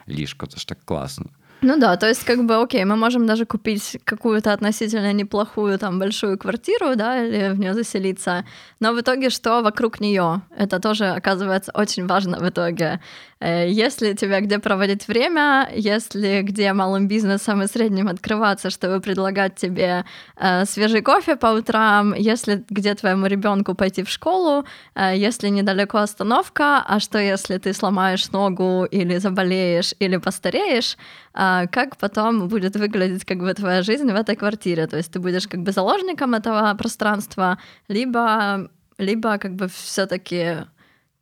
ліжко. 0.08 0.46
Це 0.46 0.58
ж 0.58 0.68
так 0.68 0.78
класно. 0.86 1.26
Ну 1.62 1.78
да, 1.78 1.98
то 1.98 2.08
есть 2.08 2.24
как 2.24 2.46
бы 2.46 2.56
окей, 2.56 2.86
мы 2.86 2.96
можем 2.96 3.28
даже 3.28 3.46
купить 3.46 3.98
какую-то 4.06 4.54
относительно 4.54 5.12
неплохую 5.12 5.78
там 5.78 6.00
большую 6.00 6.38
квартиру, 6.38 6.96
да, 6.96 7.18
или 7.18 7.54
в 7.54 7.60
нее 7.60 7.74
заселиться, 7.74 8.46
но 8.80 8.94
в 8.94 9.00
итоге 9.00 9.30
что 9.30 9.62
вокруг 9.62 10.00
нее? 10.00 10.42
Это 10.58 10.80
тоже 10.80 11.06
оказывается 11.06 11.72
очень 11.74 12.08
важно 12.08 12.40
в 12.40 12.48
итоге. 12.48 13.00
Э, 13.45 13.69
Если 13.69 14.15
тебе 14.15 14.41
где 14.41 14.59
проводить 14.59 15.09
время, 15.09 15.69
если 15.75 16.43
где 16.43 16.73
малым 16.73 17.09
бизнесом 17.09 17.63
и 17.63 17.67
средним 17.67 18.09
открываться, 18.09 18.71
чтобы 18.71 19.01
предлагать 19.01 19.55
тебе 19.57 20.05
э, 20.37 20.65
свежий 20.65 21.03
кофе 21.03 21.37
по 21.37 21.49
утрам, 21.49 22.15
если 22.15 22.65
где 22.71 22.95
твоему 22.95 23.27
ребенку 23.27 23.75
пойти 23.75 24.03
в 24.03 24.09
школу, 24.09 24.65
э, 24.95 25.13
если 25.17 25.51
недалеко 25.51 25.99
остановка, 25.99 26.83
а 26.87 27.01
что 27.01 27.19
если 27.19 27.59
ты 27.59 27.75
сломаешь 27.75 28.33
ногу 28.33 28.87
или 28.91 29.19
заболеешь 29.19 29.95
или 30.01 30.17
постареешь, 30.17 30.97
как 31.35 31.97
потом 31.99 32.49
будет 32.49 32.77
выглядеть 32.77 33.25
как 33.25 33.39
бы 33.39 33.53
твоя 33.55 33.83
жизнь 33.83 34.11
в 34.11 34.15
этой 34.15 34.37
квартире? 34.37 34.87
То 34.87 34.97
есть 34.97 35.13
ты 35.13 35.19
будешь 35.19 35.49
как 35.49 35.61
бы 35.61 35.73
заложником 35.73 36.35
этого 36.35 36.75
пространства, 36.79 37.59
либо 37.89 38.71
либо 38.99 39.39
как 39.39 39.55
бы 39.55 39.67
все-таки 39.69 40.65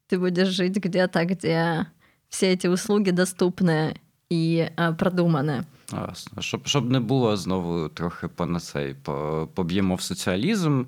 ты 0.08 0.18
будешь 0.18 0.48
жить 0.48 0.76
где-то, 0.76 1.24
где 1.24 1.86
все 2.32 2.52
эти 2.52 2.66
услуги 2.66 3.12
доступны 3.12 3.94
і 4.30 4.64
продумані. 4.98 5.62
Ясно. 6.08 6.42
Щоб, 6.42 6.66
щоб 6.66 6.90
не 6.90 7.00
було 7.00 7.36
знову 7.36 7.88
трохи 7.88 8.28
по 8.28 8.46
на 8.46 8.60
цей, 8.60 8.94
по, 8.94 9.48
поб'ємо 9.54 9.94
в 9.94 10.00
соціалізм. 10.00 10.84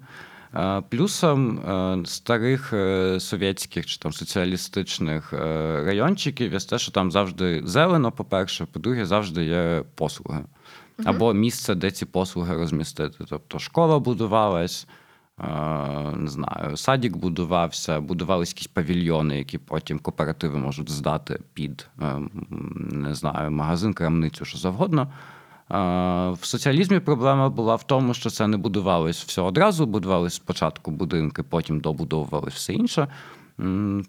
Плюсом 0.89 1.61
старих 2.07 2.73
е, 2.73 3.21
совєтських 3.21 3.87
чи 3.87 3.99
там 3.99 4.13
соціалістичних 4.13 5.33
е, 5.33 5.37
райончиків 5.85 6.53
є 6.53 6.59
те, 6.59 6.79
що 6.79 6.93
там 6.93 7.13
завжди 7.13 7.63
зелено, 7.65 8.13
по-перше, 8.13 8.67
по-друге, 8.73 9.07
завжди 9.07 9.45
є 9.45 9.85
послуги. 9.95 10.45
Або 11.05 11.33
місце, 11.33 11.75
де 11.75 11.91
ці 11.91 12.07
послуги 12.07 12.55
розмістити. 12.55 13.25
Тобто 13.29 13.59
школа 13.59 13.99
будувалась, 13.99 14.87
не 16.17 16.27
знаю, 16.27 16.77
садик 16.77 17.17
будувався, 17.17 18.01
будувались 18.01 18.49
якісь 18.49 18.67
павільйони, 18.67 19.39
які 19.39 19.59
потім 19.59 19.99
кооперативи 19.99 20.59
можуть 20.59 20.91
здати 20.91 21.41
під 21.55 21.89
е, 22.03 22.19
не 22.91 23.15
знаю, 23.15 23.51
магазин, 23.51 23.95
крамницю, 23.95 24.45
що 24.45 24.59
завгодно. 24.59 25.03
Е, 25.03 25.11
В 26.31 26.39
соціалізмі 26.43 27.01
проблема 27.01 27.49
була 27.49 27.75
в 27.75 27.83
тому, 27.83 28.15
що 28.15 28.31
це 28.31 28.47
не 28.47 28.57
будувалось 28.57 29.25
все 29.25 29.43
одразу, 29.43 29.87
будувались 29.87 30.35
спочатку 30.35 30.91
будинки, 30.91 31.43
потім 31.43 31.81
добудовувалось 31.81 32.55
все 32.55 32.73
інше. 32.73 33.09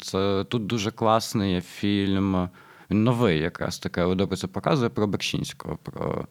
Це 0.01 0.43
тут 0.49 0.65
дуже 0.67 0.91
класний 0.91 1.53
є 1.53 1.61
фільм. 1.61 2.49
Він 2.91 3.03
новий, 3.03 3.39
якраз 3.39 3.80
таке, 3.80 4.01
але 4.03 4.15
добре 4.15 4.38
це 4.38 4.47
показує 4.47 4.89
про 4.89 5.07
Бекшінського, 5.07 5.78
про 5.84 6.26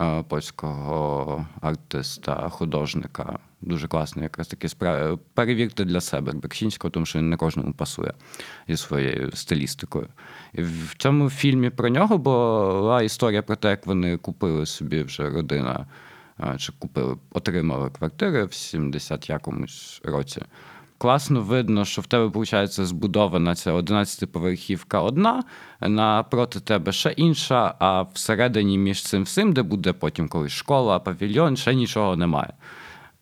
е, 0.00 0.24
польського 0.28 1.46
артиста, 1.60 2.48
художника. 2.48 3.38
Дуже 3.60 3.88
класний, 3.88 4.22
якраз 4.22 4.48
таки 4.48 4.68
спра... 4.68 5.18
перевірте 5.34 5.84
для 5.84 6.00
себе 6.00 6.32
Бекшінського, 6.32 6.90
тому 6.90 7.06
що 7.06 7.18
він 7.18 7.30
не 7.30 7.36
кожному 7.36 7.72
пасує 7.72 8.12
зі 8.68 8.76
своєю 8.76 9.32
стилістикою. 9.32 10.08
І 10.52 10.62
в 10.62 10.94
цьому 10.98 11.30
фільмі 11.30 11.70
про 11.70 11.88
нього 11.88 12.18
була 12.18 13.02
історія 13.02 13.42
про 13.42 13.56
те, 13.56 13.70
як 13.70 13.86
вони 13.86 14.16
купили 14.16 14.66
собі 14.66 15.02
вже 15.02 15.30
родина, 15.30 15.86
чи 16.56 16.72
купили, 16.78 17.16
отримали 17.30 17.90
квартири 17.90 18.44
в 18.44 18.54
70 18.54 19.30
якомусь 19.30 20.00
році. 20.04 20.42
Класно 20.98 21.40
видно, 21.40 21.84
що 21.84 22.02
в 22.02 22.06
тебе, 22.06 22.26
виходить, 22.26 22.72
збудована 22.72 23.54
ця 23.54 23.74
11-поверхівка 23.74 25.02
одна, 25.02 25.44
напроти 25.80 26.60
тебе 26.60 26.92
ще 26.92 27.10
інша, 27.10 27.74
а 27.78 28.02
всередині 28.02 28.78
між 28.78 29.02
цим 29.02 29.22
всім, 29.22 29.52
де 29.52 29.62
буде 29.62 29.92
потім 29.92 30.28
колись 30.28 30.52
школа, 30.52 30.98
павільйон, 30.98 31.56
ще 31.56 31.74
нічого 31.74 32.16
немає. 32.16 32.52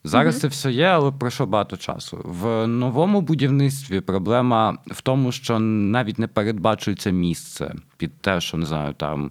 Зараз 0.07 0.40
це 0.40 0.48
все 0.48 0.72
є, 0.72 0.86
але 0.86 1.12
пройшло 1.12 1.46
багато 1.46 1.76
часу. 1.76 2.20
В 2.24 2.66
новому 2.66 3.20
будівництві 3.20 4.00
проблема 4.00 4.78
в 4.86 5.00
тому, 5.00 5.32
що 5.32 5.59
навіть 5.59 6.18
не 6.18 6.26
передбачується 6.26 7.11
місце 7.11 7.74
під 7.96 8.20
те, 8.20 8.40
що 8.40 8.57
не 8.57 8.66
знаю, 8.66 8.94
там 8.94 9.30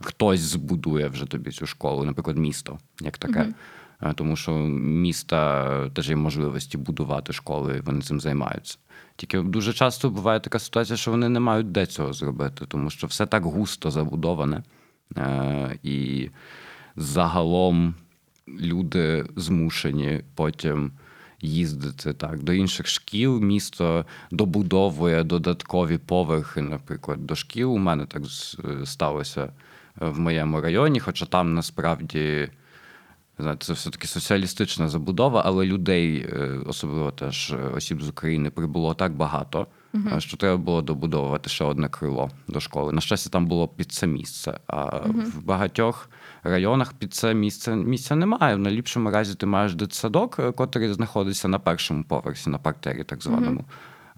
хтось 0.00 0.40
збудує 0.40 1.08
вже 1.08 1.26
тобі 1.26 1.50
цю 1.50 1.66
школу, 1.66 2.04
наприклад, 2.04 2.38
місто 2.38 2.78
як 3.00 3.18
таке. 3.18 3.48
Е, 4.02 4.12
Тому 4.12 4.36
що 4.36 4.52
міста 4.52 5.88
теж 5.88 6.10
є 6.10 6.16
можливості 6.16 6.78
будувати 6.78 7.32
школи, 7.32 7.76
і 7.76 7.80
вони 7.80 8.02
цим 8.02 8.20
займаються. 8.20 8.78
Тільки 9.16 9.40
дуже 9.40 9.72
часто 9.72 10.10
буває 10.10 10.40
така 10.40 10.58
ситуація, 10.58 10.96
що 10.96 11.10
вони 11.10 11.28
не 11.28 11.40
мають 11.40 11.72
де 11.72 11.86
цього 11.86 12.12
зробити, 12.12 12.64
тому 12.68 12.90
що 12.90 13.06
все 13.06 13.26
так 13.26 13.44
густо 13.44 13.90
забудоване. 13.90 14.62
Е, 15.16 15.78
І 15.82 16.28
загалом 16.96 17.94
люди 18.48 19.26
змушені 19.36 20.20
потім 20.34 20.92
їздити 21.40 22.12
так 22.12 22.42
до 22.42 22.52
інших 22.52 22.86
шкіл. 22.86 23.40
Місто 23.40 24.06
добудовує 24.30 25.24
додаткові 25.24 25.98
поверхи, 25.98 26.62
наприклад, 26.62 27.26
до 27.26 27.34
шкіл. 27.34 27.74
У 27.74 27.78
мене 27.78 28.06
так 28.06 28.22
сталося 28.84 29.52
в 29.96 30.18
моєму 30.20 30.60
районі, 30.60 31.00
хоча 31.00 31.26
там 31.26 31.54
насправді. 31.54 32.48
Це 33.58 33.72
все-таки 33.72 34.06
соціалістична 34.06 34.88
забудова, 34.88 35.42
але 35.44 35.66
людей, 35.66 36.16
е, 36.32 36.60
особливо 36.66 37.10
теж 37.10 37.52
е, 37.52 37.56
осіб 37.56 38.02
з 38.02 38.08
України, 38.08 38.50
прибуло 38.50 38.94
так 38.94 39.12
багато, 39.12 39.66
е, 39.94 40.20
що 40.20 40.36
треба 40.36 40.56
було 40.56 40.82
добудовувати 40.82 41.50
ще 41.50 41.64
одне 41.64 41.88
крило 41.88 42.30
до 42.48 42.60
школи. 42.60 42.92
На 42.92 43.00
щастя, 43.00 43.30
там 43.30 43.46
було 43.46 43.68
під 43.68 43.92
це 43.92 44.06
місце. 44.06 44.58
А 44.66 44.84
в 45.06 45.44
багатьох 45.44 46.10
районах 46.42 46.92
під 46.92 47.14
це 47.14 47.34
місце 47.34 47.76
місця 47.76 48.16
немає. 48.16 48.54
В 48.54 48.58
найліпшому 48.58 49.10
разі 49.10 49.34
ти 49.34 49.46
маєш 49.46 49.74
дитсадок, 49.74 50.38
е, 50.38 50.52
котрий 50.52 50.92
знаходиться 50.92 51.48
на 51.48 51.58
першому 51.58 52.04
поверсі, 52.04 52.50
на 52.50 52.58
партері, 52.58 53.04
так 53.04 53.22
званому. 53.22 53.64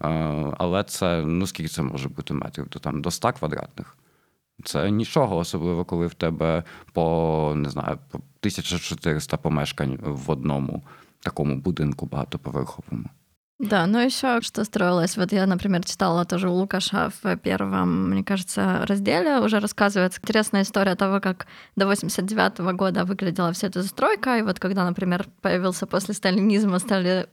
Е, 0.03 0.55
Але 0.59 0.85
це 0.85 1.23
ну 1.27 1.47
скільки 1.47 1.69
це 1.69 1.83
може 1.83 2.09
бути 2.09 2.35
метрів? 2.35 2.69
То 2.69 2.79
там 2.79 3.03
до 3.03 3.11
100 3.11 3.33
квадратних. 3.33 3.97
Це 4.65 4.91
нічого, 4.91 5.37
особливо, 5.37 5.85
коли 5.85 6.07
в 6.07 6.15
тебе 6.15 6.65
по 6.93 7.53
не 7.57 7.71
знаю, 7.71 7.99
по 8.11 8.19
1400 8.19 9.37
помешкань 9.37 9.99
в 10.03 10.31
одному 10.31 10.83
такому 11.21 11.57
будинку 11.57 12.07
багатоповерховому. 12.07 13.09
Да, 13.63 13.87
но 13.87 14.03
еще 14.03 14.41
что 14.41 14.65
строилось, 14.65 15.17
вот 15.17 15.31
я, 15.31 15.47
например, 15.47 15.85
читала 15.85 16.25
тоже 16.25 16.49
у 16.49 16.53
Лукаша 16.53 17.13
в 17.23 17.37
первом, 17.37 18.11
мне 18.11 18.25
кажется, 18.25 18.85
разделе. 18.89 19.39
Уже 19.39 19.61
рассказывается 19.61 20.19
интересная 20.21 20.63
история 20.63 20.97
того, 20.97 21.21
как 21.21 21.47
до 21.77 21.87
89 21.87 22.59
года 22.75 23.05
выглядела 23.05 23.53
вся 23.53 23.69
эта 23.69 23.83
застройка, 23.83 24.37
и 24.39 24.43
вот 24.43 24.59
когда, 24.59 24.85
например, 24.85 25.29
появился 25.43 25.87
после 25.87 26.13
сталинизма, 26.13 26.81
стали 26.81 27.29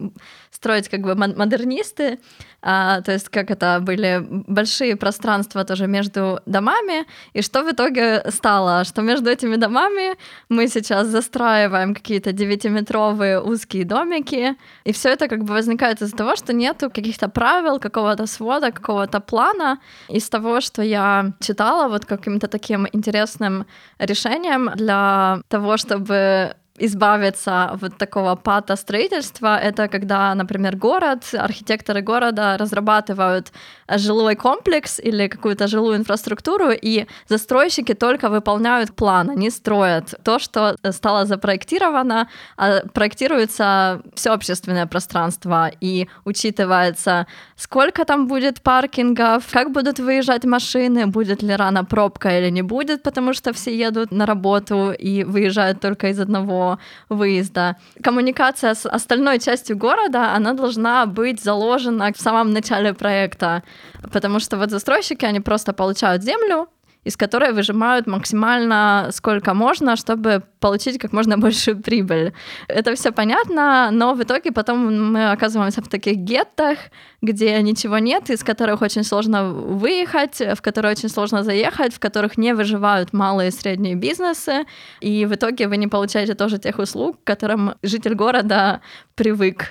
строить 0.51 0.87
как 0.87 1.01
бы 1.01 1.15
модернисты, 1.15 2.19
а, 2.61 3.01
то 3.01 3.11
есть 3.11 3.29
как 3.29 3.49
это 3.49 3.79
были 3.81 4.23
большие 4.29 4.95
пространства 4.97 5.63
тоже 5.63 5.87
между 5.87 6.41
домами, 6.45 7.07
и 7.33 7.41
что 7.41 7.63
в 7.63 7.71
итоге 7.71 8.23
стало, 8.29 8.83
что 8.83 9.01
между 9.01 9.31
этими 9.31 9.55
домами 9.55 10.15
мы 10.47 10.67
сейчас 10.67 11.07
застраиваем 11.07 11.95
какие-то 11.95 12.29
9-метровые 12.29 13.41
узкие 13.41 13.83
домики, 13.83 14.55
и 14.83 14.91
все 14.91 15.09
это 15.09 15.27
как 15.27 15.43
бы 15.43 15.53
возникает 15.53 16.03
из-за 16.03 16.18
того, 16.19 16.35
что 16.35 16.53
нету 16.53 16.89
каких-то 16.89 17.29
правил, 17.29 17.79
какого-то 17.79 18.27
свода, 18.27 18.71
какого-то 18.71 19.19
плана. 19.21 19.77
Из 20.09 20.29
того, 20.29 20.61
что 20.61 20.81
я 20.81 21.31
читала, 21.39 21.87
вот 21.87 22.05
каким-то 22.05 22.47
таким 22.47 22.87
интересным 22.93 23.65
решением 23.99 24.69
для 24.75 25.41
того, 25.47 25.77
чтобы 25.77 26.55
избавиться 26.79 27.77
от 27.81 27.97
такого 27.97 28.35
пата 28.35 28.75
строительства, 28.75 29.57
это 29.57 29.87
когда, 29.87 30.35
например, 30.35 30.75
город, 30.75 31.23
архитекторы 31.33 32.01
города 32.01 32.57
разрабатывают 32.57 33.51
жилой 33.97 34.35
комплекс 34.35 34.99
или 34.99 35.27
какую-то 35.27 35.67
жилую 35.67 35.97
инфраструктуру, 35.97 36.71
и 36.71 37.05
застройщики 37.27 37.93
только 37.93 38.29
выполняют 38.29 38.95
план, 38.95 39.29
они 39.29 39.49
строят 39.49 40.13
то, 40.23 40.39
что 40.39 40.75
стало 40.91 41.25
запроектировано, 41.25 42.29
а 42.57 42.81
проектируется 42.93 44.01
все 44.13 44.31
общественное 44.31 44.85
пространство, 44.85 45.71
и 45.81 46.07
учитывается, 46.25 47.27
сколько 47.55 48.05
там 48.05 48.27
будет 48.27 48.61
паркингов, 48.61 49.43
как 49.51 49.71
будут 49.71 49.99
выезжать 49.99 50.45
машины, 50.45 51.07
будет 51.07 51.43
ли 51.43 51.55
рано 51.55 51.83
пробка 51.83 52.39
или 52.39 52.49
не 52.51 52.61
будет, 52.61 53.03
потому 53.03 53.33
что 53.33 53.53
все 53.53 53.75
едут 53.75 54.11
на 54.11 54.25
работу 54.25 54.91
и 54.91 55.23
выезжают 55.23 55.79
только 55.81 56.07
из 56.09 56.19
одного 56.19 56.68
выезда. 57.09 57.75
Коммуникация 58.03 58.73
с 58.73 58.85
остальной 58.85 59.39
частью 59.39 59.77
города, 59.77 60.35
она 60.35 60.53
должна 60.53 61.05
быть 61.05 61.41
заложена 61.41 62.11
в 62.13 62.21
самом 62.21 62.51
начале 62.53 62.93
проекта, 62.93 63.63
потому 64.11 64.39
что 64.39 64.57
вот 64.57 64.69
застройщики, 64.69 65.25
они 65.25 65.39
просто 65.39 65.73
получают 65.73 66.23
землю, 66.23 66.67
из 67.04 67.16
которой 67.16 67.52
выжимают 67.52 68.06
максимально 68.06 69.08
сколько 69.12 69.54
можно, 69.54 69.96
чтобы 69.96 70.42
получить 70.58 70.98
как 70.98 71.12
можно 71.12 71.38
большую 71.38 71.82
прибыль. 71.82 72.32
Это 72.68 72.94
все 72.94 73.12
понятно, 73.12 73.90
но 73.92 74.14
в 74.14 74.22
итоге 74.22 74.52
потом 74.52 75.12
мы 75.12 75.30
оказываемся 75.32 75.82
в 75.82 75.88
таких 75.88 76.16
геттах, 76.16 76.78
где 77.22 77.62
ничего 77.62 77.98
нет, 77.98 78.30
из 78.30 78.42
которых 78.42 78.82
очень 78.82 79.04
сложно 79.04 79.50
выехать, 79.52 80.40
в 80.40 80.62
которые 80.62 80.92
очень 80.92 81.10
сложно 81.10 81.42
заехать, 81.42 81.94
в 81.94 81.98
которых 81.98 82.38
не 82.38 82.54
выживают 82.54 83.12
малые 83.12 83.48
и 83.48 83.52
средние 83.52 83.94
бизнесы, 83.94 84.64
и 85.00 85.26
в 85.26 85.34
итоге 85.34 85.68
вы 85.68 85.76
не 85.76 85.88
получаете 85.88 86.34
тоже 86.34 86.58
тех 86.58 86.78
услуг, 86.78 87.16
к 87.22 87.26
которым 87.26 87.74
житель 87.82 88.14
города 88.14 88.80
привык 89.14 89.66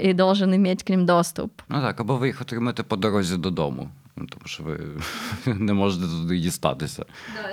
и 0.00 0.14
должен 0.14 0.54
иметь 0.54 0.84
к 0.84 0.88
ним 0.88 1.06
доступ. 1.06 1.62
Ну 1.68 1.80
так, 1.80 2.00
або 2.00 2.16
ви 2.16 2.26
їх 2.26 2.40
отримаєте 2.40 2.82
по 2.82 2.96
дорозі 2.96 3.36
додому. 3.36 3.90
Ну, 4.16 4.26
Тому 4.26 4.46
що 4.46 4.62
ви 4.62 4.78
не 5.46 5.72
можете 5.72 6.04
туди 6.04 6.38
дістатися 6.38 7.04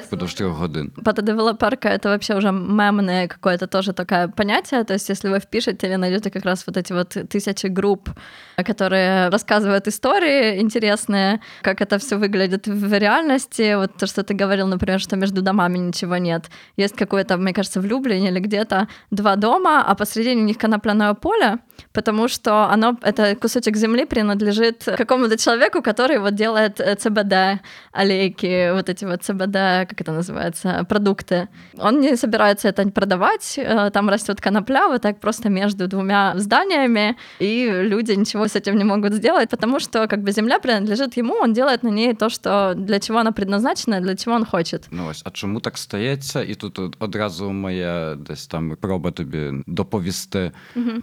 впродовж 0.03 0.33
трьох 0.33 0.57
годин. 0.57 0.91
Патодевелоперка — 1.03 1.89
это 1.89 2.09
вообще 2.09 2.35
уже 2.35 2.51
мемное 2.51 3.27
какое-то 3.27 3.67
тоже 3.67 3.93
такое 3.93 4.27
понятие. 4.27 4.83
То 4.83 4.93
есть 4.93 5.09
если 5.09 5.29
вы 5.29 5.39
впишете 5.39 5.87
или 5.87 5.97
найдете 5.97 6.29
как 6.29 6.45
раз 6.45 6.67
вот 6.67 6.77
эти 6.77 6.93
вот 6.93 7.17
тысячи 7.29 7.67
групп, 7.67 8.09
Которые 8.56 9.28
рассказывают 9.28 9.88
истории 9.88 10.60
интересные, 10.60 11.40
как 11.62 11.80
это 11.80 11.98
все 11.98 12.16
выглядит 12.16 12.66
в 12.66 12.98
реальности. 12.98 13.74
Вот 13.74 13.96
то, 13.96 14.06
что 14.06 14.22
ты 14.22 14.34
говорил, 14.34 14.66
например, 14.66 15.00
что 15.00 15.16
между 15.16 15.42
домами 15.42 15.78
ничего 15.78 16.16
нет. 16.16 16.46
Есть 16.76 16.96
какое-то, 16.96 17.36
мне 17.36 17.52
кажется, 17.52 17.80
в 17.80 17.84
Люблине 17.84 18.28
или 18.28 18.38
где-то 18.38 18.88
два 19.10 19.36
дома, 19.36 19.84
а 19.86 19.94
посредине 19.94 20.42
у 20.42 20.44
них 20.44 20.58
конопляное 20.58 21.14
поле, 21.14 21.58
потому 21.92 22.28
что 22.28 22.64
оно, 22.64 22.96
это 23.02 23.36
кусочек 23.36 23.76
земли 23.76 24.04
принадлежит 24.04 24.84
какому-то 24.84 25.36
человеку, 25.36 25.82
который 25.82 26.18
вот 26.18 26.34
делает 26.34 26.80
э, 26.80 26.94
ЦБД, 26.96 27.62
аллейки, 27.92 28.72
вот 28.72 28.88
эти 28.88 29.04
вот 29.04 29.22
ЦБД, 29.22 29.88
как 29.88 30.00
это 30.00 30.12
называется, 30.12 30.84
продукты. 30.88 31.48
Он 31.78 32.00
не 32.00 32.16
собирается 32.16 32.68
это 32.68 32.88
продавать, 32.90 33.54
э, 33.58 33.90
там 33.92 34.08
растет 34.08 34.40
конопля 34.40 34.88
вот 34.88 35.02
так 35.02 35.20
просто 35.20 35.48
между 35.48 35.86
двумя 35.88 36.32
зданиями, 36.36 37.16
и 37.38 37.68
люди 37.70 38.12
ничего 38.12 38.43
с 38.48 38.56
этим 38.56 38.76
не 38.76 38.84
могут 38.84 39.12
сделать, 39.12 39.50
потому 39.50 39.80
что 39.80 40.06
как 40.08 40.22
бы 40.22 40.32
земля 40.32 40.58
принадлежит 40.58 41.16
ему, 41.16 41.34
он 41.34 41.52
делает 41.52 41.82
на 41.82 41.90
ней 41.90 42.14
то, 42.14 42.28
что 42.28 42.74
для 42.74 43.00
чего 43.00 43.18
она 43.18 43.32
предназначена, 43.32 44.00
для 44.00 44.14
чего 44.16 44.36
он 44.36 44.44
хочет. 44.44 44.88
Ну 44.90 45.06
ось, 45.06 45.22
а 45.24 45.30
чому 45.30 45.60
так 45.60 45.78
стається? 45.78 46.42
І 46.42 46.54
тут 46.54 46.96
одразу 46.98 47.52
моя 47.52 48.14
десь 48.14 48.46
там 48.46 48.76
проба 48.80 49.10
тобі 49.10 49.52
доповісти, 49.66 50.52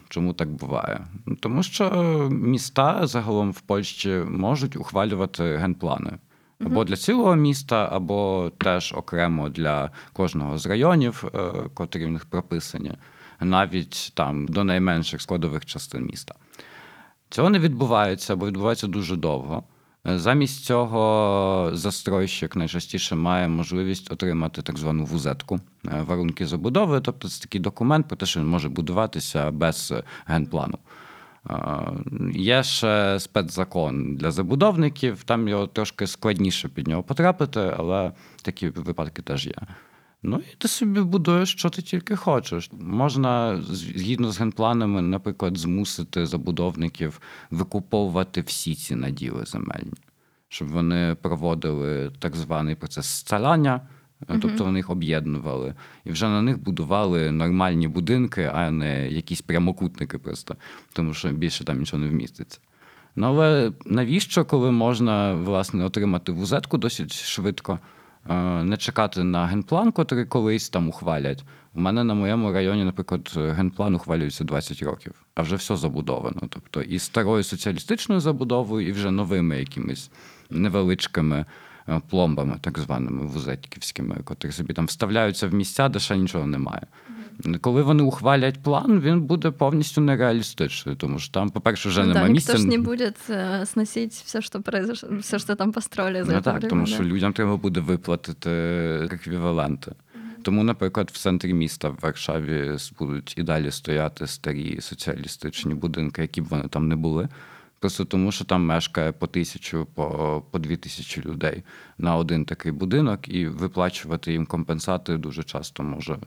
чому 0.09 0.33
так 0.33 0.49
буває. 0.49 1.05
Ну, 1.25 1.35
Тому 1.35 1.63
що 1.63 1.89
міста 2.31 3.07
загалом 3.07 3.51
в 3.51 3.61
Польщі 3.61 4.09
можуть 4.29 4.75
ухвалювати 4.75 5.57
генплани. 5.57 6.11
Або 6.65 6.83
для 6.83 6.95
цілого 6.95 7.35
міста, 7.35 7.89
або 7.91 8.51
теж 8.57 8.93
окремо 8.97 9.49
для 9.49 9.91
кожного 10.13 10.57
з 10.57 10.65
районів, 10.65 11.23
е, 11.33 11.39
котрі 11.73 12.05
в 12.05 12.11
них 12.11 12.25
прописані, 12.25 12.91
навіть 13.39 14.11
там 14.13 14.45
до 14.45 14.63
найменших 14.63 15.21
складових 15.21 15.65
частин 15.65 16.05
міста. 16.05 16.35
Цього 17.31 17.49
не 17.49 17.59
відбувається, 17.59 18.35
бо 18.35 18.47
відбувається 18.47 18.87
дуже 18.87 19.15
довго. 19.15 19.63
Е, 20.07 20.19
Замість 20.19 20.65
цього 20.65 21.69
застройщик 21.73 22.55
найчастіше 22.55 23.15
має 23.15 23.47
можливість 23.47 24.11
отримати 24.11 24.61
так 24.61 24.77
звану 24.77 25.05
вузетку 25.05 25.59
е, 25.85 26.03
варунки 26.07 26.47
забудови, 26.47 27.01
тобто 27.01 27.29
це 27.29 27.41
такий 27.41 27.61
документ 27.61 28.07
про 28.07 28.17
те, 28.17 28.25
що 28.25 28.39
він 28.39 28.47
може 28.47 28.69
будуватися 28.69 29.51
без 29.51 29.93
генплану. 30.25 30.77
Е, 31.49 31.55
Є 32.33 32.63
ще 32.63 33.19
спецзакон 33.19 34.15
для 34.15 34.31
забудовників, 34.31 35.23
там 35.23 35.47
його 35.47 35.67
трошки 35.67 36.07
складніше 36.07 36.69
під 36.69 36.87
нього 36.87 37.03
потрапити, 37.03 37.73
але 37.77 38.11
такі 38.41 38.69
випадки 38.69 39.21
теж 39.21 39.47
є. 39.47 39.55
Ну 40.23 40.41
і 40.53 40.55
ти 40.57 40.67
собі 40.67 41.01
будуєш, 41.01 41.51
що 41.51 41.69
ти 41.69 41.81
тільки 41.81 42.15
хочеш. 42.15 42.69
Можна 42.79 43.61
згідно 43.61 44.31
з 44.31 44.39
генпланами, 44.39 45.01
наприклад, 45.01 45.57
змусити 45.57 46.25
забудовників 46.25 47.21
викуповувати 47.51 48.41
всі 48.41 48.75
ці 48.75 48.95
наділи 48.95 49.45
земельні, 49.45 49.93
щоб 50.49 50.67
вони 50.67 51.15
проводили 51.21 52.11
так 52.19 52.35
званий 52.35 52.75
процес 52.75 53.25
scalania, 53.25 53.79
тобто 54.41 54.63
вони 54.63 54.79
їх 54.79 54.89
об'єднували, 54.89 55.75
і 56.05 56.11
вже 56.11 56.25
на 56.27 56.41
них 56.41 56.63
будували 56.63 57.31
нормальні 57.31 57.87
будинки, 57.87 58.51
а 58.53 58.71
не 58.71 59.09
якісь 59.09 59.41
прямокутники 59.41 60.17
просто, 60.17 60.55
тому 60.93 61.13
що 61.13 61.29
більше 61.29 61.63
там 61.63 61.79
нічого 61.79 62.03
не 62.03 62.09
вміститься. 62.09 62.59
Ну 63.15 63.27
але 63.27 63.71
навіщо, 63.85 64.45
коли 64.45 64.71
можна 64.71 65.33
власне 65.33 65.85
отримати 65.85 66.31
вузетку 66.31 66.77
досить 66.77 67.13
швидко? 67.13 67.79
Е, 68.29 68.63
не 68.63 68.77
чекати 68.77 69.23
на 69.23 69.45
генплан, 69.45 69.91
котрий 69.91 70.25
колись 70.25 70.69
там 70.69 70.89
ухвалять. 70.89 71.43
У 71.73 71.79
мене 71.79 72.03
на 72.03 72.13
моєму 72.13 72.53
районі, 72.53 72.83
наприклад, 72.83 73.33
генплан 73.35 73.95
ухвалюється 73.95 74.43
20 74.43 74.81
років, 74.81 75.13
а 75.35 75.41
вже 75.41 75.55
все 75.55 75.75
забудовано. 75.75 76.41
Тобто 76.49 76.81
і 76.81 76.99
старою 76.99 77.43
соціалістичною 77.43 78.21
забудовою, 78.21 78.87
і 78.87 78.91
вже 78.91 79.11
новими 79.11 79.59
якимись 79.59 80.11
невеличкими 80.49 81.45
е, 81.89 82.01
пломбами, 82.09 82.57
так 82.61 82.79
званими 82.79 83.25
вузетьківськими, 83.25 84.15
котрі 84.23 84.51
собі 84.51 84.73
там 84.73 84.85
вставляються 84.85 85.47
в 85.47 85.53
місця, 85.53 85.89
де 85.89 85.99
ще 85.99 86.17
нічого 86.17 86.47
немає. 86.47 86.87
Коли 87.61 87.81
вони 87.83 88.03
ухвалять 88.03 88.63
план, 88.63 88.99
він 88.99 89.21
буде 89.21 89.51
повністю 89.51 90.01
нереалістичний, 90.01 90.95
тому 90.95 91.19
що 91.19 91.31
там, 91.33 91.49
по-перше, 91.49 91.89
вже 91.89 92.01
Ну 92.01 92.07
немає 92.07 92.27
да, 92.27 92.33
місця. 92.33 92.53
никто 92.53 92.63
ж 92.63 92.77
не 92.77 92.83
будет 92.83 93.15
э, 93.29 93.65
сносить 93.65 94.13
все, 94.13 94.41
что 94.41 94.61
произошло, 94.61 95.09
все, 95.19 95.39
что 95.39 95.55
там 95.55 95.71
построили 95.71 96.23
за 96.23 96.31
Ну 96.33 96.41
так, 96.41 96.53
время, 96.53 96.69
тому 96.69 96.85
да. 96.85 96.91
що 96.91 97.03
людям 97.03 97.33
треба 97.33 97.57
буде 97.57 97.79
виплатити 97.79 98.49
еквіваленти. 99.11 99.91
Тому, 100.43 100.63
наприклад, 100.63 101.09
в 101.13 101.17
центрі 101.17 101.53
міста 101.53 101.89
в 101.89 101.97
Варшаві 102.01 102.77
будуть 102.99 103.33
і 103.37 103.43
далі 103.43 103.71
стояти 103.71 104.27
старі 104.27 104.81
соціалістичні 104.81 105.73
будинки, 105.73 106.21
які 106.21 106.41
б 106.41 106.45
вони 106.45 106.63
там 106.67 106.87
не 106.87 106.95
були. 106.95 107.29
Просто 107.79 108.05
тому, 108.05 108.31
що 108.31 108.45
там 108.45 108.65
мешкає 108.65 109.11
по 109.11 109.27
тисячу, 109.27 109.87
по, 109.95 110.43
по 110.51 110.59
дві 110.59 110.77
тисячі 110.77 111.21
людей 111.21 111.63
на 111.97 112.15
один 112.15 112.45
такий 112.45 112.71
будинок, 112.71 113.27
і 113.27 113.47
виплачувати 113.47 114.31
їм 114.31 114.45
компенсати 114.45 115.17
дуже 115.17 115.43
часто 115.43 115.83
може. 115.83 116.17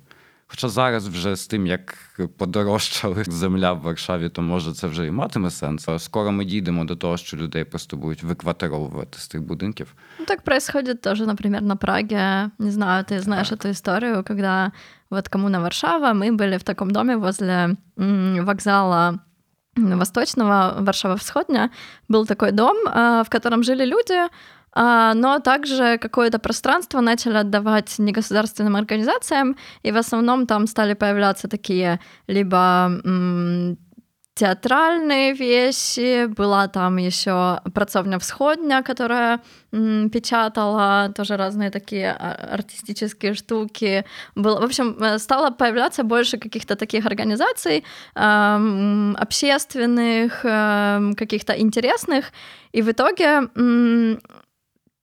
Хоча 0.53 0.69
зараз 0.69 1.07
вже 1.07 1.36
з 1.36 1.47
тим, 1.47 1.67
як 1.67 1.97
подорожчала 2.38 3.23
земля 3.27 3.73
в 3.73 3.82
Варшаві, 3.82 4.30
то 4.30 4.41
може 4.41 4.73
це 4.73 4.88
вже 4.88 5.07
і 5.07 5.11
матиме 5.11 5.51
сенс. 5.51 5.89
А 5.89 5.99
Скоро 5.99 6.32
ми 6.32 6.45
дійдемо 6.45 6.86
до 6.86 6.95
того, 6.95 7.17
що 7.17 7.38
людей 7.38 7.63
просто 7.63 7.97
будуть 7.97 8.23
викватеровувати 8.23 9.19
з 9.19 9.27
тих 9.27 9.41
будинків. 9.41 9.93
Ну, 10.19 10.25
так 10.25 10.41
происходит 10.41 11.01
тоже, 11.01 11.25
например, 11.25 11.61
на 11.61 11.75
Праге. 11.75 12.49
Не 12.59 12.71
знаю, 12.71 13.03
ты 13.03 13.19
знаешь 13.19 13.51
эту 13.51 13.69
историю, 13.69 14.23
когда 14.23 14.71
вот 15.09 15.27
коммуна 15.30 15.59
Варшава, 15.59 16.13
мы 16.13 16.36
были 16.36 16.57
в 16.57 16.63
таком 16.63 16.91
доме 16.91 17.15
возле 17.15 17.75
м, 17.99 18.45
вокзала 18.45 19.19
Восточного, 19.75 20.75
Варшава-Всходня. 20.80 21.69
Был 22.09 22.25
такой 22.25 22.51
дом, 22.51 22.77
а, 22.88 23.23
в 23.23 23.30
котором 23.30 23.63
жили 23.63 23.86
люди, 23.86 24.13
а, 24.13 24.30
но 24.74 25.38
также 25.38 25.98
какое-то 25.98 26.38
пространство 26.38 27.00
начали 27.00 27.36
отдавать 27.36 27.94
негосударственным 27.98 28.76
организациям, 28.76 29.56
и 29.82 29.92
в 29.92 29.96
основном 29.96 30.46
там 30.46 30.66
стали 30.66 30.94
появляться 30.94 31.48
такие 31.48 32.00
либо 32.26 32.90
театральные 34.34 35.32
вещи, 35.32 36.26
была 36.26 36.66
там 36.66 36.96
еще 36.96 37.60
працовня 37.72 38.18
Всходня, 38.18 38.82
которая 38.82 39.40
м, 39.72 40.10
печатала 40.10 41.12
тоже 41.14 41.36
разные 41.36 41.70
такие 41.70 42.10
а, 42.10 42.54
артистические 42.54 43.34
штуки. 43.34 44.04
Было, 44.34 44.60
в 44.60 44.64
общем, 44.64 44.96
э, 45.00 45.18
стало 45.18 45.50
появляться 45.50 46.02
больше 46.02 46.38
каких-то 46.38 46.74
таких 46.74 47.06
организаций 47.06 47.84
эм, 48.16 49.16
общественных, 49.16 50.44
эм, 50.44 51.14
каких-то 51.14 51.52
интересных, 51.52 52.32
и 52.72 52.82
в 52.82 52.90
итоге 52.90 53.48
м, 53.54 54.18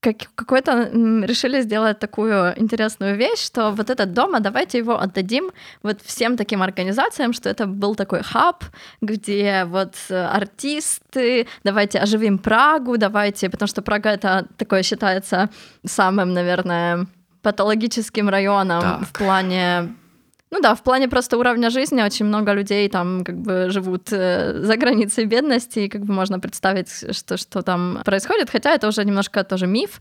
как, 0.02 0.16
какой-то 0.34 0.90
решили 1.26 1.62
сделать 1.62 2.00
такую 2.00 2.60
интересную 2.60 3.16
вещь, 3.16 3.46
что 3.46 3.70
вот 3.70 3.88
этот 3.88 4.12
дом, 4.12 4.34
а 4.34 4.40
давайте 4.40 4.78
его 4.78 4.98
отдадим 5.00 5.52
вот 5.82 6.00
всем 6.02 6.36
таким 6.36 6.60
организациям, 6.60 7.32
что 7.32 7.48
это 7.48 7.66
был 7.66 7.94
такой 7.94 8.22
хаб, 8.22 8.64
где 9.00 9.64
вот 9.64 9.94
э, 10.10 10.26
артисты, 10.36 11.46
давайте 11.62 12.00
оживим 12.00 12.38
Прагу, 12.38 12.98
давайте, 12.98 13.48
потому 13.48 13.68
что 13.68 13.80
Прага 13.80 14.10
это 14.10 14.46
такое 14.56 14.82
считается 14.82 15.48
самым, 15.86 16.32
наверное, 16.32 17.06
патологическим 17.42 18.28
районом 18.28 18.80
Так. 18.80 19.02
в 19.02 19.12
плане 19.12 19.94
ну 20.52 20.60
да, 20.60 20.74
в 20.74 20.82
плане 20.82 21.08
просто 21.08 21.38
уровня 21.38 21.70
жизни 21.70 22.02
очень 22.02 22.26
много 22.26 22.52
людей 22.52 22.88
там 22.88 23.24
как 23.24 23.36
бы 23.36 23.70
живут 23.70 24.12
э, 24.12 24.60
за 24.62 24.76
границей 24.76 25.24
бедности, 25.24 25.80
и 25.80 25.88
как 25.88 26.02
бы 26.02 26.12
можно 26.12 26.38
представить, 26.38 27.16
что, 27.16 27.38
что 27.38 27.62
там 27.62 27.98
происходит, 28.04 28.50
хотя 28.50 28.74
это 28.74 28.86
уже 28.86 29.04
немножко 29.04 29.44
тоже 29.44 29.66
миф. 29.66 30.00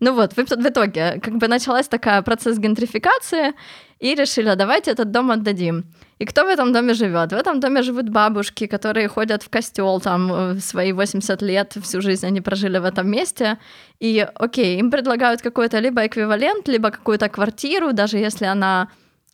Ну 0.00 0.14
вот, 0.14 0.34
в, 0.34 0.36
в 0.36 0.66
итоге 0.68 1.20
как 1.20 1.34
бы 1.38 1.48
началась 1.48 1.88
такая 1.88 2.22
процесс 2.22 2.58
гентрификации, 2.58 3.54
и 3.98 4.14
решили, 4.14 4.54
давайте 4.54 4.92
этот 4.92 5.10
дом 5.10 5.32
отдадим. 5.32 5.84
И 6.20 6.24
кто 6.24 6.44
в 6.44 6.48
этом 6.48 6.72
доме 6.72 6.94
живет? 6.94 7.32
В 7.32 7.36
этом 7.36 7.58
доме 7.58 7.82
живут 7.82 8.08
бабушки, 8.08 8.68
которые 8.68 9.08
ходят 9.08 9.42
в 9.42 9.48
костел 9.48 10.00
там 10.00 10.32
э, 10.32 10.52
в 10.52 10.60
свои 10.60 10.92
80 10.92 11.42
лет, 11.42 11.76
всю 11.82 12.00
жизнь 12.00 12.24
они 12.24 12.40
прожили 12.40 12.78
в 12.78 12.84
этом 12.84 13.10
месте. 13.10 13.58
И 13.98 14.24
окей, 14.34 14.78
им 14.78 14.92
предлагают 14.92 15.42
какой-то 15.42 15.80
либо 15.80 16.06
эквивалент, 16.06 16.68
либо 16.68 16.92
какую-то 16.92 17.28
квартиру, 17.28 17.92
даже 17.92 18.18
если 18.18 18.46
она 18.46 18.88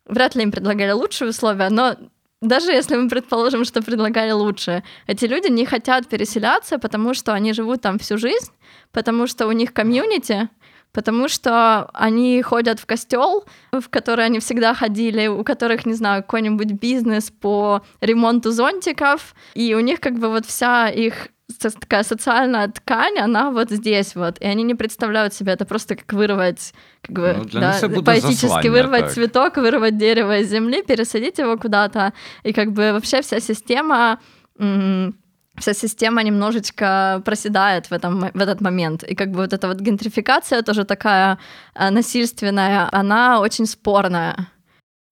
вряд 0.06 0.34
ли 0.34 0.42
им 0.42 0.52
предлагали 0.52 0.92
лучшие 0.92 1.30
условия, 1.30 1.68
но 1.70 1.96
даже 2.40 2.72
если 2.72 2.96
мы 2.96 3.08
предположим, 3.08 3.64
что 3.64 3.82
предлагали 3.82 4.32
лучше, 4.32 4.82
эти 5.06 5.24
люди 5.24 5.50
не 5.50 5.64
хотят 5.64 6.08
переселяться, 6.08 6.78
потому 6.78 7.14
что 7.14 7.32
они 7.32 7.52
живут 7.52 7.80
там 7.80 7.98
всю 7.98 8.18
жизнь, 8.18 8.52
потому 8.92 9.26
что 9.26 9.46
у 9.46 9.52
них 9.52 9.72
комьюнити, 9.72 10.50
потому 10.92 11.28
что 11.28 11.90
они 11.94 12.42
ходят 12.42 12.80
в 12.80 12.86
костел, 12.86 13.44
в 13.72 13.88
который 13.88 14.26
они 14.26 14.40
всегда 14.40 14.74
ходили, 14.74 15.26
у 15.26 15.42
которых, 15.42 15.86
не 15.86 15.94
знаю, 15.94 16.22
какой-нибудь 16.22 16.72
бизнес 16.72 17.30
по 17.30 17.82
ремонту 18.00 18.50
зонтиков, 18.50 19.34
и 19.54 19.74
у 19.74 19.80
них 19.80 20.00
как 20.00 20.18
бы 20.18 20.28
вот 20.28 20.44
вся 20.46 20.88
их 20.88 21.28
такая 21.61 22.03
социальная 22.03 22.67
ткань, 22.67 23.17
она 23.19 23.51
вот 23.51 23.69
здесь 23.71 24.15
вот, 24.15 24.37
и 24.39 24.45
они 24.45 24.63
не 24.63 24.75
представляют 24.75 25.33
себе, 25.33 25.53
это 25.53 25.65
просто 25.65 25.95
как 25.95 26.13
вырвать, 26.13 26.73
как 27.01 27.15
бы, 27.15 27.33
Ну, 27.37 27.45
для 27.45 27.59
да, 27.61 27.67
них 27.73 27.77
это 27.77 27.89
будет 27.89 28.05
поэтически 28.05 28.45
заслание, 28.45 28.71
вырвать 28.71 29.01
так. 29.05 29.11
цветок, 29.13 29.57
вырвать 29.57 29.97
дерево 29.97 30.39
из 30.39 30.49
земли, 30.49 30.83
пересадить 30.83 31.39
его 31.39 31.57
куда-то, 31.57 32.13
и 32.43 32.53
как 32.53 32.71
бы 32.71 32.91
вообще 32.93 33.21
вся 33.21 33.39
система 33.39 34.19
м, 34.59 35.15
вся 35.57 35.73
система 35.73 36.23
немножечко 36.23 37.21
проседает 37.25 37.87
в, 37.87 37.91
этом, 37.93 38.19
мо- 38.19 38.31
в 38.33 38.39
этот 38.39 38.61
момент. 38.61 39.03
И 39.03 39.15
как 39.15 39.31
бы 39.31 39.37
вот 39.39 39.53
эта 39.53 39.67
вот 39.67 39.79
гентрификация 39.81 40.61
тоже 40.61 40.85
такая 40.85 41.37
э, 41.75 41.89
насильственная, 41.89 42.87
она 42.91 43.41
очень 43.41 43.65
спорная. 43.65 44.47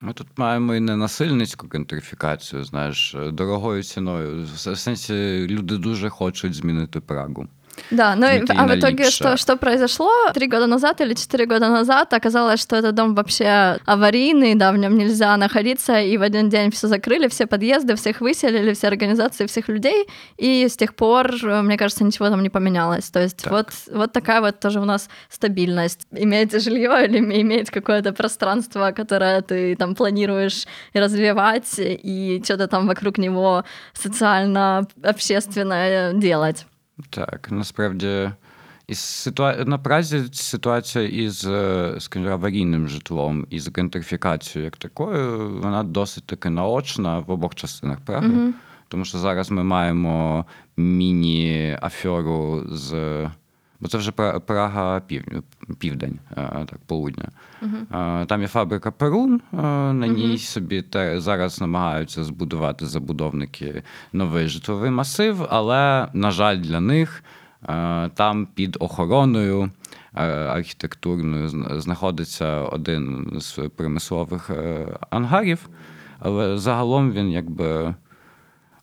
Ми 0.04 0.12
тут 0.12 0.26
маємо 0.36 0.74
і 0.74 0.80
не 0.80 0.96
насильницьку 0.96 1.68
гентрифікацію, 1.72 2.64
знаєш, 2.64 3.16
дорогою 3.32 3.82
ціною. 3.82 4.44
В 4.44 4.76
сенсі 4.76 5.46
люди 5.50 5.76
дуже 5.76 6.08
хочуть 6.08 6.54
змінити 6.54 7.00
Прагу. 7.00 7.48
Да, 7.90 8.14
ну 8.14 8.26
Змейки 8.26 8.52
а 8.56 8.66
в 8.66 8.78
итоге 8.78 9.10
что, 9.10 9.36
что 9.36 9.56
произошло? 9.56 10.10
Три 10.32 10.46
года 10.46 10.66
назад 10.66 11.00
или 11.00 11.14
четыре 11.14 11.46
года 11.46 11.68
назад 11.68 12.12
оказалось, 12.12 12.60
что 12.60 12.76
этот 12.76 12.94
дом 12.94 13.14
вообще 13.14 13.78
аварийный, 13.84 14.54
да, 14.54 14.72
в 14.72 14.78
нем 14.78 14.96
нельзя 14.96 15.36
находиться, 15.36 16.00
и 16.00 16.16
в 16.16 16.22
один 16.22 16.48
день 16.48 16.70
все 16.70 16.88
закрыли, 16.88 17.28
все 17.28 17.46
подъезды, 17.46 17.96
всех 17.96 18.20
выселили, 18.20 18.72
все 18.72 18.88
организации, 18.88 19.46
всех 19.46 19.68
людей, 19.68 20.08
и 20.36 20.66
с 20.68 20.76
тех 20.76 20.94
пор, 20.94 21.32
э, 21.42 21.62
мне 21.62 21.76
кажется, 21.76 22.04
ничего 22.04 22.28
там 22.28 22.42
не 22.42 22.50
поменялось. 22.50 23.10
То 23.10 23.20
есть 23.20 23.42
Так. 23.42 23.52
вот, 23.52 23.68
вот 23.92 24.12
такая 24.12 24.40
вот 24.40 24.60
тоже 24.60 24.80
у 24.80 24.84
нас 24.84 25.08
стабильность. 25.28 26.06
Иметь 26.12 26.52
жилье 26.62 27.06
или 27.06 27.18
иметь 27.18 27.70
какое-то 27.70 28.12
пространство, 28.12 28.92
которое 28.92 29.42
ты 29.42 29.76
там 29.76 29.94
планируешь 29.94 30.66
развивать, 30.94 31.74
и 31.78 32.40
что-то 32.44 32.68
там 32.68 32.86
вокруг 32.86 33.18
него 33.18 33.64
социально-общественное 33.94 36.12
делать. 36.14 36.66
Так, 37.10 37.48
насправді. 37.50 38.30
І 38.86 38.94
ситуа... 38.94 39.64
на 39.64 39.78
Празі 39.78 40.24
ситуація 40.32 41.04
із, 41.04 41.46
е, 41.46 41.94
скажімо, 41.98 42.30
аварійним 42.30 42.88
житлом 42.88 43.46
і 43.50 43.60
з 43.60 43.76
гентрифікацією 43.76 44.64
як 44.64 44.76
такою, 44.76 45.50
вона 45.62 45.82
досить 45.82 46.26
таки 46.26 46.50
наочна 46.50 47.18
в 47.18 47.30
обох 47.30 47.54
частинах 47.54 48.00
Праги. 48.00 48.28
Угу. 48.28 48.52
Тому 48.88 49.04
що 49.04 49.18
зараз 49.18 49.50
ми 49.50 49.64
маємо 49.64 50.46
міні-афьору 50.76 52.64
з. 52.68 52.92
Бо 53.82 53.88
це 53.88 53.98
вже 53.98 54.10
Пра- 54.10 54.40
Прага 54.40 55.00
південь, 55.00 55.42
південь 55.78 56.18
так, 56.36 56.78
полудня. 56.86 57.28
Е, 58.22 58.26
Там 58.26 58.40
є 58.42 58.48
фабрика 58.48 58.90
Перун, 58.90 59.34
е, 59.52 59.56
на 59.92 60.06
ній 60.06 60.38
собі 60.38 60.82
те, 60.82 61.20
зараз 61.20 61.60
намагаються 61.60 62.24
збудувати 62.24 62.86
забудовники 62.86 63.82
новий 64.12 64.48
житловий 64.48 64.90
масив, 64.90 65.46
але, 65.50 66.08
на 66.12 66.30
жаль, 66.30 66.56
для 66.56 66.80
них 66.80 67.24
е, 67.68 68.08
там 68.14 68.46
під 68.54 68.76
охороною 68.80 69.70
архітектурною 70.48 71.48
знаходиться 71.80 72.60
один 72.60 73.32
з 73.40 73.58
примислових 73.76 74.50
ангарів, 75.10 75.68
але 76.18 76.58
загалом 76.58 77.12
він 77.12 77.30
якби 77.30 77.94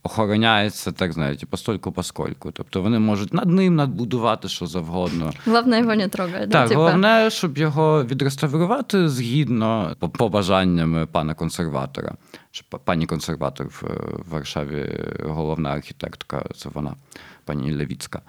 охороняється, 0.03 0.91
так 0.91 1.13
знаєте, 1.13 1.45
постольку 1.45 1.91
поскольку. 1.91 2.51
Тобто 2.51 2.81
вони 2.81 2.99
можуть 2.99 3.33
над 3.33 3.49
ним 3.49 3.75
надбудувати 3.75 4.47
що 4.47 4.67
завгодно. 4.67 5.33
Главное 5.45 5.79
его 5.81 5.95
не 5.95 6.07
трогать. 6.07 6.49
да, 6.49 6.59
Так, 6.59 6.67
типа. 6.69 6.79
головне, 6.81 7.29
щоб 7.29 7.57
його 7.57 8.03
відреставрувати 8.03 9.09
згідно 9.09 9.95
по- 9.99 10.09
побажанням 10.09 11.07
пана 11.11 11.33
консерватора. 11.33 12.13
Пані 12.83 13.05
консерватор 13.05 13.67
в, 13.67 13.83
Варшаві 14.31 15.05
головна 15.25 15.69
архітекторка, 15.69 16.45
це 16.55 16.69
вона, 16.73 16.95
пані 17.45 17.73
Левіцька. 17.75 18.21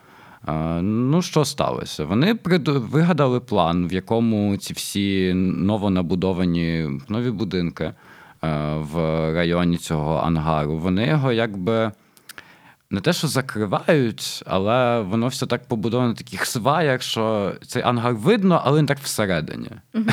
Ну, 0.83 1.23
що 1.23 1.45
сталося? 1.45 2.05
Вони 2.05 2.39
вигадали 2.67 3.41
план, 3.41 3.89
в 3.89 3.93
якому 3.93 4.57
ці 4.57 4.75
всі 4.75 5.33
новонабудовані 5.35 6.89
нові 7.09 7.31
будинки 7.31 7.93
в 8.77 8.95
районі 9.35 9.77
цього 9.77 10.17
ангару, 10.17 10.79
вони 10.79 11.07
його 11.07 11.33
якби 11.33 11.93
не 12.91 13.01
те, 13.01 13.13
що 13.13 13.29
закривають, 13.29 14.43
але 14.47 15.01
воно 15.01 15.29
все 15.29 15.47
так 15.47 15.69
побудовано 15.69 16.09
на 16.09 16.15
таких 16.15 16.47
сваях, 16.47 17.03
що 17.03 17.55
цей 17.67 17.83
ангар 17.83 18.15
видно, 18.15 18.63
але 18.65 18.83
не 18.83 18.89
так 18.89 18.99
всередині. 18.99 19.71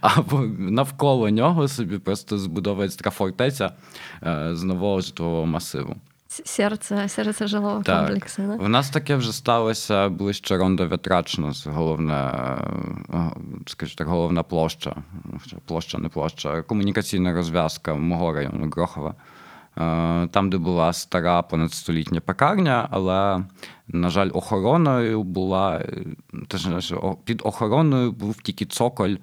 Або 0.00 0.40
навколо 0.58 1.30
нього 1.30 1.68
собі 1.68 1.98
просто 1.98 2.38
збудовується 2.38 2.98
така 2.98 3.10
фортеця 3.10 3.72
е, 4.22 4.50
з 4.52 4.62
нового 4.62 5.00
житлового 5.00 5.46
масиву. 5.46 5.96
С- 6.30 6.42
Сердце, 6.44 7.08
сердце 7.08 7.46
жилого 7.46 7.82
Так. 7.82 7.98
комплексу, 8.06 8.42
да? 8.42 8.56
В 8.56 8.68
нас 8.68 8.90
таке 8.90 9.16
вже 9.16 9.32
сталося 9.32 10.08
ближче 10.08 10.56
Ронда 10.56 10.84
Вятрачна, 10.86 11.52
це 11.52 11.70
головна, 11.70 12.30
е, 13.14 13.30
скажімо 13.66 13.94
так, 13.98 14.06
головна 14.08 14.42
площа, 14.42 14.96
площа, 15.66 15.98
не 15.98 16.08
площа, 16.08 16.62
комунікаційна 16.62 17.34
розв'язка 17.34 17.94
мого 17.94 18.32
району 18.32 18.70
Грохова. 18.70 19.14
Е, 19.78 20.26
Там, 20.26 20.50
де 20.50 20.58
була 20.58 20.92
стара 20.92 21.42
понадстолітня 21.42 22.20
пекарня, 22.20 22.88
але, 22.90 23.44
на 23.88 24.08
жаль, 24.10 24.30
охороною 24.32 25.22
була 25.22 25.76
е, 25.76 26.04
під 27.24 27.40
охороною 27.44 28.12
був 28.12 28.42
тільки 28.42 28.64
цоколь, 28.66 29.16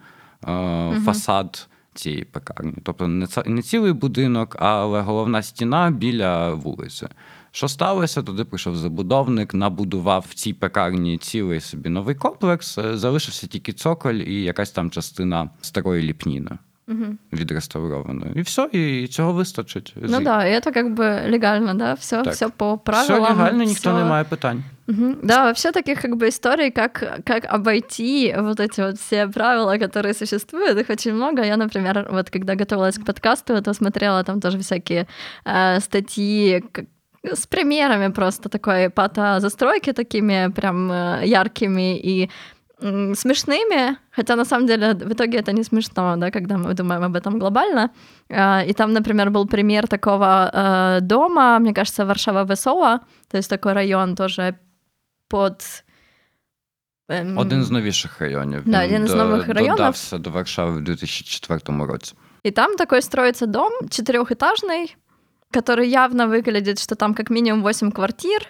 фасад 1.05 1.67
цієї 1.97 2.23
пекарні. 2.23 2.73
Тобто 2.83 3.07
не, 3.07 3.27
не 3.45 3.61
цілий 3.61 3.93
будинок, 3.93 4.55
але 4.59 5.01
головна 5.01 5.43
стіна 5.43 5.91
біля 5.91 6.53
вулиці. 6.53 7.07
Що 7.51 7.67
сталося? 7.67 8.23
Туди 8.23 8.45
прийшов 8.45 8.75
забудовник, 8.75 9.53
набудував 9.53 10.25
в 10.29 10.33
цій 10.33 10.53
пекарні 10.53 11.17
цілий 11.17 11.61
собі 11.61 11.89
новий 11.89 12.15
комплекс, 12.15 12.77
е, 12.77 12.97
залишився 12.97 13.47
тільки 13.47 13.73
цоколь 13.73 14.13
і 14.13 14.43
якась 14.43 14.71
там 14.71 14.91
частина 14.91 15.49
старої 15.61 16.03
ліпніни. 16.03 16.51
Відреставрованої. 17.32 18.32
І 18.34 18.40
все, 18.42 18.68
і 18.72 19.06
цього 19.06 19.32
вистачить. 19.32 19.94
Ну 19.96 20.20
да, 20.20 20.46
и 20.46 20.50
это 20.50 20.72
как 20.72 20.86
бы 20.86 21.30
легально, 21.30 21.74
да, 21.74 21.94
все, 21.94 22.22
Так. 22.22 22.34
все 22.34 22.48
по 22.48 22.74
Все 22.74 22.82
правилам. 22.84 23.22
легально, 23.38 23.64
ніхто 23.64 23.90
всё. 23.90 23.98
не 23.98 24.04
має 24.04 24.24
питань. 24.24 24.62
Мгм. 24.86 25.16
Да, 25.22 25.44
вообще 25.44 25.72
таких 25.72 26.02
как 26.02 26.10
бы 26.16 26.26
историй, 26.28 26.70
как, 26.70 27.20
как 27.24 27.54
обойти 27.54 28.34
вот 28.38 28.60
эти 28.60 28.80
вот 28.82 28.98
все 28.98 29.28
правила, 29.28 29.78
которые 29.78 30.14
существуют, 30.14 30.78
их 30.78 30.90
очень 30.90 31.14
много. 31.14 31.42
Я, 31.44 31.56
например, 31.56 32.08
вот 32.12 32.30
когда 32.30 32.54
готовилась 32.54 32.98
к 32.98 33.04
подкасту, 33.04 33.62
то 33.62 33.74
смотрела 33.74 34.22
там 34.24 34.40
тоже 34.40 34.58
всякие 34.58 35.06
э, 35.46 35.80
статьи, 35.80 36.60
к- 36.72 36.84
с 37.36 37.46
примерами 37.46 38.12
просто 38.12 38.48
такой 38.48 38.88
патозастройки 38.90 39.92
такими 39.92 40.50
прям 40.56 40.90
э, 40.92 41.20
яркими 41.26 41.96
и 41.98 42.22
м, 42.22 42.28
смешными, 43.14 43.96
хотя 44.10 44.36
на 44.36 44.44
самом 44.44 44.66
деле 44.66 44.94
в 44.94 45.12
итоге 45.12 45.38
это 45.38 45.52
не 45.52 45.62
смешно, 45.64 46.16
да, 46.16 46.30
когда 46.30 46.56
мы 46.56 46.74
думаем 46.74 47.02
об 47.04 47.14
этом 47.16 47.38
глобально. 47.38 47.90
А, 48.30 48.64
И 48.66 48.72
там, 48.72 48.92
например, 48.92 49.30
был 49.30 49.46
пример 49.46 49.86
такого 49.86 50.50
э, 50.52 51.00
дома, 51.00 51.58
мне 51.60 51.72
кажется, 51.74 52.04
Варшава 52.04 52.44
Весова, 52.44 53.00
то 53.30 53.36
есть 53.38 53.50
такой 53.50 53.72
район 53.72 54.14
тоже 54.16 54.54
под... 55.28 55.62
эм, 57.08 57.38
Один 57.38 57.64
з 57.64 57.70
новіших 57.70 58.20
районів. 58.20 58.62
Да, 58.66 58.78
Він 58.86 58.94
один 58.94 59.04
із 59.04 59.10
до- 59.10 59.16
нових 59.16 59.48
районів. 59.48 59.76
Додався 59.76 60.18
до 60.18 60.30
Варшави 60.30 60.72
в 60.72 60.80
2004 60.84 61.86
році. 61.86 62.14
И 62.46 62.50
там 62.50 62.76
такой 62.76 63.02
строится 63.02 63.46
дом 63.46 63.72
четырехэтажный, 63.88 64.96
который 65.54 65.84
явно 65.86 66.26
выглядит, 66.26 66.78
что 66.82 66.94
там 66.96 67.14
как 67.14 67.30
минимум 67.30 67.62
8 67.62 67.92
квартир, 67.92 68.46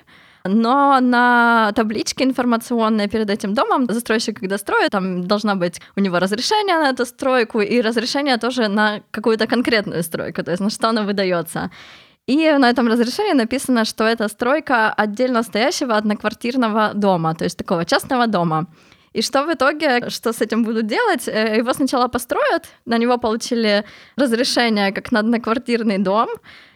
но 0.47 0.99
на 0.99 1.71
табличке 1.75 2.23
информационной 2.23 3.07
перед 3.07 3.29
этим 3.29 3.53
домом 3.53 3.85
застройщик, 3.89 4.39
когда 4.39 4.57
строит, 4.57 4.91
там 4.91 5.27
должна 5.27 5.55
быть 5.55 5.81
у 5.95 5.99
него 5.99 6.19
разрешение 6.19 6.77
на 6.77 6.89
эту 6.89 7.05
стройку 7.05 7.61
и 7.61 7.81
разрешение 7.81 8.37
тоже 8.37 8.67
на 8.67 9.01
какую-то 9.11 9.47
конкретную 9.47 10.03
стройку, 10.03 10.43
то 10.43 10.51
есть 10.51 10.63
на 10.63 10.69
что 10.69 10.89
она 10.89 11.03
выдается. 11.03 11.69
И 12.27 12.51
на 12.51 12.69
этом 12.69 12.87
разрешении 12.87 13.33
написано, 13.33 13.85
что 13.85 14.03
это 14.03 14.27
стройка 14.27 14.91
отдельно 14.91 15.43
стоящего 15.43 15.95
одноквартирного 15.95 16.91
дома, 16.93 17.35
то 17.35 17.45
есть 17.45 17.57
такого 17.57 17.85
частного 17.85 18.27
дома. 18.27 18.67
И 19.13 19.21
что 19.21 19.43
в 19.43 19.53
итоге, 19.53 20.09
что 20.09 20.33
с 20.33 20.41
этим 20.41 20.63
будут 20.63 20.85
делать? 20.85 21.27
Э, 21.27 21.57
Его 21.57 21.73
сначала 21.73 22.07
построят, 22.07 22.65
на 22.85 22.97
него 22.97 23.17
получили 23.17 23.83
разрешение 24.15 24.91
как 24.91 25.11
на 25.11 25.19
одноквартирный 25.19 25.97
дом, 25.97 26.27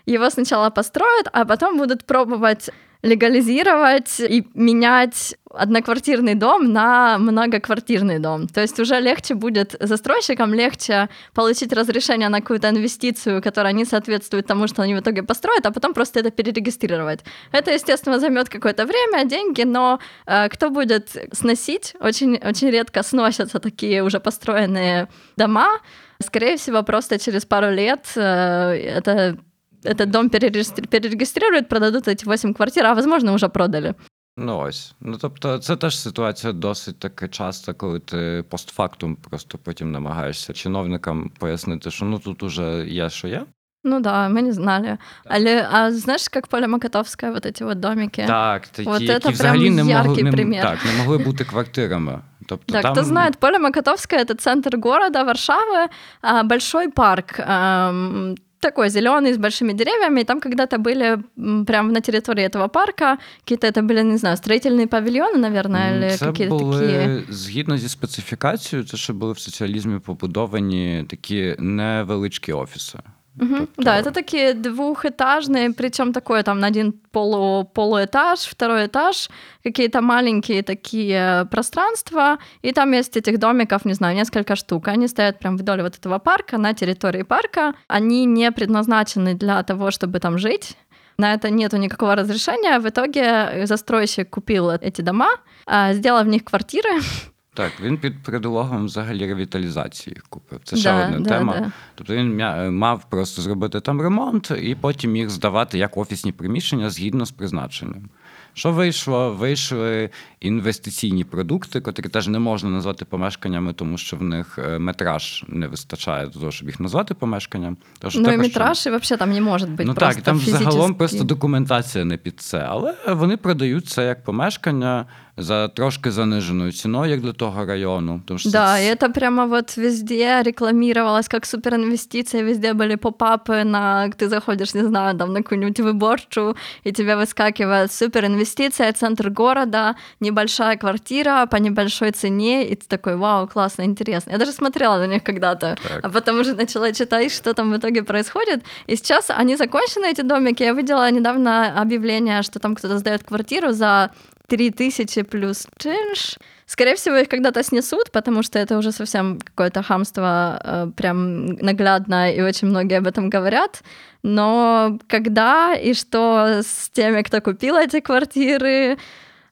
его 0.05 0.29
сначала 0.29 0.69
построят, 0.69 1.27
а 1.33 1.45
потом 1.45 1.77
будут 1.77 2.05
пробовать 2.05 2.71
легализировать 3.03 4.19
и 4.19 4.47
менять 4.53 5.35
одноквартирный 5.49 6.35
дом 6.35 6.71
на 6.71 7.17
многоквартирный 7.17 8.19
дом. 8.19 8.47
То 8.47 8.61
есть 8.61 8.79
уже 8.79 8.99
легче 8.99 9.33
будет 9.33 9.75
застройщикам, 9.79 10.53
легче 10.53 11.09
получить 11.33 11.73
разрешение 11.73 12.29
на 12.29 12.41
какую-то 12.41 12.69
инвестицию, 12.69 13.41
которая 13.41 13.73
не 13.73 13.85
соответствует 13.85 14.47
тому, 14.47 14.67
что 14.67 14.81
они 14.81 14.95
в 14.95 14.99
итоге 14.99 15.23
построят, 15.23 15.65
а 15.65 15.71
потом 15.71 15.93
просто 15.93 16.19
это 16.19 16.31
перерегистрировать. 16.31 17.21
Это, 17.51 17.71
естественно, 17.71 18.19
займет 18.19 18.49
какое-то 18.49 18.85
время, 18.85 19.25
деньги, 19.25 19.63
но 19.63 19.99
э, 20.25 20.49
кто 20.49 20.69
будет 20.69 21.09
сносить? 21.33 21.95
Очень, 21.99 22.35
очень 22.37 22.69
редко 22.69 23.03
сносятся 23.03 23.59
такие 23.59 24.03
уже 24.03 24.19
построенные 24.19 25.07
дома. 25.37 25.79
Скорее 26.21 26.57
всего, 26.57 26.83
просто 26.83 27.19
через 27.19 27.45
пару 27.45 27.71
лет 27.71 28.05
э, 28.15 28.21
это 28.21 29.37
этот 29.84 30.06
дом 30.06 30.28
перерегистри- 30.28 30.86
перерегистрируют, 30.86 31.68
продадут 31.68 32.08
эти 32.08 32.24
8 32.32 32.54
квартир, 32.54 32.86
а 32.86 32.94
возможно 32.94 33.32
уже 33.32 33.48
продали. 33.48 33.94
Ну 34.38 34.58
ось. 34.58 34.94
Ну 35.00 35.18
тобто, 35.20 35.58
це 35.58 35.76
теж 35.76 35.98
ситуація 35.98 36.52
досить 36.52 36.98
таки 36.98 37.28
часто, 37.28 37.74
коли 37.74 38.00
ти 38.00 38.44
постфактум 38.48 39.16
просто 39.16 39.58
потім 39.58 39.92
намагаєшся 39.92 40.52
чиновникам 40.52 41.30
пояснити, 41.38 41.90
що 41.90 42.04
ну 42.04 42.18
тут 42.18 42.42
уже 42.42 42.84
є, 42.88 43.10
що 43.10 43.28
є. 43.28 43.46
Ну 43.84 44.00
да, 44.00 44.28
мы 44.28 44.42
не 44.42 44.52
знали. 44.52 44.98
Але, 45.24 45.68
а 45.72 45.92
знаешь, 45.92 46.28
как 46.28 46.46
Поля 46.48 46.66
Макатовская, 46.68 47.32
вот 47.32 47.46
эти 47.46 47.64
вот 47.64 47.80
домики? 47.80 48.24
Так, 48.26 48.68
такі, 48.68 48.88
От 48.88 49.00
які 49.02 49.20
це 49.22 49.28
взагалі 49.30 49.60
прям 49.60 49.74
не 49.76 49.84
могли, 49.84 49.92
яркий 50.08 50.24
не, 50.24 50.32
примір. 50.32 50.62
так, 50.62 50.78
не 50.84 50.98
могли 50.98 51.18
бути 51.18 51.44
квартирами. 51.44 52.20
Тобто, 52.48 52.72
Да, 52.72 52.82
там... 52.82 52.92
кто 52.92 53.04
знает, 53.04 53.36
Поля 53.38 53.58
Макатовская — 53.58 54.24
это 54.24 54.34
центр 54.34 54.76
города 54.78 55.22
Варшавы, 55.24 55.88
а, 56.22 56.42
большой 56.42 56.88
парк, 56.88 57.40
ам, 57.40 58.34
такой 58.60 58.88
зеленый, 58.88 59.32
с 59.32 59.38
большими 59.38 59.72
деревьями, 59.72 60.20
и 60.20 60.24
там 60.24 60.40
когда-то 60.40 60.78
были 60.78 61.22
м, 61.38 61.64
прямо 61.66 61.92
на 61.92 62.00
территории 62.00 62.44
этого 62.44 62.68
парка 62.68 63.18
какие-то, 63.44 63.66
это 63.66 63.82
были, 63.82 64.02
не 64.02 64.16
знаю, 64.16 64.36
строительные 64.36 64.86
павильоны, 64.86 65.38
наверное, 65.38 65.96
или 65.96 66.10
Це 66.16 66.26
какие-то 66.26 66.56
були, 66.58 66.80
такие... 66.80 67.22
згідно 67.30 67.78
зі 67.78 67.88
специфікацією, 67.88 68.88
це 68.88 68.96
ще 68.96 69.12
були 69.12 69.32
в 69.32 69.38
соціалізмі 69.38 69.98
побудовані 69.98 71.04
такі 71.08 71.54
невеличкі 71.58 72.52
офіси. 72.52 72.98
Мгм. 73.35 73.67
Тобто- 73.67 73.83
Да, 73.83 73.97
это 73.97 74.11
такие 74.11 74.53
двухэтажные, 74.53 75.71
причем 75.71 76.11
такое 76.13 76.43
там 76.43 76.59
на 76.59 76.67
один 76.67 76.91
полу, 77.11 77.63
полуэтаж, 77.63 78.39
второй 78.39 78.85
этаж, 78.87 79.29
какие-то 79.63 80.01
маленькие 80.01 80.63
такие 80.63 81.45
пространства, 81.51 82.37
и 82.61 82.71
там 82.73 82.91
есть 82.91 83.17
этих 83.17 83.39
домиков, 83.39 83.85
не 83.85 83.93
знаю, 83.93 84.15
несколько 84.15 84.55
штук. 84.55 84.87
Они 84.89 85.07
стоят 85.07 85.39
прям 85.39 85.57
вдоль 85.57 85.81
вот 85.81 85.97
этого 85.97 86.19
парка, 86.19 86.57
на 86.57 86.73
территории 86.73 87.23
парка. 87.23 87.73
Они 87.87 88.25
не 88.25 88.51
предназначены 88.51 89.33
для 89.33 89.63
того, 89.63 89.91
чтобы 89.91 90.19
там 90.19 90.37
жить. 90.37 90.77
На 91.17 91.33
это 91.33 91.49
нету 91.49 91.77
никакого 91.77 92.15
разрешения. 92.15 92.79
В 92.79 92.87
итоге 92.89 93.65
застройщик 93.65 94.29
купил 94.29 94.71
эти 94.71 95.01
дома, 95.01 95.29
а, 95.65 95.93
сделал 95.93 96.23
в 96.23 96.27
них 96.27 96.43
квартиры. 96.43 96.89
Так, 97.53 97.71
він 97.81 97.97
під 97.97 98.23
предлогом 98.23 98.85
взагалі 98.85 99.27
ревіталізації 99.27 100.17
купив. 100.29 100.59
Це 100.63 100.75
ще 100.77 100.91
Да, 100.91 101.05
одна 101.05 101.19
да, 101.19 101.29
тема. 101.29 101.59
да. 101.59 101.71
Тобто 101.95 102.15
він 102.15 102.37
мав 102.77 103.09
просто 103.09 103.41
зробити 103.41 103.79
там 103.79 104.01
ремонт 104.01 104.51
і 104.61 104.75
потім 104.75 105.15
їх 105.15 105.29
здавати 105.29 105.77
як 105.77 105.97
офісні 105.97 106.31
приміщення 106.31 106.89
згідно 106.89 107.25
з 107.25 107.31
призначенням. 107.31 108.09
Що 108.53 108.71
вийшло? 108.71 109.33
Вийшли 109.33 110.09
інвестиційні 110.39 111.23
продукти, 111.23 111.81
котрі 111.81 112.09
теж 112.09 112.27
не 112.27 112.39
можна 112.39 112.69
назвати 112.69 113.05
помешканнями, 113.05 113.73
тому 113.73 113.97
що 113.97 114.17
в 114.17 114.23
них 114.23 114.59
е, 114.63 114.79
метраж 114.79 115.45
не 115.47 115.67
вистачає 115.67 116.25
до 116.27 116.39
того, 116.39 116.51
щоб 116.51 116.67
їх 116.69 116.79
назвати 116.79 117.13
помешканням. 117.13 117.77
Тож 117.99 118.15
Ну 118.15 118.23
також- 118.23 118.39
метраж, 118.39 118.87
и 118.87 118.89
вообще 118.89 119.17
там 119.17 119.31
не 119.31 119.41
может 119.41 119.69
быть 119.69 119.85
Ну 119.85 119.93
просто 119.93 120.15
так, 120.15 120.23
там 120.23 120.39
загалом 120.39 120.93
просто 120.93 121.23
документація 121.23 122.05
не 122.05 122.17
під 122.17 122.39
це. 122.41 122.59
Але 122.69 122.95
вони 123.07 123.37
продають 123.37 123.87
це 123.87 124.05
як 124.05 124.23
помешкання 124.23 125.05
за 125.41 125.67
трошки 125.67 126.11
заниженою 126.11 126.71
ціною, 126.71 127.11
як 127.11 127.21
для 127.21 127.33
того 127.33 127.65
району. 127.65 128.21
Тому 128.25 128.37
що 128.39 128.49
Да, 128.49 128.77
це- 128.77 128.95
это 128.95 129.13
прямо 129.13 129.47
вот 129.47 129.77
везде 129.77 130.43
рекламировалось 130.43 131.27
как 131.27 131.45
суперинвестиция, 131.45 132.43
везде 132.43 132.73
были 132.73 132.95
попапы 132.97 133.63
на, 133.63 134.09
ты 134.17 134.27
заходишь, 134.27 134.75
не 134.75 134.83
знаю, 134.85 135.17
там 135.17 135.33
на 135.33 135.41
какую-нибудь 135.41 135.79
выборчу, 135.79 136.55
и 136.87 136.91
тебе 136.91 137.15
выскакивает 137.15 137.91
суперинвестиция, 137.91 138.91
центр 138.93 139.29
города, 139.29 139.95
небольшая 140.19 140.77
квартира 140.77 141.45
по 141.45 141.57
небольшой 141.57 142.11
цене, 142.11 142.63
и 142.67 142.75
ты 142.75 142.87
такой, 142.87 143.15
вау, 143.15 143.47
классно, 143.47 143.83
интересно. 143.83 144.31
Я 144.31 144.37
даже 144.37 144.51
смотрела 144.51 144.97
на 144.97 145.07
них 145.07 145.23
когда-то, 145.23 145.77
Так. 145.83 145.99
а 146.03 146.09
потом 146.09 146.39
уже 146.39 146.53
начала 146.55 146.91
читать, 146.91 147.31
что 147.31 147.53
там 147.53 147.71
в 147.71 147.77
итоге 147.77 148.03
происходит. 148.03 148.61
И 148.87 148.95
сейчас 148.95 149.29
они 149.29 149.55
закончены, 149.55 150.05
эти 150.11 150.21
домики. 150.21 150.63
Я 150.63 150.73
видела 150.73 151.11
недавно 151.11 151.81
объявление, 151.81 152.43
что 152.43 152.59
там 152.59 152.75
кто-то 152.75 152.97
сдает 152.97 153.23
квартиру 153.23 153.71
за 153.73 154.09
3000 154.47 155.23
плюс 155.23 155.67
чинш. 155.77 156.37
Скорее 156.65 156.95
всего, 156.95 157.17
их 157.17 157.27
когда-то 157.29 157.63
снесут, 157.63 158.11
потому 158.11 158.43
что 158.43 158.59
это 158.59 158.77
уже 158.77 158.91
совсем 158.91 159.39
какое-то 159.39 159.83
хамство 159.83 160.61
э, 160.63 160.91
прям 160.95 161.45
наглядно, 161.55 162.31
и 162.33 162.41
очень 162.41 162.69
многие 162.69 162.97
об 162.99 163.07
этом 163.07 163.29
говорят. 163.29 163.83
Но 164.23 164.97
когда 165.07 165.73
и 165.73 165.93
что 165.93 166.61
с 166.63 166.89
теми, 166.93 167.21
кто 167.23 167.41
купил 167.41 167.75
эти 167.75 167.99
квартиры? 167.99 168.97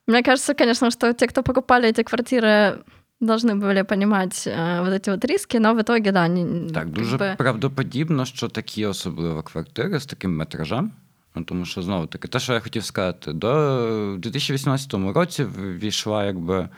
Мне 0.07 0.23
кажется, 0.23 0.53
конечно, 0.53 0.91
что 0.91 1.13
те, 1.13 1.27
кто 1.27 1.43
покупали 1.43 1.89
эти 1.89 2.03
квартиры, 2.03 2.79
должны 3.19 3.55
были 3.55 3.81
понимать 3.83 4.47
э, 4.47 4.81
вот 4.81 4.93
эти 4.93 5.09
вот 5.09 5.25
риски, 5.25 5.57
но 5.57 5.73
в 5.73 5.81
итоге, 5.81 6.11
да, 6.11 6.27
не, 6.27 6.69
Так, 6.69 6.89
дуже 6.89 7.17
бы- 7.17 7.35
правдоподібно, 7.37 8.25
що 8.25 8.47
такі 8.47 8.85
особливо 8.85 9.43
квартири 9.43 9.99
з 9.99 10.05
таким 10.05 10.35
метражем. 10.35 10.91
Ну, 11.35 11.43
тому 11.43 11.65
що 11.65 11.81
знову 11.81 12.07
таки, 12.07 12.27
те, 12.27 12.39
що 12.39 12.53
я 12.53 12.59
хотів 12.59 12.83
сказати, 12.83 13.33
до 13.33 14.15
2018 14.19 14.93
році 14.93 15.43
ввійшла 15.43 16.25
якби 16.25 16.69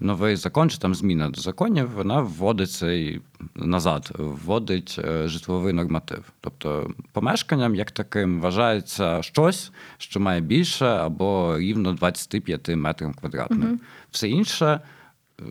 новий 0.00 0.36
закон, 0.36 0.70
чи 0.70 0.78
там 0.78 0.94
зміна 0.94 1.30
до 1.30 1.40
законів, 1.40 1.90
вона 1.90 2.20
вводить 2.20 2.70
цей 2.70 3.20
назад, 3.54 4.12
вводить 4.18 5.00
е, 5.04 5.28
житловий 5.28 5.72
норматив. 5.72 6.24
Тобто 6.40 6.90
помешканням 7.12 7.74
як 7.74 7.90
таким 7.90 8.40
вважається 8.40 9.22
щось, 9.22 9.72
що 9.98 10.20
має 10.20 10.40
більше 10.40 10.86
або 10.86 11.58
рівно 11.58 11.92
25 11.92 12.68
метрів 12.68 13.16
квадратним. 13.16 13.80
Все 14.10 14.28
інше 14.28 14.80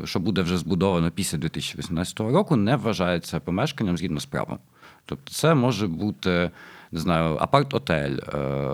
що 0.04 0.20
буде 0.20 0.42
вже 0.42 0.58
збудовано 0.58 1.12
після 1.12 1.38
2018 1.38 2.20
року, 2.20 2.56
не 2.56 2.76
вважається 2.76 3.40
помешканням 3.40 3.98
згідно 3.98 4.20
з 4.20 4.26
правом. 4.26 4.60
Тобто, 5.06 5.32
це 5.34 5.54
може 5.54 5.88
бути 5.88 6.52
не 6.93 7.01
знаю, 7.01 7.37
апарт-отель, 7.41 8.17
е, 8.35 8.71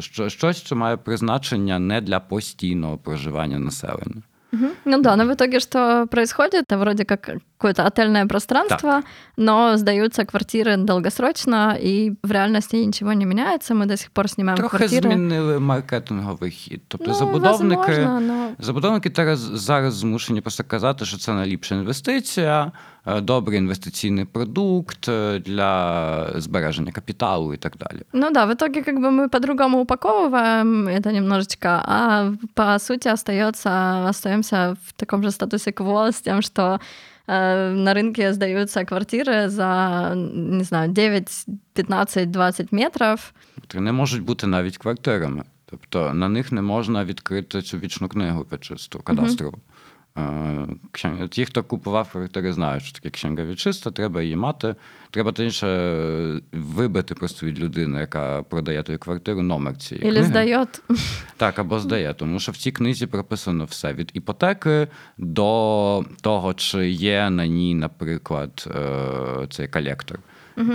що- 0.00 0.28
щось, 0.28 0.56
що 0.56 0.76
має 0.76 0.96
призначення 0.96 1.78
не 1.78 2.00
для 2.00 2.20
постійного 2.20 2.96
проживання 2.98 3.58
населення. 3.58 4.22
Мгм. 4.52 4.68
Ну 4.84 5.02
да, 5.02 5.16
но 5.16 5.26
в 5.26 5.30
итоге 5.30 5.60
что 5.60 6.06
происходит? 6.10 6.64
Это 6.72 6.78
вроде 6.78 7.04
как 7.04 7.20
какое-то 7.58 7.84
отельное 7.84 8.26
пространство, 8.26 9.02
но 9.36 9.76
сдаются 9.76 10.22
квартиры 10.22 10.84
долгосрочно, 10.84 11.76
и 11.84 12.12
в 12.22 12.30
реальности 12.32 12.76
ничего 12.86 13.12
не 13.12 13.26
меняется. 13.26 13.74
Мы 13.74 13.86
до 13.86 13.96
сих 13.96 14.10
пор 14.10 14.28
снимаем 14.28 14.56
Трохи 14.56 14.76
квартиры. 14.76 15.02
змінили 15.02 15.58
маркетинговий 15.58 16.50
хід. 16.50 16.82
Тобто 16.88 17.06
Ну, 17.08 17.14
забудовники. 17.14 17.76
возможно, 17.76 18.20
но... 18.20 18.48
Забудовники 18.58 19.12
зараз, 19.16 19.38
зараз 19.40 19.94
змушені 19.94 20.40
просто 20.40 20.64
казати, 20.64 21.04
що 21.04 21.18
це 21.18 21.32
найліпша 21.32 21.74
інвестиція, 21.74 22.64
е, 22.64 22.70
добрий 23.22 23.58
інвестиційний 23.58 24.24
продукт 24.24 25.08
е, 25.08 25.38
для 25.38 26.32
збереження 26.36 26.92
капіталу 26.92 27.54
і 27.54 27.56
так 27.56 27.76
далі. 27.76 28.02
Ну 28.12 28.30
да, 28.30 28.44
в 28.44 28.50
итоге 28.50 28.82
как 28.82 28.96
бы 28.96 29.10
мы 29.10 29.28
по-другому 29.28 29.80
упаковываем 29.84 30.88
это 30.88 31.12
немножечко, 31.12 31.68
а 31.84 32.32
по 32.54 32.78
сути 32.78 33.08
остается, 33.08 33.70
остаемся 34.08 34.76
в 34.86 34.92
таком 34.92 35.22
же 35.22 35.30
статусе 35.30 35.72
кво 35.72 36.06
с 36.12 36.20
тем, 36.20 36.42
что 36.42 36.80
э, 37.26 37.72
на 37.72 37.94
рынке 37.94 38.32
сдаются 38.32 38.84
квартиры 38.84 39.48
за, 39.48 40.12
не 40.34 40.64
знаю, 40.64 40.92
9, 40.92 41.46
15, 41.74 42.30
20 42.30 42.72
метров. 42.72 43.32
Котрі 43.60 43.80
не 43.80 43.92
можуть 43.92 44.22
бути 44.22 44.46
навіть 44.46 44.78
квартирами. 44.78 45.44
Тобто 45.70 46.14
на 46.14 46.28
них 46.28 46.52
не 46.52 46.62
можна 46.62 47.04
відкрити 47.04 47.62
цю 47.62 47.78
вічну 47.78 48.08
книгу 48.08 48.46
вічисту, 48.52 49.00
кадастрову. 49.00 49.56
Е, 49.56 49.60
кщен- 49.60 49.71
Ті, 51.29 51.45
хто 51.45 51.63
купував 51.63 52.09
квартири, 52.11 52.53
знають, 52.53 52.83
що 52.83 52.99
таке 52.99 53.09
книга 53.09 53.45
вічиста, 53.45 53.91
треба 53.91 54.21
її 54.21 54.35
мати. 54.35 54.75
Треба 55.11 55.31
точніше 55.31 55.67
е, 55.67 56.41
вибити 56.51 57.15
просто 57.15 57.45
від 57.45 57.59
людини, 57.59 57.99
яка 57.99 58.43
продає 58.43 58.83
ту 58.83 58.97
квартиру, 58.97 59.41
номер 59.41 59.77
цієї 59.77 60.07
Или 60.07 60.15
книги. 60.15 60.29
сдает. 60.29 60.81
Так, 61.37 61.59
або 61.59 61.79
здає, 61.79 62.13
тому 62.13 62.39
що 62.39 62.51
в 62.51 62.57
цій 62.57 62.71
книзі 62.71 63.07
прописано 63.07 63.65
все: 63.65 63.93
від 63.93 64.11
іпотеки 64.13 64.87
до 65.17 66.05
того, 66.21 66.53
чи 66.53 66.89
є 66.89 67.29
на 67.29 67.47
ній, 67.47 67.75
наприклад, 67.75 68.67
е, 68.75 69.47
цей 69.49 69.67
колектор. 69.67 70.19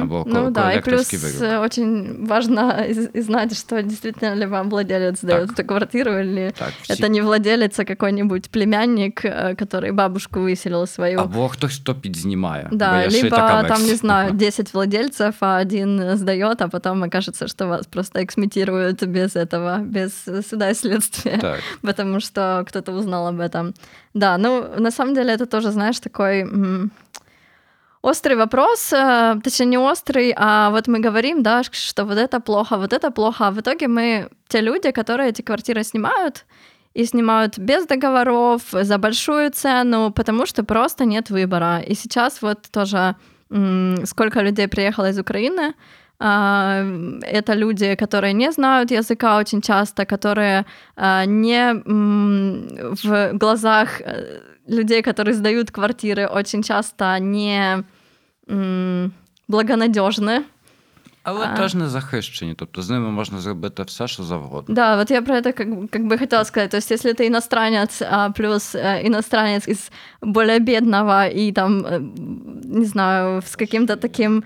Або 0.02 0.24
Ну 0.28 0.44
ко- 0.44 0.50
да, 0.50 0.72
и 0.74 0.82
колекторський 0.82 1.20
плюс 1.20 1.42
вирок. 1.42 1.54
э, 1.54 1.66
очень 1.66 2.26
важно 2.28 2.86
и, 2.90 3.20
и 3.20 3.22
знать, 3.22 3.58
что 3.58 3.82
действительно 3.82 4.36
ли 4.36 4.46
вам 4.46 4.70
владелец 4.70 5.22
дает 5.22 5.48
Так. 5.48 5.60
эту 5.60 5.66
квартиру, 5.68 6.12
или 6.12 6.52
Так, 6.60 6.70
всі- 6.82 6.94
это 6.94 7.10
не 7.10 7.22
владелец, 7.22 7.80
а 7.80 7.84
какой-нибудь 7.86 8.50
племянник, 8.50 9.26
э, 9.26 9.56
который 9.62 9.92
бабушку 9.94 10.40
выселил 10.40 10.88
свою. 10.88 11.20
Або 11.20 11.48
хтось, 11.50 11.80
хто 11.80 11.96
підзнімає. 11.96 12.68
Бо 12.72 12.78
Да, 12.78 13.02
є 13.04 13.10
ще 13.10 13.20
й 13.20 13.24
либо 13.24 13.36
така 13.36 13.54
там, 13.64 13.64
не 13.64 13.70
версія. 13.78 13.96
знаю, 13.98 14.32
10 14.32 14.74
владельцев, 14.74 15.34
а 15.40 15.62
один 15.62 16.18
сдает, 16.18 16.62
а 16.62 16.68
потом 16.68 17.04
окажется, 17.04 17.48
что 17.48 17.68
вас 17.68 17.86
просто 17.88 18.20
эксмитируют 18.20 19.04
без 19.04 19.36
этого, 19.36 19.78
без 19.84 20.28
суда 20.50 20.70
и 20.70 20.76
следствия, 20.76 21.38
Так. 21.42 21.60
потому 21.82 22.20
что 22.20 22.64
кто-то 22.68 22.92
узнал 22.94 23.28
об 23.28 23.40
этом. 23.40 23.74
Да, 24.14 24.38
ну, 24.38 24.64
на 24.78 24.92
самом 24.92 25.14
деле 25.16 25.34
это 25.36 25.46
тоже, 25.46 25.72
знаешь, 25.72 26.00
такой 26.00 26.40
м, 26.42 26.92
острый 28.09 28.37
вопрос, 28.37 28.93
э, 28.93 29.41
точнее, 29.43 29.67
не 29.67 29.79
острый, 29.79 30.35
а 30.37 30.71
вот 30.71 30.89
мы 30.89 31.01
говорим, 31.01 31.43
да, 31.43 31.63
что 31.63 32.05
вот 32.05 32.19
это 32.19 32.41
плохо, 32.41 32.77
вот 32.77 32.93
это 32.93 33.11
плохо, 33.11 33.47
а 33.47 33.51
в 33.51 33.61
итоге 33.61 33.89
мы 33.89 34.29
те 34.49 34.61
люди, 34.61 34.91
которые 34.91 35.31
эти 35.31 35.43
квартиры 35.43 35.85
снимают, 35.85 36.45
и 36.95 37.05
снимают 37.05 37.59
без 37.59 37.87
договоров, 37.87 38.63
за 38.73 38.99
большую 38.99 39.51
цену, 39.51 40.11
потому 40.11 40.47
что 40.47 40.65
просто 40.65 41.05
нет 41.05 41.31
выбора. 41.31 41.81
И 41.81 41.95
сейчас 41.95 42.43
вот 42.43 42.59
тоже 42.73 43.15
сколько 44.05 44.43
людей 44.43 44.69
приехало 44.69 45.11
из 45.11 45.19
Украины, 45.19 45.75
А, 46.21 46.83
Это 47.23 47.55
люди, 47.55 47.95
которые 47.95 48.33
не 48.33 48.53
знают 48.53 48.91
языка 48.91 49.39
очень 49.39 49.61
часто, 49.61 50.05
которые 50.05 50.65
а, 50.97 51.25
не 51.27 51.75
в 51.85 53.39
глазах 53.39 54.01
э, 54.01 54.41
людей, 54.67 55.03
которые 55.03 55.35
сдают 55.35 55.71
квартиры, 55.71 56.27
очень 56.27 56.63
часто 56.63 57.19
не 57.21 57.85
м, 58.50 59.12
благонадежны. 59.48 60.44
Але 61.24 61.46
А. 61.46 61.58
теж 61.58 61.76
не 61.76 61.88
захищені, 61.88 62.54
тобто 62.54 62.82
з 62.82 62.90
ними 62.90 63.12
можна 63.12 63.40
зробити 63.40 63.84
все, 63.84 64.08
що 64.08 64.24
завгодно. 64.24 64.76
Да, 64.76 64.96
вот 64.96 65.12
я 65.12 65.22
про 65.22 65.36
это 65.36 65.54
как, 65.54 65.68
как 65.90 66.02
бы 66.02 66.18
хотела 66.20 66.44
сказать. 66.44 66.72
То 66.72 66.78
есть, 66.78 66.92
если 66.92 67.14
ты 67.14 67.28
иностранец, 67.28 68.02
а 68.02 68.30
плюс 68.30 68.76
э, 68.76 69.08
иностранец 69.08 69.68
из 69.68 69.92
более 70.22 70.60
бедного 70.60 71.28
и 71.28 71.52
там, 71.52 71.86
э, 71.86 72.00
не 72.64 72.86
знаю, 72.86 73.42
с 73.42 73.56
каким-то 73.56 73.96
таким 73.96 74.38
э, 74.38 74.44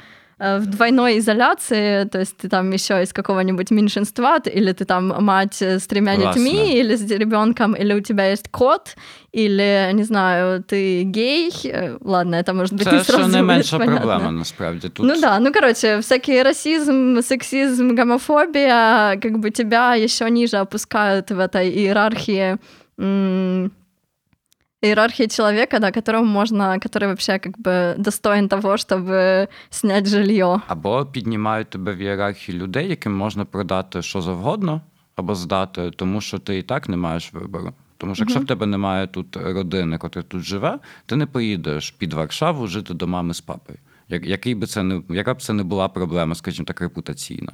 в 0.59 0.67
двойной 0.67 1.19
изоляции, 1.19 2.05
то 2.09 2.19
есть 2.19 2.37
ты 2.37 2.49
там 2.49 2.73
еще 2.73 3.03
из 3.03 3.13
какого-нибудь 3.13 3.71
меньшинства, 3.71 4.39
или 4.55 4.73
ты 4.73 4.85
там 4.85 5.25
мать 5.25 5.63
э, 5.63 5.79
с 5.79 5.87
тремя 5.87 6.17
Классно. 6.17 6.45
детьми, 6.45 6.81
или 6.81 6.97
с 6.97 7.11
ребенком, 7.11 7.75
или 7.75 7.95
у 7.95 8.01
тебя 8.01 8.31
есть 8.31 8.49
кот, 8.51 8.97
или, 9.33 9.91
не 9.93 10.05
знаю, 10.05 10.63
ты 10.63 11.03
гей. 11.05 11.51
э, 11.65 11.97
Ладно, 12.01 12.37
это 12.37 12.53
может 12.55 12.75
быть 12.75 12.93
не 12.93 12.99
Це 13.05 13.13
ще 13.13 13.27
не 13.27 13.43
менша 13.43 13.79
проблема, 13.79 14.33
насправді. 14.33 14.89
Тут 14.89 15.07
Ну 15.07 15.21
да, 15.21 15.39
ну 15.39 15.53
короче, 15.53 15.99
всякий 15.99 16.43
расизм, 16.43 17.21
сексизм, 17.23 17.95
гомофобия, 17.97 19.17
как 19.23 19.39
бы 19.39 19.51
тебя 19.51 19.95
еще 19.95 20.31
ниже 20.31 20.57
опускают 20.57 21.31
в 21.31 21.39
этой 21.39 21.69
иерархии 21.71 22.57
м, 23.01 23.71
иерархии 24.82 25.28
человека, 25.28 25.80
да, 25.80 25.92
которому 25.92 26.26
можно, 26.26 26.80
который 26.80 27.08
вообще 27.08 27.40
как 27.40 27.58
бы 27.58 27.96
достоин 27.98 28.50
того, 28.50 28.78
чтобы 28.78 29.48
снять 29.70 30.08
жилье. 30.08 30.62
Або 30.68 31.06
піднімають 31.06 31.70
тебе 31.70 31.94
в 31.94 31.98
ієрархії 31.98 32.58
людей, 32.58 32.90
яким 32.90 33.18
можна 33.18 33.46
продати 33.46 34.02
що 34.02 34.22
завгодно, 34.22 34.82
або 35.16 35.36
здати, 35.36 35.92
тому 35.92 36.22
що 36.22 36.40
ти 36.40 36.58
і 36.58 36.64
так 36.64 36.90
не 36.90 36.98
маєш 36.98 37.34
вибору. 37.34 37.74
Тому 37.98 38.16
що 38.16 38.24
якщо 38.24 38.40
в 38.40 38.46
тебе 38.46 38.66
немає 38.66 39.08
тут 39.08 39.38
родини, 39.38 39.98
котра 39.98 40.22
тут 40.22 40.44
живе, 40.44 40.80
ти 41.06 41.16
не 41.16 41.26
поїдеш 41.26 41.92
під 41.92 42.14
Варшаву 42.14 42.68
жити 42.68 42.94
до 42.94 43.08
мами 43.08 43.34
з 43.34 43.42
папою. 43.42 43.80
Як- 44.10 44.26
Який 44.26 44.56
би 44.56 44.68
це 44.68 44.84
не 44.84 45.02
яка 45.10 45.34
б 45.34 45.42
це 45.42 45.54
не 45.54 45.64
була 45.64 45.88
проблема, 45.88 46.36
скажімо 46.36 46.66
так, 46.66 46.82
репутаційна, 46.82 47.52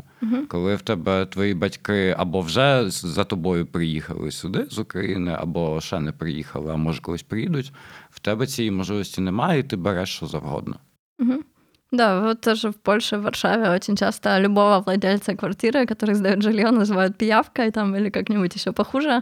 коли 0.47 0.75
в 0.75 0.81
тебе 0.81 1.25
твої 1.25 1.53
батьки 1.53 2.15
або 2.17 2.41
вже 2.41 2.89
з- 2.89 3.05
за 3.05 3.23
тобою 3.23 3.65
приїхали 3.65 4.31
сюди 4.31 4.65
з 4.69 4.79
України, 4.79 5.35
або 5.39 5.81
ще 5.81 5.99
не 5.99 6.11
приїхали, 6.11 6.73
а 6.73 6.75
може 6.75 7.01
колись 7.01 7.23
приїдуть, 7.23 7.73
в 8.09 8.19
тебе 8.19 8.47
цієї 8.47 8.71
можливості 8.71 9.21
немає, 9.21 9.59
і 9.59 9.63
ти 9.63 9.75
береш 9.75 10.09
що 10.09 10.25
завгодно. 10.27 10.75
Мгм. 11.19 11.43
Да, 11.91 12.19
вот 12.19 12.41
тоже 12.41 12.69
в 12.69 12.73
Польше, 12.73 13.17
в 13.17 13.21
Варшаве 13.21 13.69
очень 13.69 13.97
часто 13.97 14.39
любого 14.39 14.79
владельца 14.79 15.33
квартиры, 15.33 15.85
который 15.91 16.13
сдает 16.15 16.41
жилье, 16.41 16.71
называют 16.71 17.13
пиявкой 17.13 17.71
там 17.71 17.95
или 17.95 18.09
как-нибудь 18.09 18.55
еще 18.55 18.71
похуже. 18.71 19.21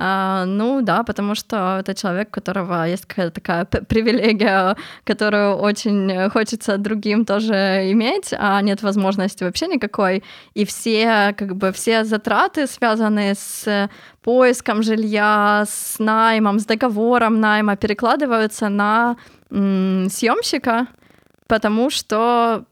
А, 0.00 0.44
ну 0.44 0.80
да, 0.80 1.02
потому 1.02 1.34
что 1.34 1.78
это 1.80 1.92
человек, 1.92 2.28
у 2.28 2.30
которого 2.30 2.86
есть 2.86 3.04
какая-то 3.04 3.32
такая 3.32 3.64
п- 3.64 3.82
привилегия, 3.82 4.76
которую 5.04 5.56
очень 5.56 6.30
хочется 6.30 6.78
другим 6.78 7.24
тоже 7.24 7.90
иметь, 7.90 8.32
а 8.38 8.62
нет 8.62 8.82
возможности 8.82 9.42
вообще 9.42 9.66
никакой. 9.66 10.22
И 10.54 10.64
все, 10.64 11.34
как 11.36 11.56
бы, 11.56 11.72
все 11.72 12.04
затраты, 12.04 12.68
связанные 12.68 13.34
с 13.34 13.90
поиском 14.22 14.84
жилья, 14.84 15.64
с 15.66 15.98
наймом, 15.98 16.60
с 16.60 16.64
договором 16.64 17.40
найма, 17.40 17.76
перекладываются 17.76 18.68
на 18.68 19.16
м, 19.50 20.08
съемщика, 20.10 20.86
потому 21.48 21.90
что, 21.90 22.64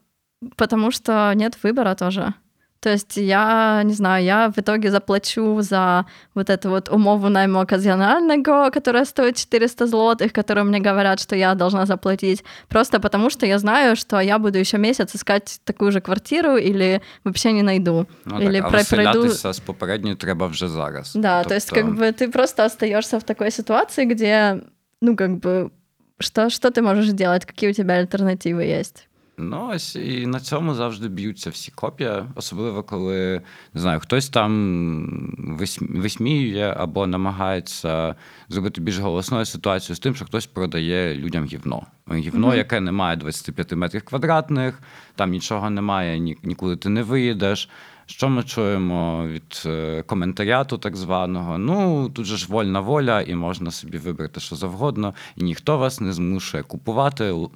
потому 0.55 0.91
что 0.91 1.33
нет 1.35 1.57
выбора 1.61 1.95
тоже. 1.95 2.33
То 2.82 2.90
есть 2.90 3.16
я, 3.16 3.82
не 3.84 3.94
знаю, 3.94 4.24
я 4.24 4.48
в 4.48 4.58
итоге 4.58 4.90
заплачу 4.90 5.62
за 5.62 6.04
вот 6.34 6.50
эту 6.50 6.70
вот 6.70 6.88
умову 6.88 7.28
найму 7.28 7.60
оказионального, 7.60 8.70
которая 8.70 9.04
стоит 9.04 9.36
400 9.36 9.86
злотых, 9.86 10.32
которые 10.32 10.64
мне 10.64 10.80
говорят, 10.80 11.20
что 11.20 11.36
я 11.36 11.54
должна 11.54 11.86
заплатить, 11.86 12.44
просто 12.68 12.98
потому 12.98 13.30
что 13.30 13.46
я 13.46 13.58
знаю, 13.58 13.94
что 13.94 14.18
я 14.20 14.38
буду 14.38 14.58
еще 14.58 14.78
месяц 14.78 15.14
искать 15.14 15.60
такую 15.64 15.92
же 15.92 16.00
квартиру 16.00 16.56
или 16.56 17.00
вообще 17.24 17.52
не 17.52 17.62
найду. 17.62 18.06
Ну, 18.24 18.40
или 18.40 18.60
так, 18.60 18.66
а 18.66 18.70
про- 18.70 18.84
пройду... 18.84 19.28
з 19.28 19.60
попередньої 19.60 20.16
треба 20.16 20.46
вже 20.46 20.68
зараз. 20.68 21.12
Да, 21.14 21.44
то 21.44 21.54
есть 21.54 21.70
как 21.70 21.84
Тобто, 21.84 22.00
бы 22.00 22.12
ты 22.12 22.28
просто 22.32 22.64
остаешься 22.64 23.18
в 23.18 23.22
такой 23.22 23.50
ситуации, 23.50 24.06
где, 24.06 24.60
ну 25.00 25.16
как 25.16 25.30
бы, 25.38 25.70
что, 26.18 26.50
что 26.50 26.70
ты 26.70 26.82
можешь 26.82 27.12
делать, 27.12 27.44
какие 27.44 27.70
у 27.70 27.74
тебя 27.74 27.94
альтернативы 27.94 28.64
есть? 28.64 29.08
Ну, 29.38 29.70
ось 29.74 29.96
і 29.96 30.26
на 30.26 30.40
цьому 30.40 30.74
завжди 30.74 31.08
б'ються 31.08 31.50
всі 31.50 31.72
копія, 31.74 32.26
особливо 32.34 32.82
коли 32.82 33.42
не 33.74 33.80
знаю, 33.80 34.00
хтось 34.00 34.28
там 34.28 35.34
висміює 35.80 36.74
або 36.76 37.06
намагається 37.06 38.14
зробити 38.48 38.80
більш 38.80 38.98
голосною 38.98 39.44
ситуацію 39.44 39.96
з 39.96 39.98
тим, 39.98 40.14
що 40.14 40.24
хтось 40.24 40.46
продає 40.46 41.14
людям 41.14 41.44
гівно. 41.44 41.82
Гівно, 42.12 42.46
Мгм. 42.46 42.56
яке 42.56 42.80
не 42.80 42.92
має 42.92 43.16
25 43.16 43.72
метрів 43.76 44.02
квадратних, 44.02 44.78
там 45.16 45.30
нічого 45.30 45.70
немає, 45.70 46.18
ні, 46.18 46.36
нікуди 46.42 46.76
ти 46.76 46.88
не 46.88 47.02
виїдеш. 47.02 47.68
Що 48.06 48.28
ми 48.28 48.42
чуємо 48.42 49.26
від 49.28 49.62
е, 49.66 50.02
коментаряту, 50.02 50.78
так 50.78 50.96
званого? 50.96 51.58
Ну, 51.58 52.08
тут 52.08 52.26
же 52.26 52.36
ж 52.36 52.46
вольна 52.48 52.80
воля, 52.80 53.20
і 53.20 53.34
можна 53.34 53.70
собі 53.70 53.98
вибрати 53.98 54.40
що 54.40 54.56
завгодно, 54.56 55.14
і 55.36 55.44
ніхто 55.44 55.78
вас 55.78 56.00
не 56.00 56.12
змушує 56.12 56.62
купувати 56.62 57.24
л- 57.24 57.50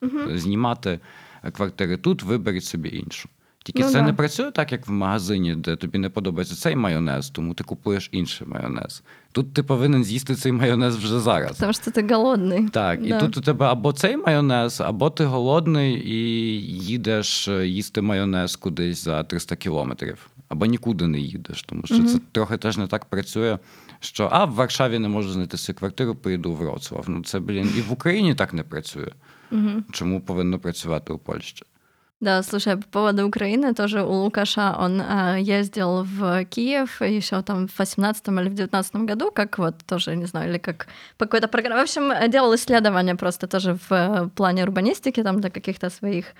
або 0.00 0.38
знімати 0.38 1.00
квартири 1.52 1.96
тут, 1.96 2.22
виберіть 2.22 2.64
собі 2.64 2.88
іншу. 2.88 3.28
Тільки 3.66 3.82
Ну 3.82 3.88
це 3.88 3.94
да. 3.94 4.02
не 4.02 4.12
працює 4.12 4.50
так, 4.50 4.72
як 4.72 4.86
в 4.88 4.90
магазині, 4.90 5.54
де 5.56 5.76
тобі 5.76 5.98
не 5.98 6.10
подобається 6.10 6.56
цей 6.56 6.76
майонез, 6.76 7.30
тому 7.30 7.54
ти 7.54 7.64
купуєш 7.64 8.08
інший 8.12 8.46
майонез. 8.46 9.02
Тут 9.32 9.54
ти 9.54 9.62
повинен 9.62 10.04
з'їсти 10.04 10.34
цей 10.34 10.52
майонез 10.52 10.96
вже 10.96 11.20
зараз. 11.20 11.50
Потому 11.50 11.72
что 11.72 11.90
ты 11.90 12.08
голодный. 12.08 12.68
Так, 12.70 13.00
і 13.06 13.14
тут 13.20 13.36
у 13.36 13.40
тебе 13.40 13.66
або 13.66 13.92
цей 13.92 14.16
майонез, 14.16 14.80
або 14.80 15.10
ти 15.10 15.24
голодний 15.24 15.94
і 15.94 16.16
їдеш 16.84 17.48
е, 17.48 17.68
їсти 17.68 18.00
майонез 18.00 18.56
кудись 18.56 19.04
за 19.04 19.24
300 19.24 19.56
кілометрів, 19.56 20.26
або 20.48 20.66
нікуди 20.66 21.06
не 21.06 21.18
їдеш, 21.18 21.62
тому 21.62 21.82
що 21.84 22.04
це 22.04 22.18
трохи 22.32 22.56
теж 22.56 22.76
не 22.76 22.86
так 22.86 23.04
працює. 23.04 23.58
Що 24.00 24.28
а 24.32 24.44
в 24.44 24.54
Варшаві 24.54 24.98
не 24.98 25.08
можу 25.08 25.30
знайти 25.30 25.56
свою 25.56 25.78
квартиру, 25.78 26.14
поїду 26.14 26.52
в 26.52 26.56
Вроцлав. 26.56 27.04
Ну 27.08 27.22
це 27.24 27.40
блін, 27.40 27.72
і 27.78 27.80
в 27.80 27.92
Україні 27.92 28.34
так 28.34 28.54
не 28.54 28.62
працює. 28.62 29.08
Мгм. 29.51 29.83
Чому 29.91 30.21
повинно 30.21 30.59
працювати 30.59 31.13
у 31.13 31.17
Польщі? 31.17 31.65
Да, 32.21 32.43
слушай, 32.43 32.75
по 32.75 32.87
поводу 32.91 33.27
Украины 33.27 33.73
тоже 33.73 34.03
у 34.03 34.13
Лукаша 34.13 34.77
он 34.79 35.01
э, 35.01 35.41
ездил 35.41 36.03
в 36.03 36.45
Киев 36.45 37.01
еще 37.01 37.41
там 37.41 37.67
в 37.67 37.79
18 37.79 38.27
или 38.27 38.49
в 38.49 38.53
19 38.53 38.95
году, 38.95 39.31
как 39.31 39.57
вот 39.57 39.75
тоже, 39.87 40.15
не 40.15 40.27
знаю, 40.27 40.49
или 40.49 40.59
как 40.59 40.87
по 41.17 41.25
какой-то 41.25 41.47
программе. 41.47 41.79
В 41.79 41.83
общем, 41.83 42.11
э, 42.11 42.27
делал 42.27 42.53
исследования 42.53 43.15
просто 43.15 43.47
тоже 43.47 43.73
в 43.73 43.91
э, 43.91 44.29
плане 44.35 44.63
урбанистики, 44.63 45.23
там 45.23 45.41
для 45.41 45.49
каких-то 45.49 45.89
своих 45.89 46.25
э, 46.25 46.33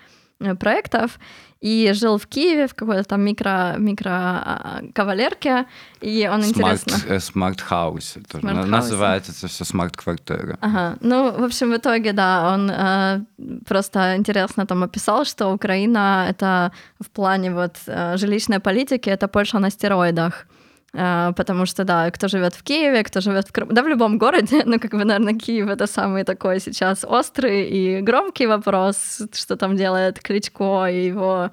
проектов, 0.59 1.19
и 1.63 1.91
жил 1.93 2.17
в 2.17 2.25
Киеве 2.25 2.67
в 2.67 2.73
какой-то 2.73 3.03
там 3.03 3.21
микро, 3.21 3.75
микро 3.77 4.09
а, 4.11 4.81
кавалерке, 4.93 5.65
и 6.01 6.27
он 6.27 6.43
интересно... 6.43 6.97
Смарт, 6.97 7.11
е, 7.11 7.19
смарт-хаусі. 7.19 8.19
Тож 8.27 8.43
на- 8.43 8.51
Смарт-хаусі. 8.51 8.71
Називається 8.71 9.31
це 9.31 9.47
все 9.47 9.65
смарт-квартира. 9.65 10.57
Ага, 10.61 10.95
ну, 11.01 11.31
в 11.31 11.43
общем, 11.43 11.71
в 11.71 11.73
итоге, 11.73 12.13
да, 12.13 12.53
он 12.53 12.71
э, 12.71 13.21
просто 13.65 14.15
интересно 14.15 14.65
там 14.65 14.83
описал, 14.83 15.25
что 15.25 15.53
Украина — 15.53 16.29
это 16.31 16.71
в 16.99 17.05
плане 17.05 17.51
вот 17.51 17.75
э, 17.87 18.17
жилищной 18.17 18.59
политики, 18.59 19.09
это 19.09 19.27
Польша 19.27 19.59
на 19.59 19.69
стероидах. 19.69 20.47
Э, 20.96 21.32
потому 21.36 21.66
что, 21.66 21.84
да, 21.84 22.10
кто 22.10 22.28
живет 22.28 22.54
в 22.54 22.62
Киеве, 22.62 23.02
кто 23.02 23.20
живет 23.20 23.48
в 23.48 23.52
Крыму, 23.52 23.72
да, 23.72 23.82
в 23.82 23.88
любом 23.88 24.18
городе, 24.18 24.62
ну, 24.66 24.80
как 24.80 24.92
бы, 24.92 25.04
наверное, 25.04 25.34
Киев— 25.34 25.68
это 25.68 25.86
самый 25.86 26.24
такой 26.24 26.60
сейчас 26.60 27.04
острый 27.04 27.68
и 27.68 28.00
громкий 28.00 28.46
вопрос, 28.46 29.20
что 29.32 29.56
там 29.56 29.76
делает 29.76 30.20
Кличко 30.20 30.86
и 30.86 31.06
его 31.06 31.50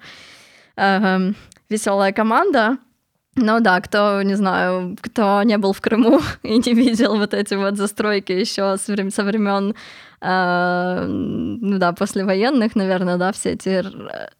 веселая 1.70 2.14
команда. 2.14 2.78
Ну 3.36 3.60
да, 3.62 3.82
кто, 3.82 4.22
не 4.22 4.36
знаю, 4.36 4.96
кто 5.02 5.42
не 5.44 5.58
был 5.58 5.74
в 5.74 5.82
Крыму 5.82 6.22
и 6.44 6.58
не 6.58 6.74
видел 6.74 7.18
вот 7.18 7.34
эти 7.34 7.56
вот 7.56 7.78
застройки 7.78 8.32
еще 8.32 8.78
со 8.78 9.24
времен, 9.24 9.74
э, 10.22 11.06
ну 11.08 11.78
да, 11.80 11.94
послевоенных, 11.94 12.76
наверное, 12.76 13.18
да, 13.18 13.32
все 13.32 13.54
эти 13.54 13.84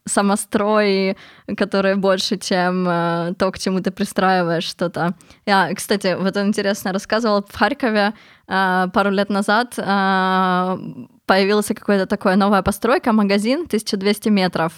самострои, 0.06 1.18
которые 1.58 1.96
больше, 1.96 2.38
чем 2.38 2.88
э, 2.88 3.34
то, 3.40 3.52
к 3.52 3.58
чему 3.58 3.80
ты 3.80 3.90
пристраиваешь 3.90 4.66
что-то. 4.66 5.16
Я, 5.48 5.74
кстати, 5.74 6.16
вот 6.20 6.38
интересно 6.38 6.94
рассказывал, 6.94 7.44
в 7.50 7.58
Харькове 7.58 8.14
э, 8.48 8.88
пару 8.94 9.10
лет 9.10 9.30
назад 9.30 9.74
э, 9.78 10.78
появилась 11.26 11.68
какая-то 11.68 12.06
такая 12.06 12.36
новая 12.36 12.62
постройка, 12.62 13.12
магазин 13.12 13.62
1200 13.62 14.30
метров. 14.30 14.74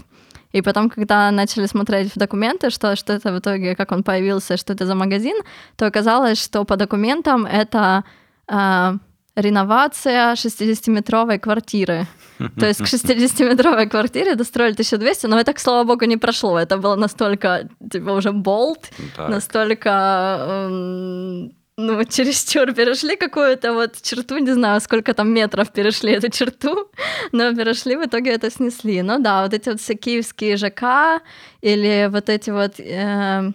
И 0.55 0.61
потом, 0.61 0.89
когда 0.89 1.31
начали 1.31 1.67
смотреть 1.67 2.15
в 2.15 2.19
документы, 2.19 2.69
что, 2.69 2.95
что 2.95 3.13
это 3.13 3.33
в 3.33 3.39
итоге, 3.39 3.75
как 3.75 3.91
он 3.91 4.03
появился, 4.03 4.57
что 4.57 4.73
это 4.73 4.85
за 4.85 4.95
магазин, 4.95 5.35
то 5.75 5.85
оказалось, 5.85 6.43
что 6.43 6.63
по 6.63 6.77
документам 6.77 7.45
это 7.45 8.03
э, 8.47 8.97
реновация 9.35 10.33
60-метровой 10.33 11.39
квартиры. 11.39 12.07
То 12.59 12.65
есть 12.65 12.79
к 12.79 12.85
60-метровой 12.85 13.89
квартире 13.89 14.35
достроили 14.35 14.73
1200, 14.73 15.27
но 15.27 15.37
это, 15.37 15.53
к 15.53 15.59
слава 15.59 15.83
богу, 15.83 16.05
не 16.05 16.17
прошло. 16.17 16.57
Это 16.57 16.77
было 16.77 16.95
настолько, 16.95 17.67
типа, 17.91 18.11
уже 18.11 18.31
болт, 18.31 18.89
Так. 19.17 19.29
настолько, 19.29 20.37
эм, 20.69 21.51
ну, 21.77 21.95
вот 21.95 22.09
чересчур 22.09 22.73
перешли 22.73 23.17
какую-то 23.17 23.73
вот 23.73 24.01
черту, 24.01 24.37
не 24.37 24.53
знаю, 24.53 24.79
сколько 24.81 25.13
там 25.13 25.33
метров 25.33 25.71
перешли 25.71 26.13
эту 26.13 26.29
черту, 26.29 26.89
но 27.31 27.53
перешли, 27.55 27.97
в 27.97 28.05
итоге 28.05 28.31
это 28.31 28.49
снесли. 28.49 29.01
Ну 29.01 29.19
да, 29.19 29.43
вот 29.43 29.53
эти 29.53 29.69
вот 29.69 29.81
все 29.81 29.95
киевские 29.95 30.57
ЖК 30.57 31.21
или 31.61 32.09
вот 32.11 32.29
эти 32.29 32.49
вот... 32.51 32.79
э, 32.79 33.51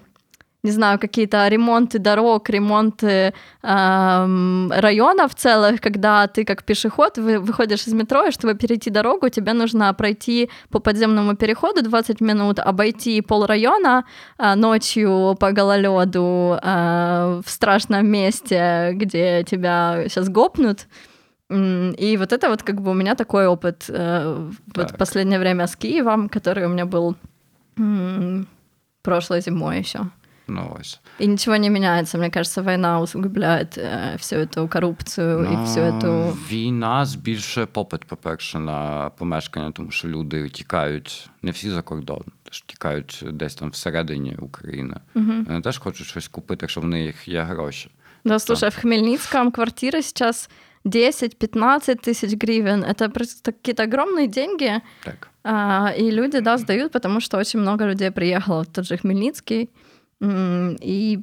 не 0.63 0.71
знаю, 0.73 0.99
какие-то 0.99 1.49
ремонты 1.49 1.99
дорог, 1.99 2.51
ремонты 2.51 3.33
эм, 3.63 4.71
районов 4.73 5.35
целых, 5.35 5.81
когда 5.81 6.27
ты 6.27 6.45
как 6.45 6.65
пешеход 6.65 7.19
вы, 7.19 7.39
выходишь 7.39 7.87
из 7.87 7.95
метро, 7.95 8.27
и 8.27 8.31
чтобы 8.31 8.55
перейти 8.55 8.91
дорогу, 8.91 9.29
тебе 9.31 9.53
нужно 9.55 9.93
пройти 9.95 10.51
по 10.71 10.79
подземному 10.79 11.35
переходу 11.37 11.83
20 11.83 12.21
минут, 12.21 12.59
обойти 12.59 13.21
полрайона 13.23 14.05
э, 14.39 14.55
ночью 14.55 15.35
по 15.41 15.53
гололеду 15.53 16.59
э, 16.63 17.41
в 17.45 17.51
страшном 17.51 18.07
месте, 18.07 18.91
где 18.93 19.45
тебя 19.45 20.05
сейчас 20.09 20.29
гопнут. 20.29 20.87
И 21.53 22.17
вот 22.19 22.33
это 22.33 22.49
вот 22.49 22.63
как 22.63 22.81
бы 22.81 22.91
у 22.91 22.95
меня 22.95 23.15
такой 23.17 23.47
опыт 23.49 23.87
э, 23.89 24.51
вот 24.77 24.87
Так. 24.87 24.93
в 24.95 24.97
последнее 24.97 25.39
время 25.41 25.67
с 25.67 25.75
Киевом, 25.75 26.29
который 26.29 26.67
у 26.67 26.69
меня 26.69 26.87
был 26.87 27.17
м, 27.77 28.47
прошлой 29.03 29.41
зимой 29.41 29.79
еще. 29.79 30.01
Ну 30.50 30.78
ось. 30.80 31.00
И 31.22 31.28
ничего 31.28 31.56
не 31.56 31.70
меняется. 31.70 32.18
Мне 32.18 32.30
кажется, 32.30 32.62
война 32.62 33.02
усугубляет 33.02 33.78
э, 33.78 34.16
всю 34.20 34.41
эту 34.41 34.68
коррупцию 34.68 35.43
и 35.43 35.56
всю 35.66 35.86
Ну, 35.86 36.00
эту... 36.00 36.38
Війна 36.52 37.06
збільшує 37.06 37.66
попит, 37.66 38.06
по-перше, 38.06 38.60
на 38.60 39.10
помешкання, 39.18 39.72
тому 39.72 39.91
що 39.91 40.08
люди 40.08 40.50
тікають 40.50 41.30
не 41.41 41.52
всі 41.52 41.70
за 41.70 41.82
кордон, 41.82 42.24
теж 42.43 42.62
тікають 42.62 43.24
десь 43.32 43.56
там 43.56 43.70
всередині 43.70 44.36
України. 44.36 44.96
Вони 45.14 45.62
теж 45.62 45.78
хочуть 45.78 46.08
щось 46.08 46.28
купити, 46.28 46.64
якщо 46.64 46.82
в 46.82 46.86
них 46.86 47.28
є 47.28 47.41
гроші. 47.41 47.89
Да, 48.26 48.39
слушай, 48.39 48.70
в 48.70 48.76
Хмельницком 48.76 49.52
квартира 49.52 50.02
сейчас 50.02 50.50
10-15 50.86 52.00
тысяч 52.04 52.36
гривен. 52.43 52.84
Это 52.84 53.10
просто 53.10 53.52
какие-то 53.52 53.84
огромные 53.84 54.28
деньги. 54.28 54.82
Так. 55.04 55.30
А, 55.43 55.93
и 55.98 56.12
люди, 56.12 56.39
да, 56.39 56.58
сдают, 56.58 56.91
потому 56.91 57.22
что 57.22 57.38
очень 57.38 57.60
много 57.60 57.86
людей 57.86 58.12
приехало 58.12 58.64
в 58.64 58.68
тот 58.68 58.86
же 58.86 58.98
Хмельницкий. 58.98 59.70
И 60.23 61.18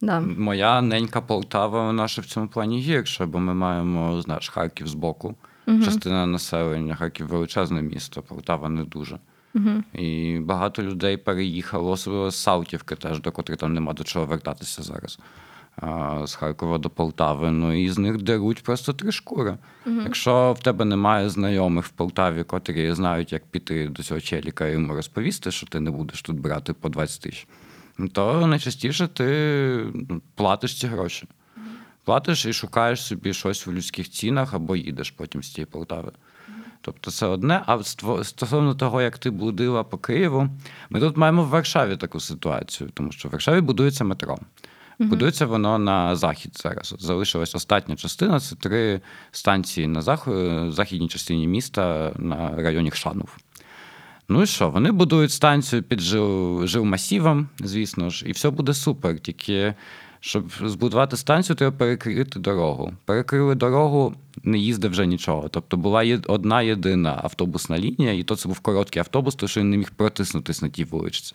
да, 0.00 0.20
Моя 0.20 0.80
ненька 0.80 1.20
Полтава, 1.20 1.86
вона 1.86 2.08
ще 2.08 2.22
в 2.22 2.26
цьому 2.26 2.48
плані 2.48 2.80
гірша, 2.80 3.26
бо 3.26 3.38
ми 3.38 3.54
маємо, 3.54 4.22
знаєш, 4.22 4.48
Харків 4.48 4.88
збоку. 4.88 5.34
Частина 5.84 6.26
населення, 6.26 6.94
Харків 6.94 7.26
величезне 7.26 7.82
місто, 7.82 8.22
Полтава 8.22 8.68
не 8.68 8.84
дуже. 8.84 9.18
І 9.92 10.38
багато 10.42 10.82
людей 10.82 11.16
переїхало, 11.16 11.90
особливо 11.90 12.30
з 12.30 12.36
Саутівки, 12.36 12.94
теж, 12.96 13.20
до 13.20 13.32
котрих 13.32 13.58
там 13.58 13.74
нема 13.74 13.92
до 13.92 14.04
чого 14.04 14.26
вертатися 14.26 14.82
зараз. 14.82 15.18
З 16.24 16.34
Харкова 16.34 16.78
до 16.78 16.90
Полтави. 16.90 17.50
Ну 17.50 17.72
і 17.84 17.88
з 17.88 17.98
них 17.98 18.22
деруть 18.22 18.62
просто 18.62 18.92
три 18.92 19.12
шкури. 19.12 19.58
Якщо 19.86 20.52
в 20.52 20.62
тебе 20.62 20.84
немає 20.84 21.28
знайомих 21.28 21.84
в 21.84 21.88
Полтаві, 21.90 22.44
котрі 22.44 22.92
знають, 22.92 23.32
як 23.32 23.46
піти 23.46 23.88
до 23.88 24.02
цього 24.02 24.20
челіка 24.20 24.66
і 24.66 24.72
йому 24.72 24.94
розповісти, 24.94 25.50
що 25.50 25.66
ти 25.66 25.80
не 25.80 25.90
будеш 25.90 26.22
тут 26.22 26.40
брати 26.40 26.72
по 26.72 26.88
20 26.88 27.22
тисяч, 27.22 27.46
то 28.08 28.46
найчастіше 28.46 29.06
ти 29.06 29.24
ну, 29.94 30.22
платиш 30.34 30.78
ці 30.80 30.86
гроші. 30.86 31.28
Платиш 32.04 32.46
і 32.46 32.52
шукаєш 32.52 33.02
собі 33.02 33.34
щось 33.34 33.66
в 33.66 33.72
людських 33.72 34.10
цінах 34.10 34.54
або 34.54 34.76
їдеш 34.76 35.10
потім 35.10 35.42
з 35.42 35.50
тієї 35.50 35.66
Полтави. 35.66 36.12
Тобто 36.80 37.10
це 37.10 37.26
одне. 37.26 37.62
А 37.66 37.82
стосовно 38.22 38.74
того, 38.74 39.02
як 39.02 39.18
ти 39.18 39.30
блудила 39.30 39.84
по 39.84 39.98
Києву, 39.98 40.48
ми 40.90 41.00
тут 41.00 41.16
маємо 41.16 41.44
в 41.44 41.48
Варшаві 41.48 41.96
таку 41.96 42.20
ситуацію, 42.20 42.90
тому 42.94 43.12
що 43.12 43.28
в 43.28 43.32
Варшаві 43.32 43.60
будується 43.60 44.04
метро. 44.04 44.38
Будується 44.98 45.46
воно 45.46 45.78
на 45.78 46.16
захід 46.16 46.58
зараз. 46.62 46.94
Залишилась 46.98 47.54
остання 47.54 47.96
частина 47.96 48.40
це 48.40 48.56
три 48.56 49.00
станції 49.30 49.86
на 49.86 50.00
зах- 50.00 50.70
західній 50.70 51.08
частині 51.08 51.48
міста 51.48 52.12
на 52.16 52.56
районі 52.56 52.90
Хшанов. 52.90 53.36
Ну 54.30 54.42
і 54.42 54.46
що? 54.46 54.70
Вони 54.70 54.92
будують 54.92 55.32
станцію 55.32 55.82
під 55.82 56.00
жил, 56.00 56.66
жилмасівом, 56.66 57.48
звісно 57.58 58.10
ж, 58.10 58.26
і 58.26 58.32
все 58.32 58.50
буде 58.50 58.74
супер. 58.74 59.18
Тільки 59.18 59.74
щоб 60.20 60.52
збудувати 60.64 61.16
станцію, 61.16 61.56
треба 61.56 61.76
перекрити 61.76 62.38
дорогу. 62.38 62.92
Перекрили 63.04 63.54
дорогу, 63.54 64.14
не 64.42 64.58
їздив 64.58 64.90
вже 64.90 65.06
нічого. 65.06 65.48
Тобто 65.48 65.76
була 65.76 66.02
є- 66.02 66.20
одна 66.26 66.62
єдина 66.62 67.20
автобусна 67.24 67.78
лінія, 67.78 68.12
і 68.12 68.22
то 68.22 68.36
це 68.36 68.48
був 68.48 68.60
короткий 68.60 69.00
автобус, 69.00 69.34
тому 69.34 69.48
що 69.48 69.60
він 69.60 69.70
не 69.70 69.76
міг 69.76 69.90
протиснутись 69.90 70.62
на 70.62 70.68
тій 70.68 70.84
вуличці. 70.84 71.34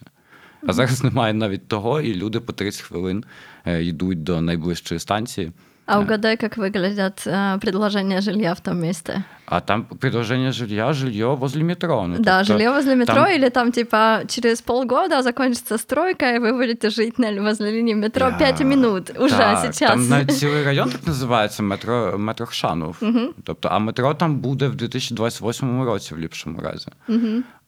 А 0.68 0.74
зараз 0.74 1.04
немає 1.04 1.34
навіть 1.34 1.68
того, 1.68 2.02
і 2.02 2.14
люди 2.14 2.40
по 2.40 2.54
30 2.54 2.82
хвилин 2.82 3.24
е, 3.66 3.84
йдуть 3.84 4.24
до 4.24 4.42
найближчої 4.42 5.00
станції. 5.00 5.52
А 5.87 5.99
угадай, 6.01 6.37
как 6.37 6.57
выглядят 6.57 7.27
э, 7.27 7.59
предложения 7.61 8.21
жилья 8.21 8.55
в 8.55 8.61
том 8.61 8.79
месте. 8.79 9.25
А 9.47 9.61
там 9.61 9.85
предложення 9.85 10.53
жилья, 10.53 10.93
жилье 10.93 11.27
возле 11.35 11.63
метро. 11.63 12.07
Ну, 12.07 12.17
да, 12.19 12.39
тобто 12.39 12.45
жилье 12.53 12.71
возле 12.71 12.95
метро, 12.97 13.15
там- 13.15 13.33
или 13.33 13.51
там 13.51 13.73
типа 13.73 14.21
через 14.29 14.61
полгода 14.61 15.23
закончится 15.23 15.79
стройка, 15.79 16.35
и 16.35 16.39
вы 16.39 16.53
будете 16.53 16.91
жить 16.91 17.19
на, 17.19 17.43
возле 17.43 17.71
линии 17.73 17.95
метро 17.95 18.27
Я- 18.27 18.39
5 18.39 18.61
минут 18.61 19.11
уже 19.19 19.37
так, 19.37 19.59
сейчас. 19.59 19.91
Там 19.91 20.09
навіть 20.09 20.39
цілий 20.39 20.65
район 20.65 20.91
так 20.91 21.07
називається 21.07 21.63
метро, 21.63 22.15
метро 22.19 22.47
Хшанов. 22.47 22.97
Тобто, 23.45 23.69
а 23.69 23.79
метро 23.79 24.15
там 24.15 24.37
буде 24.37 24.69
в 24.69 24.77
2028 24.77 25.85
році, 25.85 26.15
в 26.15 26.19
ліпшому 26.19 26.61
разі. 26.61 26.89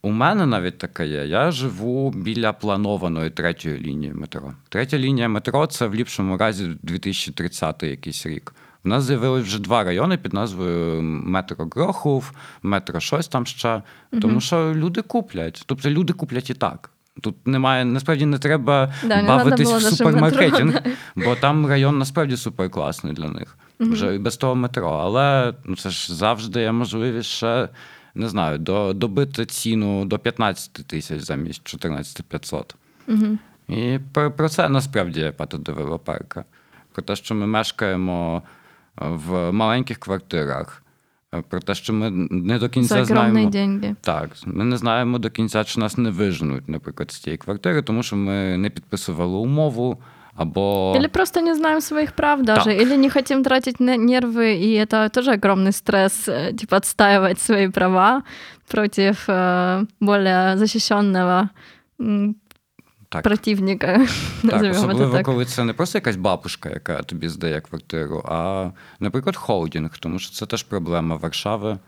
У 0.02 0.12
мене 0.12 0.46
навіть 0.46 0.78
таке 0.78 1.08
є. 1.08 1.26
Я 1.26 1.52
живу 1.52 2.12
біля 2.12 2.54
планованої 2.54 3.30
третьої 3.30 3.80
лінії 3.80 4.14
метро. 4.14 4.54
Третя 4.70 4.98
лінія 4.98 5.28
метро 5.28 5.68
це 5.68 5.88
в 5.88 5.96
ліпшому 5.96 6.38
разі 6.38 6.72
2030 6.84 7.84
якийсь 7.84 8.26
рік. 8.26 8.54
У 8.86 8.90
нас 8.90 9.04
з'явилось 9.04 9.44
вже 9.44 9.62
два 9.62 9.84
райони 9.84 10.18
під 10.18 10.34
назвою 10.34 11.02
Метро 11.02 11.68
Грохов, 11.76 12.32
метро 12.64 13.00
щось 13.00 13.28
там 13.28 13.46
ще. 13.46 13.82
Тому 14.22 14.42
що 14.42 14.74
люди 14.76 15.02
куплять. 15.02 15.64
Тобто 15.66 15.90
люди 15.90 16.14
куплять 16.14 16.50
і 16.50 16.54
так. 16.54 16.90
Тут 17.22 17.48
немає, 17.48 17.86
насправді 17.86 18.26
не 18.26 18.38
треба 18.38 18.94
Да, 19.04 19.24
бавитись 19.24 19.70
в 19.70 19.74
даже 19.74 19.92
супермаркетинг, 19.92 20.74
метро, 20.74 20.92
бо 21.16 21.36
там 21.36 21.68
район 21.68 21.98
насправді 21.98 22.38
суперкласний 22.38 23.14
для 23.14 23.30
них. 23.30 23.58
Вже 23.80 24.16
і 24.16 24.20
без 24.20 24.38
того 24.38 24.56
метро. 24.56 24.90
Але 24.90 25.54
ну, 25.66 25.76
це 25.76 25.90
ж 25.90 26.16
завжди 26.16 26.62
є 26.62 26.72
можливість 26.72 27.30
ще, 27.30 27.70
не 28.18 28.30
знаю, 28.30 28.58
до, 28.58 28.94
добити 28.94 29.46
ціну 29.46 30.06
до 30.06 30.20
15 30.20 30.72
тисяч 30.74 31.22
замість 31.22 31.64
14 31.64 32.26
500. 32.26 32.76
І 33.70 34.00
про, 34.14 34.32
про 34.32 34.50
це 34.50 34.70
насправді 34.70 35.20
є 35.20 35.32
патодевелоперка. 35.32 36.46
Про 36.92 37.04
те, 37.04 37.16
що 37.16 37.36
ми 37.36 37.48
мешкаємо 37.48 38.44
в 38.96 39.52
маленьких 39.52 39.98
квартирах, 39.98 40.84
про 41.50 41.60
те, 41.60 41.76
що 41.76 41.94
ми 41.94 42.10
не 42.32 42.60
до 42.60 42.70
кінця 42.70 42.96
За 42.96 43.06
знаємо. 43.06 43.50
деньги. 43.50 43.96
Так, 44.02 44.30
ми 44.46 44.66
не 44.66 44.78
знаємо 44.78 45.20
до 45.20 45.30
кінця, 45.30 45.64
чи 45.64 45.80
нас 45.80 45.98
не 45.98 46.10
виженуть, 46.10 46.70
наприклад, 46.70 47.12
з 47.12 47.18
цієї 47.18 47.38
квартири, 47.38 47.82
тому 47.82 48.04
що 48.04 48.16
ми 48.16 48.58
не 48.58 48.70
підписували 48.70 49.38
умову 49.38 49.98
або 50.37 50.95
Или 50.97 51.09
просто 51.09 51.41
не 51.41 51.55
знаем 51.55 51.81
своих 51.81 52.13
прав 52.13 52.43
даже, 52.43 52.65
Так. 52.65 52.81
или 52.83 52.97
не 52.97 53.11
хотим 53.11 53.43
тратить 53.45 53.81
на 53.81 53.97
нервы, 53.97 54.55
и 54.57 54.75
это 54.75 55.09
тоже 55.11 55.33
огромный 55.33 55.73
стресс, 55.73 56.29
э, 56.29 56.53
типа 56.53 56.77
отстаивать 56.77 57.41
свои 57.41 57.69
права 57.69 58.23
против 58.69 59.29
э, 59.29 59.87
более 60.01 60.57
защищенного 60.57 61.49
м, 62.01 62.35
так. 63.09 63.23
противника, 63.23 63.87
Так, 64.43 64.53
назовем 64.53 64.73
это 64.73 64.79
особливо, 64.79 65.17
так. 65.17 65.27
коли 65.27 65.45
це 65.45 65.65
не 65.65 65.73
просто 65.73 65.99
якась 65.99 66.17
бабушка, 66.17 66.71
яка 66.71 67.03
тобі 67.03 67.29
здає 67.29 67.61
квартиру, 67.61 68.25
а, 68.29 68.71
наприклад, 69.01 69.37
холдинг, 69.37 69.99
тому 69.99 70.19
що 70.19 70.33
це 70.33 70.47
теж 70.47 70.63
проблема 70.63 71.17
Варшави, 71.17 71.79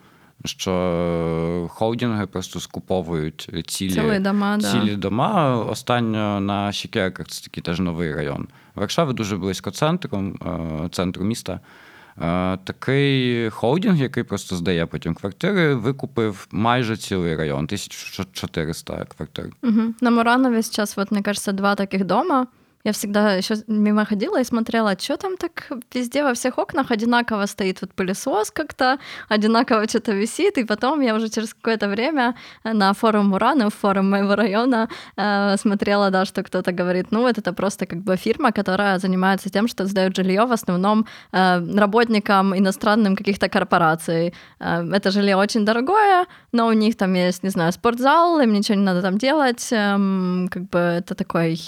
що 0.46 1.68
холдинги 1.70 2.26
просто 2.26 2.60
скуповують 2.60 3.50
цілі, 3.68 3.90
Цілі 3.92 4.20
дома, 4.20 4.58
да. 4.58 4.96
дома. 4.96 5.58
Останньо 5.58 6.40
на 6.40 6.72
Щекерках, 6.72 7.28
це 7.28 7.44
такий 7.44 7.64
теж 7.64 7.80
новий 7.80 8.16
район. 8.16 8.48
Варшава 8.76 9.14
дуже 9.14 9.38
близько 9.38 9.72
центру, 9.72 10.34
е, 10.86 10.90
центру 10.92 11.24
міста. 11.24 11.60
Е, 12.22 12.58
Такий 12.64 13.50
холдинг, 13.50 14.02
який 14.02 14.24
просто 14.24 14.56
здає 14.56 14.86
потім 14.86 15.14
квартири, 15.14 15.76
викупив 15.76 16.48
майже 16.52 16.98
цілий 16.98 17.36
район, 17.36 17.68
1400 17.68 19.06
квартир. 19.06 19.46
Мгм. 19.62 19.96
На 20.02 20.12
Муранове 20.12 20.64
сейчас, 20.64 20.98
вот, 20.98 21.12
мне 21.12 21.22
кажется, 21.22 21.52
два 21.52 21.76
таких 21.76 22.06
дома. 22.06 22.48
Я 22.86 22.94
всегда 22.94 23.34
еще 23.34 23.56
мимо 23.68 24.06
ходила 24.06 24.40
и 24.40 24.44
смотрела, 24.46 24.98
что 24.98 25.18
там 25.18 25.36
так 25.36 25.70
везде 25.94 26.24
во 26.24 26.34
всех 26.34 26.58
окнах 26.58 26.92
одинаково 26.92 27.46
стоит 27.46 27.82
вот 27.82 27.94
пылесос 27.94 28.52
как-то, 28.52 29.00
одинаково 29.28 29.86
что-то 29.88 30.14
висит, 30.14 30.58
и 30.58 30.64
потом 30.64 31.02
я 31.02 31.16
уже 31.16 31.30
через 31.30 31.54
какое-то 31.54 31.90
время 31.90 32.36
на 32.64 32.94
форум 32.94 33.28
Мурана, 33.28 33.70
в 33.70 33.74
форум 33.74 34.10
моего 34.10 34.36
района, 34.36 34.88
э, 35.18 35.58
смотрела, 35.58 36.10
да, 36.10 36.24
что 36.24 36.42
кто-то 36.42 36.72
говорит, 36.72 37.12
ну 37.12 37.22
вот 37.22 37.38
это 37.38 37.52
просто 37.52 37.86
как 37.86 38.00
бы 38.00 38.16
фирма, 38.16 38.54
которая 38.54 38.98
занимается 38.98 39.50
тем, 39.50 39.68
что 39.68 39.86
сдает 39.86 40.16
жилье 40.16 40.46
в 40.46 40.52
основном 40.54 41.06
э, 41.34 41.78
работникам 41.78 42.58
иностранным 42.58 43.18
каких-то 43.18 43.50
корпораций. 43.50 44.34
Э, 44.60 44.90
это 44.90 45.12
жилье 45.12 45.36
очень 45.36 45.66
дорогое, 45.66 46.26
но 46.54 46.68
у 46.68 46.72
них 46.72 46.96
там 46.96 47.14
есть, 47.14 47.44
не 47.44 47.50
знаю, 47.50 47.74
спортзал, 47.74 48.40
им 48.40 48.54
ничего 48.54 48.78
не 48.78 48.86
надо 48.86 49.02
там 49.02 49.18
делать, 49.18 49.68
эм, 49.72 50.48
как 50.50 50.70
бы 50.70 50.80
это 50.80 51.14
такой 51.14 51.60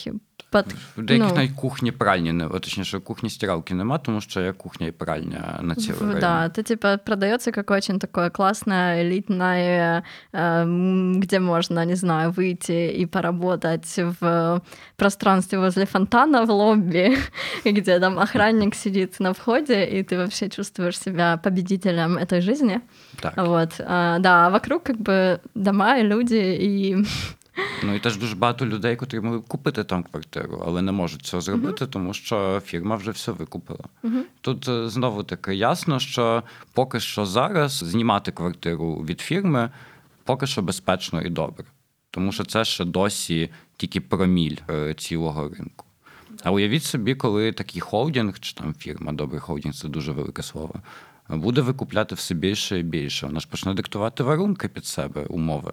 Под, 0.50 0.66
в 0.96 1.02
деяких 1.02 1.28
ну, 1.28 1.36
навіть 1.36 1.52
кухні 1.52 1.92
пральні, 1.92 2.32
не 2.32 2.48
точніше, 2.48 3.00
кухні 3.00 3.30
стиралки 3.30 3.74
нема, 3.74 3.98
тому 3.98 4.20
що 4.20 4.40
є 4.40 4.52
кухня 4.52 4.86
і 4.86 4.90
пральня 4.90 5.58
на 5.62 5.74
цілий 5.74 6.00
район. 6.00 6.20
Да, 6.20 6.46
это 6.46 6.62
типа 6.62 6.96
продается 6.96 7.52
как 7.52 7.70
очень 7.70 7.98
такое 7.98 8.30
классное, 8.30 9.02
элитное, 9.02 10.02
э, 10.32 10.64
где 11.20 11.40
можно, 11.40 11.84
не 11.84 11.96
знаю, 11.96 12.30
выйти 12.30 13.02
и 13.02 13.06
поработать 13.06 13.98
в 14.20 14.62
пространстве 14.96 15.58
возле 15.58 15.84
фонтана 15.84 16.44
в 16.44 16.50
лобби, 16.50 17.18
где 17.64 17.98
там 17.98 18.18
охранник 18.18 18.74
сидит 18.74 19.20
на 19.20 19.32
входе, 19.32 19.84
и 19.84 20.02
ты 20.02 20.16
вообще 20.16 20.48
чувствуешь 20.48 20.98
себя 20.98 21.36
победителем 21.36 22.18
этой 22.18 22.40
жизни. 22.40 22.80
Так. 23.20 23.36
Вот, 23.36 23.80
э, 23.80 24.16
да, 24.20 24.46
а 24.46 24.50
вокруг 24.50 24.84
как 24.84 24.96
бы 24.96 25.40
дома 25.54 25.98
и 25.98 26.02
люди, 26.02 26.56
и 26.60 26.96
Ну 27.83 27.95
і 27.95 27.99
теж 27.99 28.17
дуже 28.17 28.35
багато 28.35 28.65
людей, 28.65 28.95
котрі 28.95 29.19
могли 29.19 29.39
купити 29.39 29.83
там 29.83 30.03
квартиру, 30.03 30.63
але 30.65 30.81
не 30.81 30.91
можуть 30.91 31.21
цього 31.21 31.41
зробити, 31.41 31.85
uh-huh. 31.85 31.89
тому 31.89 32.13
що 32.13 32.61
фірма 32.65 32.95
вже 32.95 33.11
все 33.11 33.31
викупила. 33.31 33.83
Uh-huh. 34.03 34.21
Тут 34.41 34.67
е, 34.67 34.89
знову 34.89 35.23
таки 35.23 35.55
ясно, 35.55 35.99
що 35.99 36.43
поки 36.73 36.99
що 36.99 37.25
зараз 37.25 37.71
знімати 37.71 38.31
квартиру 38.31 38.95
від 38.95 39.21
фірми 39.21 39.69
поки 40.23 40.47
що 40.47 40.61
безпечно 40.61 41.21
і 41.21 41.29
добре, 41.29 41.65
тому 42.11 42.31
що 42.31 42.43
це 42.43 42.65
ще 42.65 42.85
досі 42.85 43.49
тільки 43.77 44.01
проміль 44.01 44.57
е, 44.69 44.93
цілого 44.93 45.49
ринку. 45.49 45.85
А 46.43 46.51
уявіть 46.51 46.83
собі, 46.83 47.15
коли 47.15 47.51
такий 47.51 47.81
холдинг, 47.81 48.39
чи 48.39 48.53
там 48.53 48.73
фірма, 48.73 49.13
добрий 49.13 49.39
холдинг 49.39 49.75
це 49.75 49.87
дуже 49.87 50.11
велике 50.11 50.43
слово, 50.43 50.75
буде 51.29 51.61
викупляти 51.61 52.15
все 52.15 52.35
більше 52.35 52.79
і 52.79 52.83
більше. 52.83 53.25
Вона 53.25 53.39
ж 53.39 53.47
почне 53.47 53.73
диктувати 53.73 54.23
варунки 54.23 54.67
під 54.67 54.85
себе, 54.85 55.21
умови. 55.21 55.71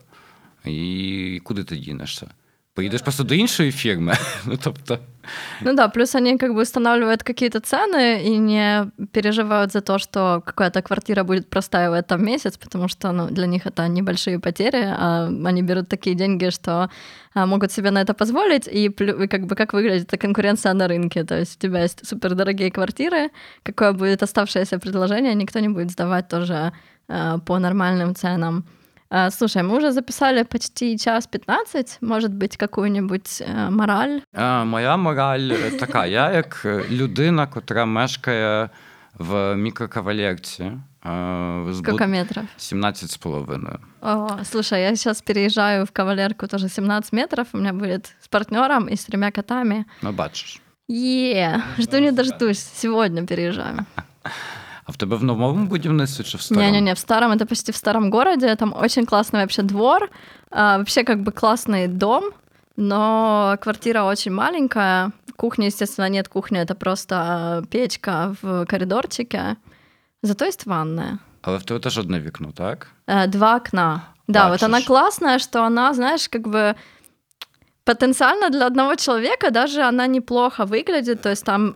І 0.65 1.41
куди 1.43 1.63
ти 1.63 1.75
дінешся? 1.75 2.27
Поедешь 2.75 3.01
просто 3.01 3.23
до 3.23 3.35
іншої 3.35 3.71
фирмы. 3.71 4.17
ну, 4.45 4.57
тобто... 4.63 4.99
ну 5.61 5.73
да, 5.73 5.87
плюс 5.87 6.15
они 6.15 6.37
как 6.37 6.53
бы 6.53 6.61
устанавливают 6.61 7.23
какие-то 7.23 7.59
цены 7.59 8.23
и 8.23 8.37
не 8.37 8.91
переживают 9.11 9.71
за 9.71 9.81
то, 9.81 9.99
что 9.99 10.41
какая-то 10.45 10.81
квартира 10.81 11.23
будет 11.23 11.49
простаивать 11.49 12.07
там 12.07 12.25
месяц, 12.25 12.57
потому 12.57 12.87
что 12.87 13.11
ну, 13.11 13.27
для 13.27 13.45
них 13.45 13.67
это 13.67 13.87
небольшие 13.87 14.39
потери, 14.39 14.83
а 14.83 15.27
они 15.45 15.61
берут 15.61 15.87
такие 15.87 16.15
деньги, 16.15 16.49
что 16.49 16.89
а, 17.35 17.45
могут 17.45 17.71
себе 17.71 17.91
на 17.91 18.01
это 18.01 18.15
позволить, 18.15 18.67
и, 18.67 18.85
и 18.85 19.27
как 19.27 19.45
бы 19.45 19.55
как 19.55 19.73
выглядит 19.73 20.07
эта 20.07 20.17
конкуренция 20.17 20.73
на 20.73 20.87
рынке. 20.87 21.23
То 21.23 21.37
есть 21.37 21.57
у 21.57 21.59
тебя 21.67 21.83
есть 21.83 22.07
супердорогие 22.07 22.71
квартиры, 22.71 23.29
какое 23.63 23.93
будет 23.93 24.23
оставшееся 24.23 24.79
предложение, 24.79 25.35
никто 25.35 25.59
не 25.59 25.69
будет 25.69 25.91
сдавать 25.91 26.27
тоже 26.27 26.71
а, 27.07 27.37
по 27.37 27.59
нормальным 27.59 28.15
ценам. 28.15 28.65
Слушай, 29.29 29.61
мы 29.61 29.77
уже 29.77 29.91
записали 29.91 30.43
почти 30.43 30.97
час 30.97 31.27
15. 31.27 31.97
Может 32.01 32.33
быть, 32.33 32.57
какую-нибудь 32.57 33.41
э, 33.41 33.69
мораль? 33.69 34.21
Моя 34.65 34.97
мораль 34.97 35.53
така: 35.79 36.05
я 36.05 36.31
як 36.31 36.65
людина, 36.89 37.47
котра 37.47 37.85
мешкає 37.85 38.69
в 39.19 39.55
мікрокавалерці. 39.55 40.71
Сколько 41.73 42.07
метров? 42.07 42.43
17 42.57 43.11
с 43.11 43.17
половиной. 43.17 43.77
О, 44.01 44.43
слушай, 44.43 44.81
я 44.81 44.95
сейчас 44.95 45.21
переезжаю 45.21 45.85
в 45.85 45.91
кавалерку 45.91 46.47
тоже 46.47 46.69
17 46.69 47.13
метров. 47.13 47.47
У 47.53 47.57
меня 47.57 47.73
будет 47.73 48.15
с 48.21 48.27
партнером 48.27 48.87
и 48.87 48.95
с 48.95 49.05
тремя 49.05 49.31
котами. 49.31 49.85
Ну, 50.01 50.11
бачишь. 50.11 50.61
Е, 50.87 51.61
жду 51.77 51.99
не 51.99 52.11
дождусь. 52.11 52.59
Сегодня 52.59 53.27
переезжаю. 53.27 53.85
А 54.87 54.91
в 54.91 54.97
тебе 54.97 55.15
в 55.15 55.23
новом 55.23 55.67
будівництві 55.67 56.23
чи 56.23 56.37
в 56.37 56.41
старом? 56.41 56.63
Не-не-не, 56.63 56.93
в 56.93 56.97
старом, 56.97 57.31
это 57.31 57.45
почти 57.45 57.71
в 57.71 57.75
старом 57.75 58.09
городе, 58.09 58.55
там 58.55 58.73
очень 58.73 59.05
классный 59.05 59.39
вообще 59.39 59.61
двор, 59.61 60.09
а, 60.51 60.77
вообще 60.77 61.03
как 61.03 61.23
бы 61.23 61.31
классный 61.31 61.87
дом, 61.87 62.23
но 62.77 63.57
квартира 63.61 64.03
очень 64.03 64.33
маленькая, 64.33 65.11
кухни, 65.35 65.65
естественно, 65.65 66.09
нет 66.09 66.27
кухни, 66.27 66.59
это 66.59 66.75
просто 66.75 67.63
печка 67.69 68.35
в 68.41 68.65
коридорчике, 68.65 69.55
зато 70.21 70.45
есть 70.45 70.65
ванная. 70.65 71.19
Але 71.41 71.57
в 71.57 71.63
тебе 71.63 71.79
теж 71.79 71.97
одне 71.97 72.19
вікно, 72.19 72.51
так? 72.53 72.87
Э, 73.07 73.27
два 73.27 73.55
окна. 73.55 74.01
Да, 74.27 74.49
Бачишь. 74.49 74.61
вот 74.61 74.63
она 74.63 74.81
классная, 74.81 75.39
что 75.39 75.63
она, 75.63 75.93
знаешь, 75.93 76.29
как 76.29 76.47
бы 76.47 76.75
потенциально 77.88 78.50
для 78.50 78.66
одного 78.66 78.96
человека 78.96 79.50
даже 79.50 79.80
она 79.80 80.06
неплохо 80.06 80.66
выглядит, 80.66 81.22
то 81.22 81.30
есть 81.30 81.44
там 81.44 81.74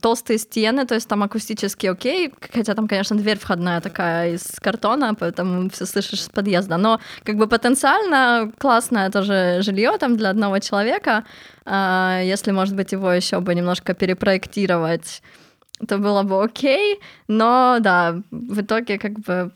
толстые 0.00 0.38
стены, 0.38 0.86
то 0.86 0.94
есть 0.94 1.08
там 1.08 1.22
акустически 1.22 1.90
окей, 1.90 2.32
хотя 2.54 2.74
там, 2.74 2.88
конечно, 2.88 3.16
дверь 3.16 3.38
входная 3.38 3.80
такая 3.80 4.32
из 4.32 4.58
картона, 4.62 5.14
поэтому 5.14 5.68
все 5.68 5.84
слышишь 5.84 6.22
с 6.22 6.28
подъезда, 6.28 6.78
но 6.78 6.98
как 7.24 7.36
бы 7.36 7.46
потенциально 7.46 8.50
классное 8.58 9.10
тоже 9.10 9.58
жилье 9.60 9.98
там 9.98 10.16
для 10.16 10.30
одного 10.30 10.60
человека, 10.60 11.24
а, 11.66 12.22
если, 12.24 12.52
может 12.52 12.74
быть, 12.74 12.92
его 12.92 13.12
еще 13.12 13.40
бы 13.40 13.54
немножко 13.54 13.92
перепроектировать, 13.92 15.22
то 15.88 15.98
было 15.98 16.22
бы 16.22 16.42
окей, 16.42 17.00
но 17.28 17.78
да, 17.80 18.14
в 18.30 18.60
итоге 18.60 18.98
как 18.98 19.12
бы 19.12 19.50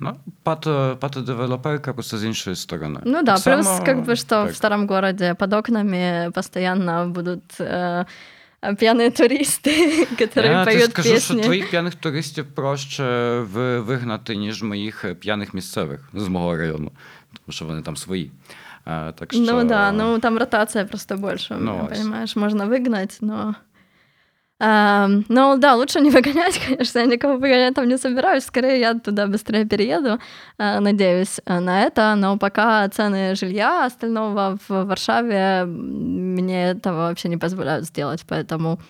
Ну, 0.00 0.16
пато, 0.42 0.96
патодевелоперка 1.00 1.92
просто 1.92 2.16
с 2.16 2.24
іншої 2.24 2.56
стороны. 2.56 3.00
Ну 3.04 3.22
да, 3.22 3.36
так 3.36 3.56
плюс 3.56 3.66
само, 3.66 3.84
как 3.84 3.98
бы, 3.98 4.16
что 4.16 4.44
так. 4.44 4.52
в 4.52 4.56
старом 4.56 4.86
городе 4.86 5.34
под 5.34 5.52
окнами 5.52 6.30
постоянно 6.34 7.08
будут 7.08 7.42
э, 7.60 8.04
пьяные 8.78 9.10
туристи, 9.10 10.06
которые 10.18 10.52
Я 10.52 10.64
поют 10.64 10.90
скажу, 10.90 11.14
пісні. 11.14 11.36
що 11.36 11.44
твоїх 11.44 11.70
п'яних 11.70 11.94
туристів 11.94 12.46
проще 12.54 13.38
вигнати, 13.78 14.36
ніж 14.36 14.62
моїх 14.62 15.04
п'яних 15.20 15.54
місцевих 15.54 16.00
з 16.14 16.28
мого 16.28 16.56
району, 16.56 16.92
тому 17.32 17.52
що 17.52 17.64
вони 17.64 17.82
там 17.82 17.96
свої. 17.96 18.30
А, 18.84 19.12
так 19.12 19.32
що... 19.32 19.40
Ну 19.40 19.64
да, 19.64 19.92
ну 19.92 20.18
там 20.18 20.38
ротация 20.38 20.84
просто 20.84 21.16
больше, 21.16 21.56
ну, 21.60 21.88
понимаешь, 21.90 22.36
можно 22.36 22.66
выгнать, 22.66 23.18
но... 23.20 23.54
Um, 24.60 25.24
ну 25.28 25.56
да, 25.56 25.76
лучше 25.76 26.00
не 26.00 26.10
выгонять, 26.10 26.60
конечно, 26.66 26.98
я 26.98 27.06
никого 27.06 27.34
выгонять 27.34 27.74
там 27.74 27.86
не 27.86 27.96
собираюсь, 27.96 28.44
скорее 28.44 28.80
я 28.80 28.94
туда 28.94 29.28
быстрее 29.28 29.64
перееду, 29.64 30.18
uh, 30.58 30.80
надеюсь 30.80 31.40
на 31.46 31.82
это, 31.82 32.16
но 32.16 32.38
пока 32.38 32.88
цены 32.88 33.36
жилья 33.36 33.86
остального 33.86 34.58
в 34.68 34.84
Варшаве 34.84 35.64
мне 35.64 36.70
этого 36.70 36.96
вообще 36.96 37.28
не 37.28 37.36
позволяют 37.36 37.84
сделать, 37.84 38.24
поэтому 38.28 38.80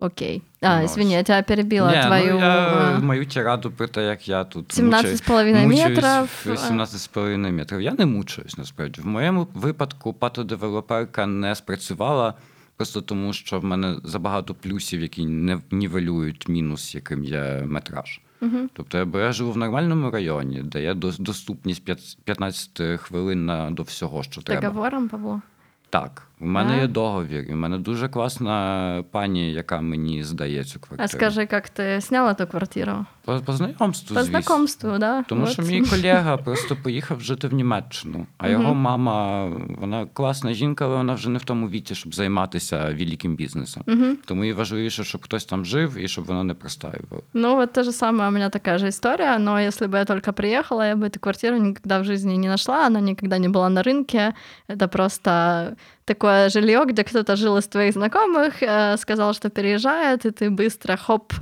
окей. 0.00 0.42
А, 0.62 0.80
ну, 0.80 0.86
извини, 0.86 1.14
я 1.14 1.22
тебя 1.22 1.42
перебила, 1.42 1.90
не, 1.90 2.02
твою... 2.02 2.34
Ну, 2.34 2.40
я 2.40 2.98
мою 3.00 3.24
тираду 3.24 3.70
про 3.70 3.86
те, 3.86 4.02
як 4.02 4.28
я 4.28 4.44
тут 4.44 4.78
17,5 4.78 5.66
метрів. 5.66 6.04
17,5 6.44 7.50
метрів. 7.50 7.80
Я 7.80 7.92
не 7.92 8.06
мучуюсь, 8.06 8.58
насправді. 8.58 9.00
В 9.00 9.06
моєму 9.06 9.48
випадку 9.54 10.12
патодевелоперка 10.12 11.26
не 11.26 11.54
спрацювала 11.54 12.34
Просто 12.77 13.01
тому, 13.01 13.33
що 13.33 13.59
в 13.59 13.63
мене 13.63 13.95
забагато 14.03 14.53
плюсів, 14.53 15.01
які 15.01 15.25
не 15.25 15.61
нівелюють 15.71 16.47
мінус, 16.47 16.95
яким 16.95 17.23
є 17.23 17.63
метраж. 17.65 18.21
Uh-huh. 18.41 19.05
бо 19.05 19.19
я 19.19 19.31
живу 19.31 19.51
в 19.51 19.57
нормальному 19.57 20.11
районі, 20.11 20.63
де 20.63 20.83
є 20.83 20.93
доступність 20.93 21.83
15 22.23 22.99
хвилин 22.99 23.45
на, 23.45 23.71
до 23.71 23.83
всього, 23.83 24.23
що 24.23 24.41
треба. 24.41 24.61
Договором, 24.61 25.09
Павло? 25.09 25.41
Так, 25.89 26.27
у 26.40 26.46
мене 26.46 26.74
а? 26.74 26.80
є 26.80 26.86
договір, 26.86 27.44
і 27.48 27.52
в 27.52 27.56
мене 27.56 27.78
дуже 27.78 28.08
класна 28.08 29.04
пані, 29.10 29.52
яка 29.52 29.80
мені 29.80 30.24
здає 30.24 30.64
цю 30.64 30.80
квартиру. 30.80 31.04
А 31.04 31.08
скажи, 31.08 31.48
як 31.52 31.68
ти 31.68 32.00
зняла 32.00 32.34
ту 32.34 32.46
квартиру? 32.46 33.06
По, 33.24 33.40
по 33.40 33.52
знайомству, 33.52 34.16
По 34.16 34.22
знайомству, 34.22 34.90
так. 34.90 35.00
Да? 35.00 35.22
Тому 35.22 35.40
вот. 35.40 35.52
що 35.52 35.62
мій 35.62 35.80
колега 35.80 36.36
просто 36.36 36.76
поїхав 36.82 37.20
жити 37.20 37.48
в 37.48 37.54
Німеччину, 37.54 38.26
а 38.38 38.48
його 38.48 38.74
мама, 38.74 39.46
вона 39.80 40.06
класна 40.06 40.52
жінка, 40.52 40.84
але 40.84 40.96
вона 40.96 41.14
вже 41.14 41.30
не 41.30 41.38
в 41.38 41.44
тому 41.44 41.68
віці, 41.68 41.94
щоб 41.94 42.14
займатися 42.14 42.94
великим 42.98 43.36
бізнесом. 43.36 43.84
Тому 44.24 44.44
їй 44.44 44.52
важливіше, 44.52 45.04
щоб 45.04 45.22
хтось 45.22 45.44
там 45.44 45.64
жив 45.64 45.96
і 45.98 46.08
щоб 46.08 46.24
вона 46.24 46.44
не 46.44 46.54
простаювала. 46.54 47.22
Ну, 47.34 47.56
вот 47.56 47.72
те 47.72 47.82
же 47.82 47.92
самое, 47.92 48.28
у 48.28 48.32
меня 48.32 48.50
такая 48.50 48.78
же 48.78 48.88
история, 48.88 49.38
но 49.38 49.60
если 49.60 49.86
бы 49.86 49.98
я 49.98 50.04
только 50.04 50.32
приехала, 50.32 50.88
я 50.88 50.96
бы 50.96 51.06
эту 51.06 51.20
квартиру 51.20 51.56
никогда 51.56 52.00
в 52.00 52.04
жизни 52.04 52.36
не 52.36 52.48
нашла, 52.48 52.86
она 52.86 53.00
никогда 53.00 53.38
не 53.38 53.48
была 53.48 53.68
на 53.68 53.82
рынке. 53.82 54.32
Это 54.68 54.88
просто 54.88 55.76
такое 56.04 56.48
жилье, 56.48 56.84
где 56.86 57.04
кто-то 57.04 57.36
жил 57.36 57.56
из 57.56 57.66
твоих 57.68 57.92
знакомых, 57.94 58.62
э, 58.62 58.96
сказал, 58.96 59.34
что 59.34 59.48
переезжает, 59.50 60.26
и 60.26 60.30
ты 60.30 60.50
быстро, 60.50 60.96
хоп, 60.96 61.32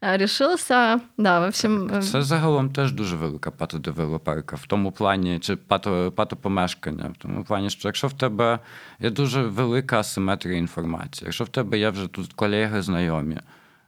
э, 0.00 0.16
решился. 0.16 1.00
Да, 1.18 1.40
в 1.40 1.44
общем... 1.44 1.88
э, 1.88 2.02
Це 2.02 2.22
загалом 2.22 2.70
теж 2.70 2.92
дуже 2.92 3.16
велика 3.16 3.50
патодевелоперка 3.50 4.56
в 4.56 4.66
тому 4.66 4.92
плані, 4.92 5.38
чи 5.38 5.56
пато, 5.56 6.12
патопомешкання, 6.16 7.04
в 7.14 7.22
тому 7.22 7.44
плані, 7.44 7.70
що 7.70 7.88
якщо 7.88 8.06
в 8.08 8.12
тебе 8.12 8.58
є 9.00 9.10
дуже 9.10 9.42
велика 9.42 10.00
асиметрія 10.00 10.58
інформації, 10.58 11.26
якщо 11.26 11.44
в 11.44 11.48
тебе 11.48 11.78
є 11.78 11.90
вже 11.90 12.08
тут 12.08 12.32
колеги 12.32 12.82
знайомі, 12.82 13.38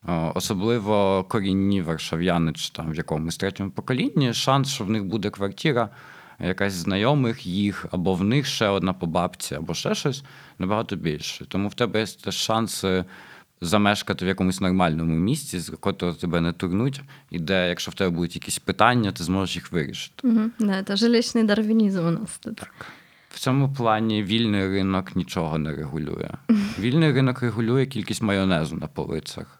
о, 0.08 0.32
особливо 0.34 1.24
корінні 1.28 1.82
варшав'яни 1.82 2.52
чи 2.52 2.70
там 2.72 2.90
в 2.92 2.94
якомусь 2.94 3.36
третьому 3.36 3.70
поколінні, 3.70 4.34
шанс, 4.34 4.68
що 4.68 4.84
в 4.84 4.90
них 4.90 5.04
буде 5.04 5.30
квартира, 5.30 5.88
якась 6.39 6.73
знайомих 6.73 7.45
їх, 7.45 7.85
або 7.91 8.13
в 8.13 8.23
них 8.23 8.45
ще 8.45 8.67
одна 8.67 8.93
по 8.93 9.05
бабці, 9.05 9.55
або 9.55 9.73
ще 9.73 9.95
щось, 9.95 10.23
набагато 10.59 10.95
більше. 10.95 11.45
Тому 11.45 11.67
в 11.67 11.73
тебе 11.73 11.99
є 12.25 12.31
шанси 12.31 13.05
замешкати 13.61 14.25
в 14.25 14.27
якомусь 14.27 14.61
нормальному 14.61 15.15
місці, 15.15 15.59
з 15.59 15.69
котрого 15.69 16.13
тебе 16.13 16.41
не 16.41 16.51
турнуть, 16.53 17.01
і 17.31 17.39
де, 17.39 17.69
якщо 17.69 17.91
в 17.91 17.93
тебе 17.93 18.09
будуть 18.09 18.35
якісь 18.35 18.59
питання, 18.59 19.11
ти 19.11 19.23
зможеш 19.23 19.55
їх 19.55 19.71
вирішити. 19.71 20.27
мгм, 20.27 20.51
Да, 20.59 20.71
это 20.81 20.95
жилищный 20.95 21.43
дарвинизм 21.43 22.07
у 22.07 22.11
нас 22.11 22.37
тут. 22.43 22.61
В 23.29 23.39
цьому 23.39 23.73
плані 23.73 24.23
вільний 24.23 24.67
ринок 24.67 25.15
нічого 25.15 25.57
не 25.57 25.75
регулює. 25.75 26.29
Вільний 26.79 27.13
ринок 27.13 27.41
регулює 27.41 27.85
кількість 27.85 28.21
майонезу 28.21 28.75
на 28.75 28.87
полицях. 28.87 29.59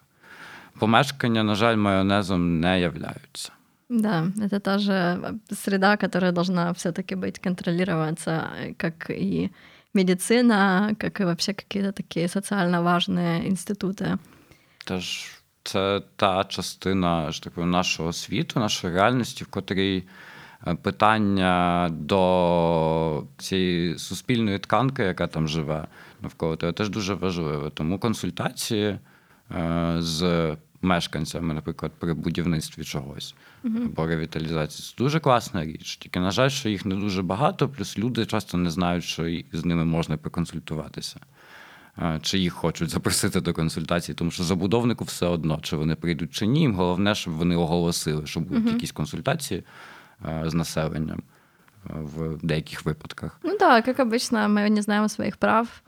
Помешкання, 0.78 1.42
на 1.42 1.54
жаль, 1.54 1.76
майонезом 1.76 2.60
не 2.60 2.80
являються. 2.80 3.52
Да, 3.89 4.31
это 4.41 4.59
та 4.59 4.77
же 4.77 5.19
среда, 5.51 5.97
которая 5.97 6.31
должна 6.31 6.73
все-таки 6.73 7.15
быть 7.15 7.39
контролироваться, 7.39 8.49
э, 8.59 8.73
как 8.77 9.09
и 9.09 9.51
медицина, 9.93 10.95
как 10.99 11.21
и 11.21 11.25
вообще 11.25 11.53
какие-то 11.53 11.91
такие 11.91 12.27
социально 12.27 12.81
важные 12.81 13.47
институты. 13.47 14.17
Тож 14.85 15.31
це 15.63 16.01
та 16.15 16.43
частина 16.43 17.31
ж 17.31 17.43
такої 17.43 17.67
нашого 17.67 18.13
світу, 18.13 18.59
нашої 18.59 18.93
реальності, 18.93 19.43
в 19.43 19.47
котрій 19.47 20.03
е, 20.67 20.75
питання 20.75 21.89
до 21.91 23.23
цієї 23.37 23.97
суспільної 23.97 24.59
тканки, 24.59 25.03
яка 25.03 25.27
там 25.27 25.47
живе 25.47 25.87
навколо 26.21 26.55
тебе, 26.55 26.73
теж 26.73 26.89
дуже 26.89 27.13
важливе. 27.13 27.69
Тому 27.69 27.99
консультації 27.99 28.99
е, 29.51 29.95
з 29.99 30.55
мешканцями, 30.81 31.53
наприклад, 31.53 31.91
при 31.99 32.13
будівництві 32.13 32.83
чогось 32.83 33.35
або 33.64 34.06
ревіталізації, 34.06 34.88
це 34.88 35.04
дуже 35.04 35.20
класна 35.20 35.64
річ. 35.64 35.96
Тільки, 35.96 36.20
на 36.20 36.30
жаль, 36.30 36.48
що 36.48 36.68
їх 36.68 36.84
не 36.86 36.94
дуже 36.94 37.22
багато, 37.22 37.68
плюс 37.68 37.98
люди 37.98 38.26
часто 38.26 38.58
не 38.58 38.70
знають, 38.70 39.04
що 39.04 39.40
з 39.52 39.64
ними 39.64 39.84
можна 39.84 40.16
проконсультуватися. 40.16 41.20
Чи 42.22 42.38
їх 42.38 42.52
хочуть 42.52 42.90
запросити 42.90 43.40
до 43.40 43.54
консультації, 43.54 44.14
тому 44.14 44.30
що 44.30 44.44
забудовнику 44.44 45.04
все 45.04 45.26
одно, 45.26 45.58
чи 45.62 45.76
вони 45.76 45.94
прийдуть 45.94 46.30
чи 46.30 46.46
ні. 46.46 46.60
Їм 46.60 46.74
головне, 46.74 47.14
щоб 47.14 47.34
вони 47.34 47.56
оголосили, 47.56 48.26
що 48.26 48.40
будуть 48.40 48.72
якісь 48.72 48.92
консультації 48.92 49.64
з 50.44 50.54
населенням 50.54 51.22
в 51.84 52.38
деяких 52.42 52.84
випадках. 52.84 53.40
Ну 53.42 53.56
да, 53.58 53.82
как 53.82 53.98
обычно, 54.00 54.48
мы 54.48 54.68
не 54.70 54.82
знаем 54.82 55.08
своих 55.08 55.36
прав. 55.36 55.82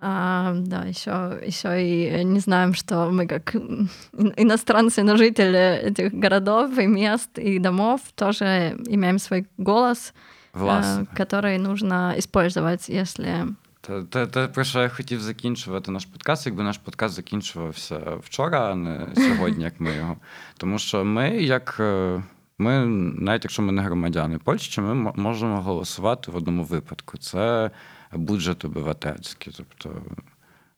А, 0.00 0.52
да, 0.56 0.84
еще, 0.84 1.40
еще 1.46 1.68
и 1.82 2.24
не 2.24 2.40
знаем, 2.40 2.74
что 2.74 3.10
мы 3.10 3.26
как 3.26 3.54
м, 3.54 3.88
ин- 4.12 4.34
иностранцы, 4.36 5.02
но 5.02 5.16
жители 5.16 5.80
этих 5.82 6.12
городов 6.12 6.78
и 6.78 6.86
мест 6.86 7.38
и 7.38 7.58
домов 7.58 8.00
тоже 8.14 8.76
имеем 8.86 9.18
свой 9.18 9.46
голос, 9.56 10.12
э, 10.52 10.58
Власне, 10.58 11.06
который 11.16 11.58
нужно 11.58 12.14
использовать, 12.18 12.88
если... 12.90 13.46
те, 13.80 14.02
те, 14.02 14.26
те, 14.26 14.48
про 14.48 14.64
що 14.64 14.82
я 14.82 14.88
хотів 14.88 15.20
закінчувати 15.20 15.90
наш 15.90 16.04
подкаст, 16.04 16.46
якби 16.46 16.62
наш 16.62 16.78
подкаст 16.78 17.14
закінчувався 17.14 18.00
вчора, 18.22 18.70
а 18.72 18.74
не 18.74 19.06
сьогодні, 19.16 19.64
як 19.64 19.80
ми 19.80 19.94
його. 19.94 20.16
Тому 20.56 20.78
що 20.78 21.04
ми, 21.04 21.30
як 21.30 21.76
е, 21.80 22.22
ми, 22.58 22.86
навіть 23.18 23.44
якщо 23.44 23.62
ми 23.62 23.72
не 23.72 23.82
громадяни 23.82 24.38
Польщі, 24.38 24.80
ми 24.80 24.94
мо- 24.94 25.12
можемо 25.16 25.60
голосувати 25.62 26.30
в 26.30 26.36
одному 26.36 26.62
випадку. 26.64 27.18
Це 27.18 27.70
бюджет 28.12 28.64
обивательський. 28.64 29.52
Тобто, 29.56 30.02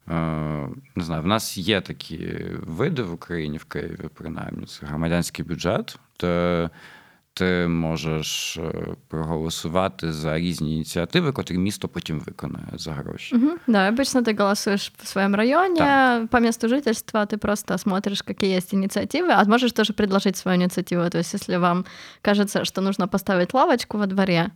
е, 0.08 0.68
не 0.96 1.04
знаю, 1.04 1.22
в 1.22 1.26
нас 1.26 1.58
є 1.58 1.80
такі 1.80 2.36
види 2.62 3.02
в 3.02 3.12
Україні, 3.12 3.58
в 3.58 3.64
Києві, 3.64 4.08
принаймні, 4.14 4.66
це 4.66 4.86
громадянський 4.86 5.44
бюджет, 5.44 5.98
де 6.20 6.70
ти 7.38 7.66
можеш 7.68 8.56
е, 8.56 8.72
проголосувати 9.08 10.12
за 10.12 10.38
різні 10.38 10.74
ініціативи, 10.74 11.32
котрі 11.32 11.58
місто 11.58 11.88
потім 11.88 12.20
виконає 12.20 12.66
за 12.74 12.92
гроші. 12.92 13.34
Мгм. 13.34 13.58
Да, 13.66 13.90
обычно 13.90 14.22
ты 14.22 14.38
голосуешь 14.38 14.92
в 15.02 15.06
своем 15.06 15.34
районе, 15.34 15.74
Да. 15.74 16.26
по 16.30 16.40
месту 16.40 16.68
жительства 16.68 17.24
ты 17.24 17.36
просто 17.36 17.78
смотришь, 17.78 18.22
какие 18.22 18.56
есть 18.56 18.74
инициативы, 18.74 19.28
а 19.30 19.44
можешь 19.44 19.72
тоже 19.72 19.92
предложить 19.92 20.36
свою 20.36 20.56
инициативу. 20.56 21.10
То 21.10 21.18
есть, 21.18 21.34
если 21.34 21.58
вам 21.58 21.84
кажется, 22.22 22.64
что 22.64 22.80
нужно 22.80 23.08
поставить 23.08 23.54
лавочку 23.54 23.98
во 23.98 24.06
дворе, 24.06 24.40
а, 24.40 24.50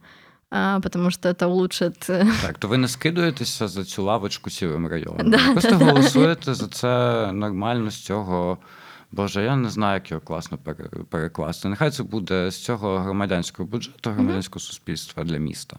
потому 0.50 1.12
что 1.12 1.30
это 1.30 1.48
улучшит 1.48 2.10
э, 2.10 2.26
Так, 2.42 2.58
то 2.58 2.68
ви 2.68 2.78
не 2.78 2.88
скидуєтеся 2.88 3.68
за 3.68 3.84
цю 3.86 4.04
лавочку 4.04 4.50
цілим 4.50 4.88
районом. 4.88 5.32
Да, 5.32 5.38
Ви 5.38 5.52
просто 5.52 5.72
да, 5.72 5.78
да. 5.78 5.86
голосуєте 5.86 6.54
за 6.54 6.68
це 6.68 7.32
нормально 7.32 7.90
з 7.92 7.96
цього. 8.04 8.58
Боже, 9.12 9.44
я 9.44 9.56
не 9.56 9.70
знаю, 9.70 9.94
як 9.94 10.12
його 10.12 10.22
класно 10.22 10.58
пере- 10.58 10.90
перекласти. 11.10 11.68
Нехай 11.70 11.92
це 11.92 12.04
буде 12.04 12.52
з 12.52 12.64
цього 12.64 13.00
громадянського 13.00 13.70
бюджету, 13.70 14.10
громадянського 14.10 14.60
суспільства 14.60 15.24
для 15.24 15.38
міста. 15.38 15.78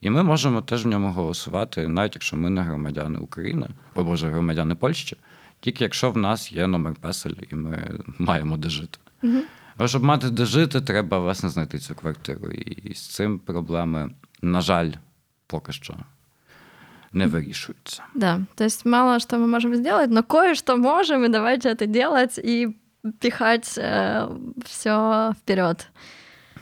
І 0.00 0.10
ми 0.10 0.22
можемо 0.22 0.62
теж 0.62 0.84
в 0.84 0.88
ньому 0.88 1.12
голосувати, 1.12 1.88
навіть 1.88 2.14
якщо 2.14 2.36
ми 2.36 2.50
не 2.50 2.62
громадяни 2.62 3.18
України, 3.18 3.68
о 3.94 4.04
Боже, 4.04 4.30
громадяни 4.30 4.74
Польщі, 4.74 5.16
тільки 5.60 5.84
якщо 5.84 6.10
в 6.10 6.16
нас 6.16 6.52
є 6.52 6.66
номер 6.66 6.94
песель 6.94 7.34
і 7.50 7.54
ми 7.54 7.90
маємо 8.18 8.56
де 8.56 8.68
жити. 8.68 8.98
А 9.76 9.88
щоб 9.88 10.04
мати 10.04 10.30
де 10.30 10.44
жити, 10.44 10.80
треба 10.80 11.18
власне 11.18 11.48
знайти 11.48 11.78
цю 11.78 11.94
квартиру. 11.94 12.50
І 12.50 12.94
з 12.94 13.08
цим 13.08 13.38
проблеми, 13.38 14.10
на 14.42 14.60
жаль, 14.60 14.90
поки 15.46 15.72
що 15.72 15.94
не 17.12 17.26
вирішуються. 17.26 18.02
Да, 18.14 18.40
то 18.54 18.64
есть 18.64 18.86
мало 18.86 19.20
что 19.20 19.36
мы 19.36 19.46
можем 19.46 19.74
сделать, 19.74 20.10
но 20.10 20.22
кое-что 20.22 20.76
можем, 20.76 21.24
и 21.24 21.28
давайте 21.28 21.68
это 21.68 21.86
делать 21.86 22.38
и 22.38 22.76
пихать 23.20 23.66
все 24.64 25.34
вперед. 25.38 25.88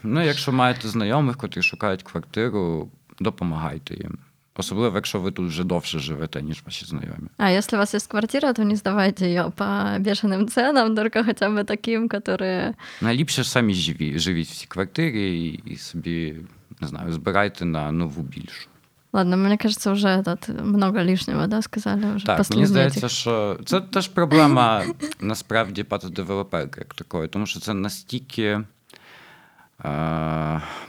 Ну, 0.03 0.23
якщо 0.25 0.53
маєте 0.53 0.89
знайомих, 0.89 1.37
котрі 1.37 1.63
шукають 1.63 2.03
квартиру, 2.03 2.91
допомагайте 3.21 3.95
їм. 3.95 4.19
Особливо, 4.58 4.96
якщо 4.96 5.20
ви 5.20 5.32
тут 5.32 5.48
вже 5.48 5.64
довше 5.64 6.00
живете, 6.00 6.42
ніж 6.42 6.64
ваші 6.66 6.86
знайомі. 6.86 7.28
А 7.38 7.52
если 7.52 7.78
у 7.78 7.80
вас 7.80 7.94
есть 7.94 8.08
квартира, 8.08 8.54
то 8.54 8.64
не 8.64 8.76
сдавайте 8.76 9.26
ее 9.26 9.52
по 9.56 9.64
бешеным 10.00 10.48
ценам, 10.48 10.96
только 10.96 11.24
хотя 11.24 11.50
бы 11.50 11.64
таким, 11.64 12.08
которые... 12.08 12.74
Найліпше 13.02 13.44
самі 13.44 13.74
живі, 13.74 14.20
живіть 14.20 14.48
в 14.48 14.56
цій 14.56 14.68
квартирі 14.68 15.46
і, 15.46 15.62
і 15.66 15.76
собі, 15.76 16.36
не 16.82 16.88
знаю, 16.88 17.14
збирайте 17.14 17.66
на 17.66 17.92
нову 17.92 18.22
більшу. 18.22 18.68
Ладно, 19.16 19.38
мне 19.38 19.58
кажется, 19.58 19.92
уже 19.92 20.08
этот 20.08 20.50
много 20.62 21.02
лишнего, 21.04 21.48
да, 21.48 21.62
сказали 21.62 22.06
уже. 22.16 22.26
Так, 22.26 22.38
после 22.38 22.56
мені 22.56 22.68
здається, 22.68 23.08
этих. 23.08 23.10
що 23.10 23.60
це 23.66 23.82
теж 23.82 24.08
проблема 24.08 24.84
насправді 25.20 25.84
патодевелоперки 25.84 26.80
як 26.80 26.94
такої, 26.94 27.28
тому 27.28 27.46
що 27.46 27.60
це 27.60 27.74
настільки 27.74 28.44
е, 28.44 28.64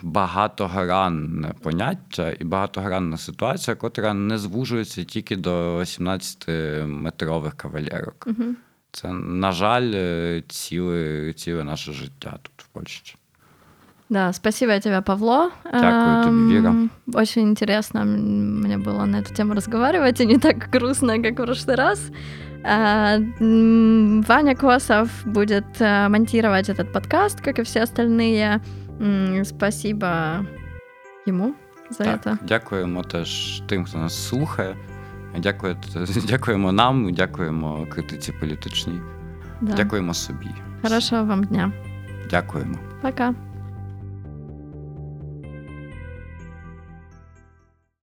багатогранне 0.02 1.52
поняття 1.62 2.32
і 2.40 2.44
багатогранна 2.44 3.16
ситуація, 3.16 3.74
котра 3.76 4.14
не 4.14 4.38
звужується 4.38 5.04
тільки 5.04 5.36
до 5.36 5.78
18-метрових 5.78 7.52
кавалерок. 7.56 8.26
Мгм. 8.26 8.56
Це, 8.92 9.12
на 9.12 9.52
жаль, 9.52 9.90
е, 9.94 10.42
ціле, 10.48 11.32
ціле 11.32 11.64
наше 11.64 11.92
життя 11.92 12.38
тут 12.42 12.52
в 12.64 12.66
Польщі. 12.68 13.16
Да, 14.10 14.32
спасибо 14.32 14.78
тебе, 14.78 15.00
Павло. 15.00 15.50
Дякую 15.72 16.24
тобі, 16.24 16.54
Віра. 16.54 16.70
Эм, 16.70 16.88
Очень 17.12 17.48
интересно 17.48 18.00
м- 18.00 18.60
мне 18.60 18.78
было 18.78 19.06
на 19.06 19.18
эту 19.20 19.32
тему 19.36 19.54
разговаривать, 19.54 20.20
и 20.20 20.26
не 20.26 20.38
так 20.38 20.68
грустно, 20.72 21.22
как 21.22 21.38
в 21.38 21.42
прошлый 21.42 21.76
раз. 21.76 22.10
А, 22.64 23.18
м, 23.40 24.22
Ваня 24.28 24.54
Косов 24.54 25.08
будет 25.26 25.64
э, 25.80 26.08
монтировать 26.08 26.68
этот 26.68 26.92
подкаст, 26.92 27.40
как 27.40 27.58
и 27.58 27.62
все 27.62 27.82
остальные. 27.82 28.60
Спасибо 29.43 30.07
йому 31.25 31.53
за 31.89 32.03
Так, 32.03 32.25
это. 32.25 32.37
дякуємо 32.47 33.03
теж 33.03 33.61
тим, 33.67 33.85
хто 33.85 33.97
нас 33.97 34.27
слухає. 34.27 34.75
Дякую, 35.37 35.77
дякуємо 36.27 36.71
нам, 36.71 37.13
дякуємо 37.13 37.87
критиці 37.89 38.31
політичній, 38.39 38.99
Да. 39.61 39.73
дякуємо 39.73 40.13
собі. 40.13 40.47
Хорошого 40.81 41.25
вам 41.25 41.43
дня. 41.43 41.71
Дякуємо. 42.29 42.75
Пока. 43.01 43.33